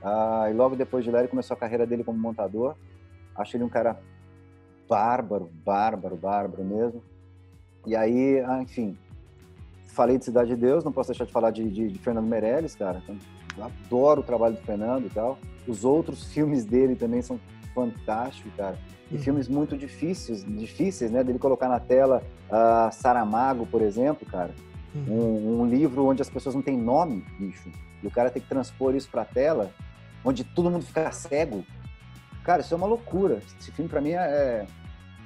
[0.02, 2.74] Ah, e logo depois de lá ele começou a carreira dele como montador.
[3.36, 3.98] Acho ele um cara
[4.88, 7.02] bárbaro, bárbaro, bárbaro mesmo.
[7.86, 8.96] E aí, ah, enfim,
[9.88, 12.74] falei de Cidade de Deus, não posso deixar de falar de, de- de Fernando Meirelles,
[12.74, 13.02] cara.
[13.02, 13.16] Então,
[13.86, 15.38] adoro o trabalho do Fernando e tal.
[15.66, 17.38] Os outros filmes dele também são
[17.74, 18.78] fantásticos, cara.
[19.10, 19.22] E Uhum.
[19.22, 21.22] filmes muito difíceis, difíceis, né?
[21.22, 24.55] Dele colocar na tela ah, Saramago, por exemplo, cara.
[25.09, 27.68] Um, um livro onde as pessoas não têm nome, bicho.
[28.02, 29.70] E o cara tem que transpor isso pra tela,
[30.24, 31.64] onde todo mundo fica cego.
[32.44, 33.40] Cara, isso é uma loucura.
[33.59, 34.66] Esse filme pra mim é,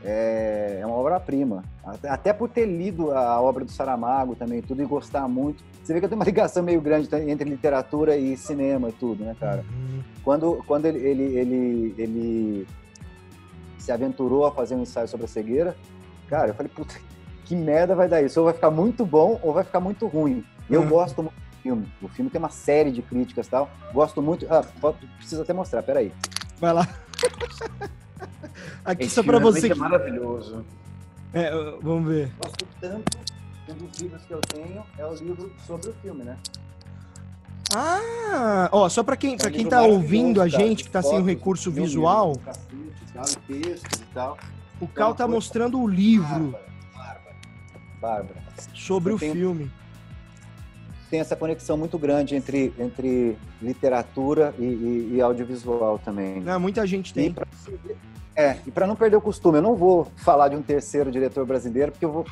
[0.02, 1.62] é, é uma obra-prima.
[1.84, 5.62] Até, até por ter lido a obra do Saramago também, tudo, e gostar muito.
[5.89, 9.24] Você vê que eu tenho uma ligação meio grande entre literatura e cinema e tudo,
[9.24, 9.65] né, cara?
[9.70, 10.02] Uhum.
[10.23, 12.66] Quando, quando ele, ele, ele, ele
[13.78, 15.74] se aventurou a fazer um ensaio sobre a cegueira,
[16.28, 16.94] cara, eu falei, puta,
[17.47, 18.39] que merda vai dar isso?
[18.39, 20.44] Ou vai ficar muito bom ou vai ficar muito ruim.
[20.69, 20.89] Eu Uhum.
[20.90, 21.89] gosto muito do filme.
[22.02, 23.70] O filme tem uma série de críticas e tal.
[23.94, 24.47] Gosto muito.
[24.51, 24.62] Ah,
[25.16, 26.12] preciso até mostrar, peraí.
[26.60, 26.86] Vai lá.
[28.85, 29.73] Aqui Esse só pra filme você.
[29.73, 30.66] É maravilhoso.
[31.32, 31.51] É,
[31.81, 32.31] vamos ver.
[32.39, 33.19] Gosto tanto.
[33.69, 36.36] Um dos livros que eu tenho é o livro sobre o filme, né?
[37.74, 41.19] Ah, ó, só pra quem, É um quem tá ouvindo a gente, que tá sem
[41.19, 42.35] o recurso visual,
[44.81, 46.55] o Cal tá mostrando o livro
[46.97, 47.36] Bárbara.
[48.01, 48.43] Bárbara.
[48.74, 49.70] sobre o filme.
[51.11, 56.40] Tem essa conexão muito grande entre, entre literatura e, e- audiovisual também.
[56.40, 56.57] Né?
[56.59, 57.35] Muita gente tem.
[58.36, 61.47] é, e para não perder o costume, eu não vou falar de um terceiro diretor
[61.47, 62.27] brasileiro, porque eu vou,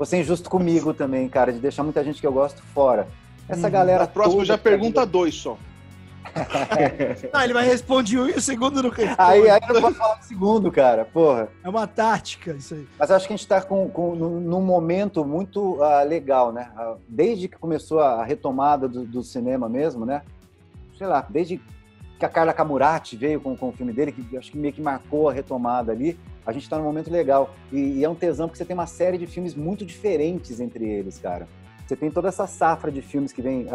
[0.00, 3.06] vou ser injusto comigo também, cara, de deixar muita gente que eu gosto fora.
[3.46, 3.72] Essa Uhum.
[3.72, 4.04] galera.
[4.04, 5.58] A próxima toda já que- pergunta dois só.
[7.34, 9.14] Não, ele vai responder um e o segundo não responde.
[9.18, 11.48] Aí, aí eu não posso falar do segundo, cara, porra.
[11.64, 12.86] É uma tática isso aí.
[12.98, 16.70] Mas acho que a gente está com, com, num momento muito ah, legal, né?
[16.76, 20.22] Ah, desde que começou a retomada do, do cinema mesmo, né?
[20.96, 21.60] Sei lá, desde
[22.18, 24.80] que a Carla Camurati veio com, com o filme dele, que acho que meio que
[24.82, 26.18] marcou a retomada ali,
[26.50, 27.54] a gente está num momento legal.
[27.72, 30.84] E, e é um tesão porque você tem uma série de filmes muito diferentes entre
[30.88, 31.48] eles, cara.
[31.86, 33.66] Você tem toda essa safra de filmes que vem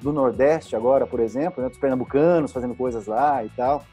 [0.00, 1.68] do Nordeste agora, por exemplo, né?
[1.68, 3.84] dos pernambucanos fazendo coisas lá e tal.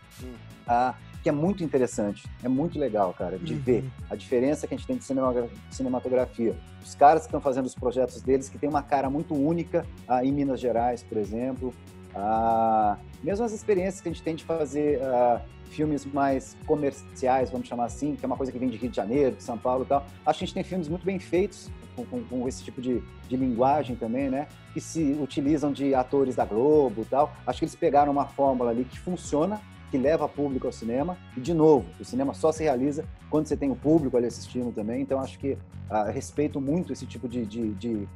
[0.65, 0.93] Ah,
[1.23, 3.59] que é muito interessante, é muito legal, cara, de Uhum.
[3.59, 5.33] ver a diferença que a gente tem de cinema-
[5.69, 6.55] cinematografia.
[6.81, 10.23] Os caras que estão fazendo os projetos deles, que tem uma cara muito única ah,
[10.23, 11.73] em Minas Gerais, por exemplo.
[12.15, 17.67] Ah, mesmo as experiências que a gente tem de fazer ah, filmes mais comerciais, vamos
[17.67, 19.83] chamar assim, que é uma coisa que vem de Rio de Janeiro, de São Paulo
[19.83, 20.05] e tal.
[20.25, 23.01] Acho que a gente tem filmes muito bem feitos, com, com- com esse tipo de,
[23.27, 24.47] de linguagem também, né?
[24.73, 27.33] Que se utilizam de atores da Globo e tal.
[27.45, 31.17] Acho que eles pegaram uma fórmula ali que funciona, que leva público ao cinema.
[31.35, 34.71] E, de novo, o cinema só se realiza quando você tem o público ali assistindo
[34.73, 35.01] também.
[35.01, 35.57] Então, acho que
[35.89, 38.07] ah, respeito muito esse tipo de, de, de,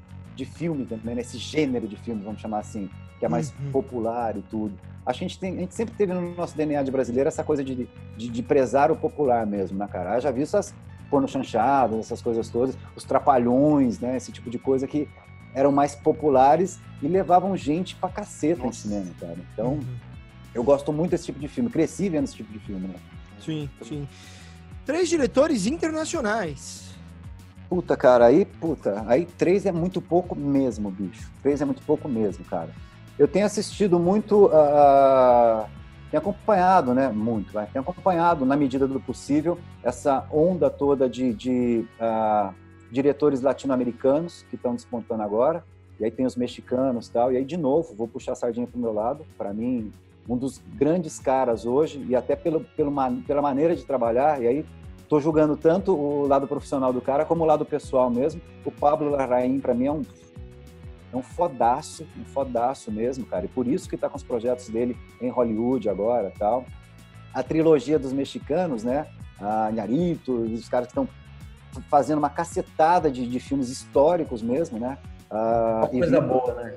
[0.43, 1.21] de filme também, né?
[1.21, 2.89] esse gênero de filme, vamos chamar assim,
[3.19, 3.71] que é mais Uhum.
[3.71, 4.73] popular e tudo.
[5.05, 7.43] Acho que a gente, tem, a gente sempre teve no nosso DNA de brasileiro essa
[7.43, 7.87] coisa de,
[8.17, 10.15] de, de prezar o popular mesmo, né, cara?
[10.17, 10.73] Eu já vi essas
[11.09, 14.15] porno chanchadas, essas coisas todas, os trapalhões, né?
[14.17, 15.07] Esse tipo de coisa que
[15.53, 19.37] eram mais populares e levavam gente pra caceta em cinema, cara.
[19.53, 19.83] Então, Uhum.
[20.55, 21.69] eu gosto muito desse tipo de filme.
[21.69, 22.95] Cresci vendo esse tipo de filme, né?
[23.43, 24.07] Sim, sim.
[24.85, 26.90] Três diretores internacionais.
[27.71, 31.31] Puta, cara, aí, puta, aí três é muito pouco mesmo, bicho.
[31.41, 32.67] Três é muito pouco mesmo, cara.
[33.17, 35.69] Eu tenho assistido muito, ah,
[36.11, 41.33] tenho acompanhado, né, muito, vai, tenho acompanhado, na medida do possível, essa onda toda de,
[41.33, 42.53] de ah,
[42.91, 45.63] diretores latino-americanos que estão despontando agora,
[45.97, 48.81] e aí tem os mexicanos tal, e aí, de novo, vou puxar a sardinha pro
[48.81, 49.93] meu lado, para mim,
[50.27, 52.91] um dos grandes caras hoje, e até pelo, pelo,
[53.25, 54.65] pela maneira de trabalhar, e aí
[55.11, 58.39] tô julgando tanto o lado profissional do cara como o lado pessoal mesmo.
[58.63, 60.01] O Pablo Larraín, para mim, é um,
[61.11, 63.43] é um fodaço, um fodaço mesmo, cara.
[63.43, 66.63] E por isso que tá com os projetos dele em Hollywood agora tal.
[67.33, 69.05] A trilogia dos mexicanos, né?
[69.37, 71.09] A Inharito, os caras que estão
[71.89, 74.97] fazendo uma cacetada de, de filmes históricos mesmo, né?
[75.29, 76.73] Ah, Coisa vindo- boa, né?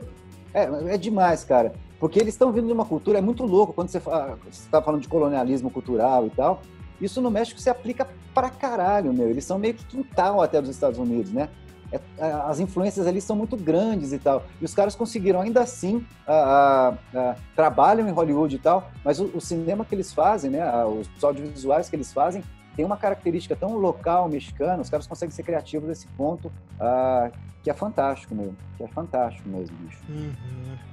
[0.52, 1.72] é, é demais, cara.
[2.00, 4.02] Porque eles estão vindo de uma cultura, é muito louco quando você
[4.50, 6.60] está falando de colonialismo cultural e tal.
[7.04, 9.28] Isso no México se aplica pra caralho, meu.
[9.28, 11.48] Eles são meio que quintal até dos Estados Unidos, né?
[11.92, 14.44] É, é, as influências ali são muito grandes e tal.
[14.60, 19.20] E os caras conseguiram, ainda assim, ah, ah, ah, trabalham em Hollywood e tal, mas
[19.20, 20.84] o, o cinema que eles fazem, né?
[20.84, 22.42] Os audiovisuais que eles fazem,
[22.76, 27.30] tem uma característica tão local mexicana, os caras conseguem ser criativos nesse ponto, ah,
[27.62, 28.56] que é fantástico mesmo.
[28.76, 30.02] Que é fantástico mesmo, bicho.
[30.08, 30.34] Uhum,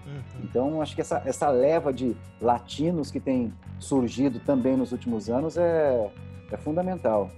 [0.08, 0.22] uhum.
[0.44, 5.58] Então, acho que essa, essa leva de latinos que tem surgido também nos últimos anos
[5.58, 6.10] é,
[6.52, 7.30] é fundamental.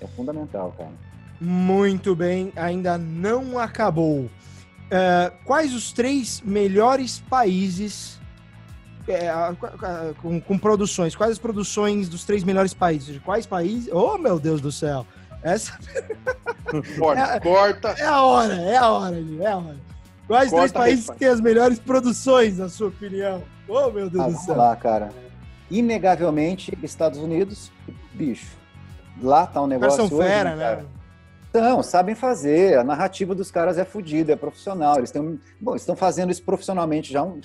[0.00, 0.92] É fundamental, cara.
[1.40, 4.30] Muito bem, ainda não acabou.
[4.90, 8.20] É, quais os três melhores países
[9.08, 11.14] é, a- a- com, com produções?
[11.14, 13.18] Quais as produções dos três melhores países?
[13.24, 13.88] Quais países?
[13.92, 15.06] Oh, meu Deus do céu!
[15.42, 15.78] Essa
[16.98, 17.88] Corta, É- corta.
[17.98, 19.76] é a hora, é a hora, é a hora.
[20.26, 23.42] Quais Corta três países têm as melhores produções, na sua opinião?
[23.68, 24.56] Oh, meu Deus Ah, do vamos céu!
[24.56, 25.10] lá, cara.
[25.70, 27.70] Inegavelmente, Estados Unidos,
[28.12, 28.56] bicho.
[29.22, 30.08] Lá tá um negócio.
[30.08, 30.76] são hoje, fera, cara.
[30.76, 30.84] né?
[31.50, 32.78] Então, sabem fazer.
[32.78, 34.96] A narrativa dos caras é fodida, é profissional.
[34.98, 37.40] Eles têm, bom, eles estão fazendo isso profissionalmente já há um,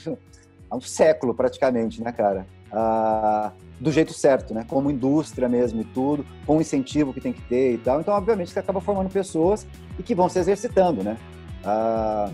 [0.69, 2.45] há um século praticamente, né, cara?
[2.71, 4.65] Ah, do jeito certo, né?
[4.67, 8.01] Como indústria mesmo e tudo, com o incentivo que tem que ter e tal.
[8.01, 9.65] Então, obviamente, você acaba formando pessoas
[9.97, 11.17] e que vão se exercitando, né?
[11.63, 12.29] Ah,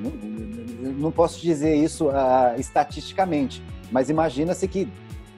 [0.00, 0.12] uhum.
[0.80, 3.62] não, não, posso dizer isso ah, estatisticamente,
[3.92, 4.88] mas imagina-se que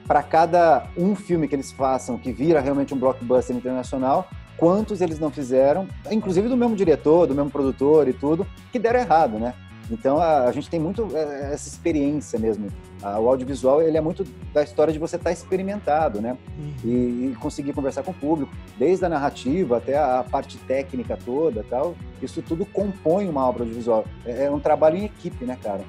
[0.07, 5.19] para cada um filme que eles façam que vira realmente um blockbuster internacional, quantos eles
[5.19, 9.53] não fizeram, inclusive do mesmo diretor, do mesmo produtor e tudo, que deram errado, né?
[9.89, 12.67] Então a, a gente tem muito é, essa experiência mesmo.
[13.01, 14.23] o audiovisual ele é muito
[14.53, 16.37] da história de você estar tá experimentado, né?
[16.57, 16.73] Uhum.
[16.83, 21.63] E, e, conseguir conversar com o público, desde a narrativa até a parte técnica toda,
[21.69, 21.95] tal.
[22.21, 24.05] Isso tudo compõe uma obra audiovisual.
[24.25, 25.81] É, é um trabalho em equipe, né, cara?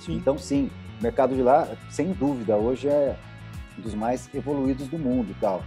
[0.00, 0.16] Sim.
[0.16, 3.16] Então sim, o mercado de lá, sem dúvida, hoje é
[3.78, 5.62] um dos mais evoluídos do mundo, tal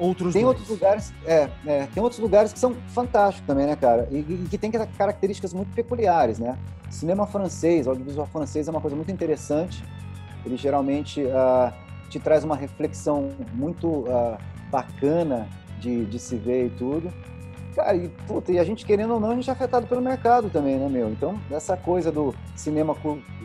[0.00, 4.08] outros tem outros lugares é, é, tem outros lugares que são fantásticos também né cara?
[4.10, 6.58] E, e, que tem características muito peculiares né?
[6.90, 9.84] Cinema francês audiovisual francês é uma coisa muito interessante.
[10.44, 11.72] Ele geralmente uh,
[12.08, 14.36] te traz uma reflexão muito uh,
[14.70, 15.48] bacana
[15.78, 17.12] de, de se ver e tudo.
[17.76, 20.50] Cara e, puta, e a gente querendo ou não a gente é afetado pelo mercado
[20.50, 21.10] também né meu?
[21.10, 22.96] Então essa coisa do cinema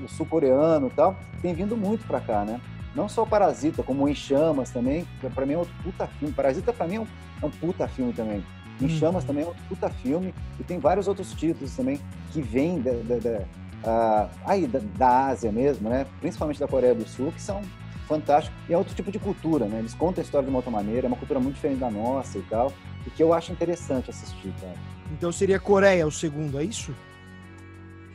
[0.07, 2.59] sul-coreano e tal tem vindo muito para cá né
[2.95, 6.33] não só o Parasita, como Em Chamas também, que pra mim é outro puta filme.
[6.33, 7.07] Parasita pra mim é um,
[7.41, 8.43] é um puta filme também.
[8.81, 8.89] Em hum.
[8.89, 10.33] Chamas também é outro puta filme.
[10.59, 11.99] E tem vários outros títulos também
[12.31, 13.39] que vêm da, da, da,
[13.83, 16.07] uh, aí, da, da Ásia mesmo, né?
[16.21, 17.61] Principalmente da Coreia do Sul, que são
[18.07, 18.57] fantásticos.
[18.69, 19.79] E é outro tipo de cultura, né?
[19.79, 22.37] Eles contam a história de uma outra maneira, é uma cultura muito diferente da nossa
[22.37, 22.71] e tal.
[23.05, 24.73] E que eu acho interessante assistir, cara.
[25.11, 26.95] Então seria Coreia o segundo, é isso?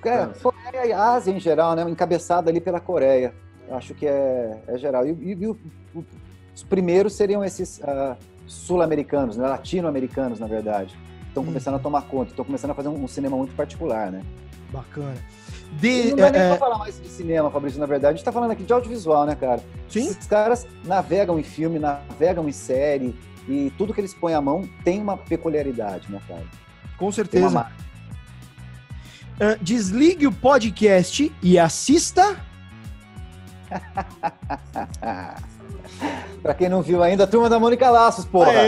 [0.02, 1.82] É, Coreia e Ásia em geral, né?
[1.82, 3.34] Encabeçada ali pela Coreia
[3.70, 5.06] acho que é, é geral.
[5.06, 5.56] E, e, e o,
[5.94, 6.04] o,
[6.54, 8.16] os primeiros seriam esses uh,
[8.46, 9.46] sul-americanos, né?
[9.48, 10.96] latino-americanos, na verdade.
[11.28, 11.46] Estão hum.
[11.46, 14.22] começando a tomar conta, estão começando a fazer um, um, cinema muito particular, né?
[14.72, 15.16] Bacana.
[15.72, 16.48] De, não é, nem é...
[16.48, 18.14] pra falar mais de cinema, Fabrício, na verdade.
[18.14, 19.62] A gente tá falando aqui de audiovisual, né, cara?
[19.88, 20.00] Sim.
[20.00, 23.14] Esses caras navegam em filme, navegam em série,
[23.48, 26.44] e tudo que eles põem à mão tem uma peculiaridade, né, cara?
[26.98, 27.66] Com certeza.
[29.40, 32.38] Uh, desligue o podcast e assista
[36.42, 38.52] pra quem não viu ainda, a turma da Mônica Laços, porra!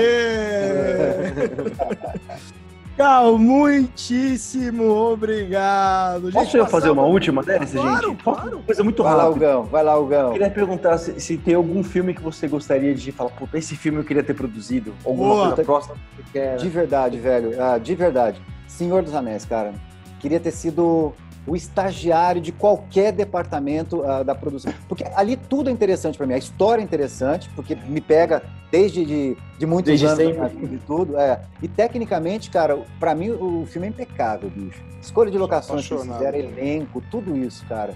[2.96, 6.24] Cal, muitíssimo obrigado.
[6.24, 8.22] Gente, Posso eu fazer uma última dessa, claro, gente?
[8.22, 8.56] Claro.
[8.56, 9.30] Uma coisa muito vai rápida.
[9.30, 10.26] Vai lá, Gão, vai lá, Gão.
[10.26, 13.76] Eu queria perguntar se, se, tem algum filme que você gostaria de falar, puta, esse
[13.76, 14.92] filme eu queria ter produzido.
[15.04, 15.46] Alguma Boa.
[15.48, 16.56] coisa próxima que você quer.
[16.56, 17.62] De verdade, velho.
[17.62, 18.42] Ah, de verdade.
[18.68, 19.72] Senhor dos Anéis, cara.
[20.20, 21.14] Queria ter sido
[21.46, 24.72] o estagiário de qualquer departamento uh, da produção.
[24.88, 26.34] Porque ali tudo é interessante para mim.
[26.34, 31.18] A história é interessante, porque me pega desde de, de muitos desde anos e tudo.
[31.18, 31.40] É.
[31.60, 34.80] E tecnicamente, cara, para mim o filme é impecável, bicho.
[35.00, 37.94] Escolha de locações que fizeram, elenco, tudo isso, cara.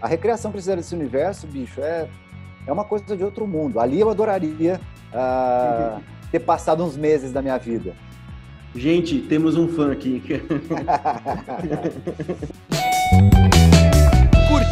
[0.00, 2.08] A recriação que fizeram desse universo, bicho, é,
[2.66, 3.78] é uma coisa de outro mundo.
[3.78, 4.80] Ali eu adoraria
[5.12, 6.00] uh,
[6.30, 7.94] ter passado uns meses da minha vida.
[8.74, 10.22] Gente, temos um fã aqui.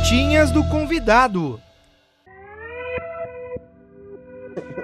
[0.05, 1.59] Curtinhas do convidado.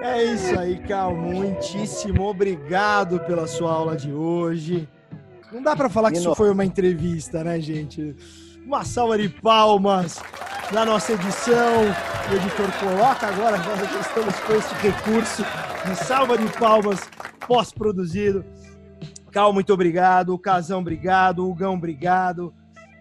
[0.01, 1.15] É isso aí, Cal.
[1.15, 4.89] Muitíssimo obrigado pela sua aula de hoje.
[5.51, 8.15] Não dá para falar que isso foi uma entrevista, né, gente?
[8.65, 10.19] Uma salva de palmas
[10.71, 11.83] na nossa edição.
[12.31, 15.45] O editor coloca agora, nós já estamos com esse recurso
[15.85, 16.99] de salva de palmas
[17.47, 18.43] pós-produzido.
[19.31, 20.35] Cal, muito obrigado.
[20.39, 21.47] Casão, obrigado.
[21.47, 22.51] Hugão, obrigado.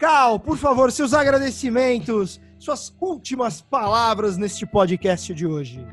[0.00, 5.86] Cal, por favor, seus agradecimentos, suas últimas palavras neste podcast de hoje.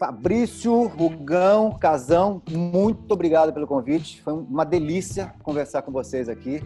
[0.00, 4.20] Fabrício, Rugão, Casão, muito obrigado pelo convite.
[4.20, 6.60] Foi uma delícia conversar com vocês aqui.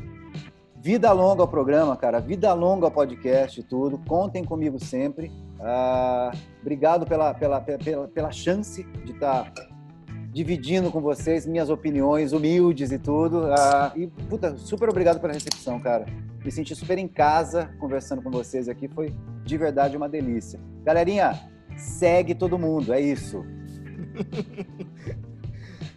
[0.80, 2.18] Vida longa ao programa, cara.
[2.18, 3.98] Vida longa ao podcast e tudo.
[3.98, 5.30] Contem comigo sempre.
[5.60, 6.30] Ah,
[6.62, 9.71] obrigado pela, pela, pela, pela chance de estar tá
[10.32, 13.44] dividindo com vocês minhas opiniões humildes e tudo.
[13.44, 16.06] Uh, e, puta, super obrigado pela recepção, cara.
[16.42, 18.88] Me senti super em casa conversando com vocês aqui.
[18.88, 19.14] Foi
[19.44, 20.58] de verdade uma delícia.
[20.82, 21.38] Galerinha,
[21.76, 23.44] segue todo mundo, é isso.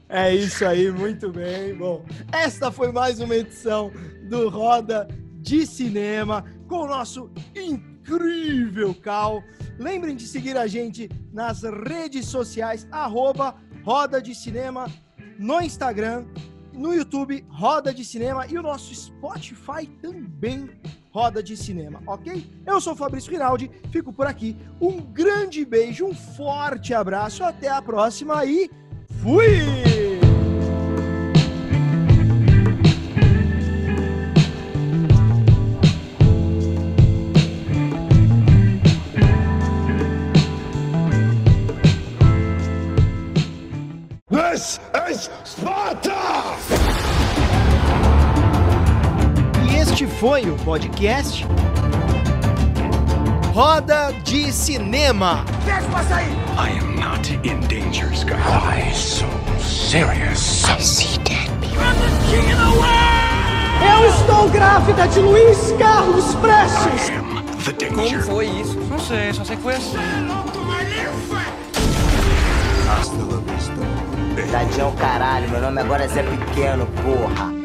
[0.07, 1.73] É isso aí, muito bem.
[1.73, 3.91] Bom, esta foi mais uma edição
[4.29, 5.07] do Roda
[5.41, 9.43] de Cinema com o nosso incrível Cal.
[9.79, 13.55] Lembrem de seguir a gente nas redes sociais, arroba
[13.85, 14.87] Roda de Cinema
[15.37, 16.25] no Instagram,
[16.73, 20.71] no YouTube, Roda de Cinema e o nosso Spotify também
[21.11, 22.49] Roda de Cinema, ok?
[22.65, 24.57] Eu sou o Fabrício Rinaldi, fico por aqui.
[24.81, 28.71] Um grande beijo, um forte abraço, até a próxima e
[29.21, 30.34] fui!
[44.57, 46.15] Sparta!
[49.69, 51.45] E este foi o podcast
[53.53, 55.43] Roda de Cinema.
[56.57, 58.39] I am not in danger, Scott.
[58.39, 59.25] Why so
[59.59, 60.63] serious?
[60.69, 61.83] I see dead people.
[61.83, 63.15] I'm the king of the world!
[63.83, 67.09] Eu estou grávida de Luiz Carlos Prestes.
[67.09, 67.95] I am the danger.
[67.95, 68.79] Como foi isso?
[68.89, 69.97] Não sei, só sei que foi assim.
[74.43, 77.64] Tadinho é o caralho, meu nome agora é Zé Pequeno, porra.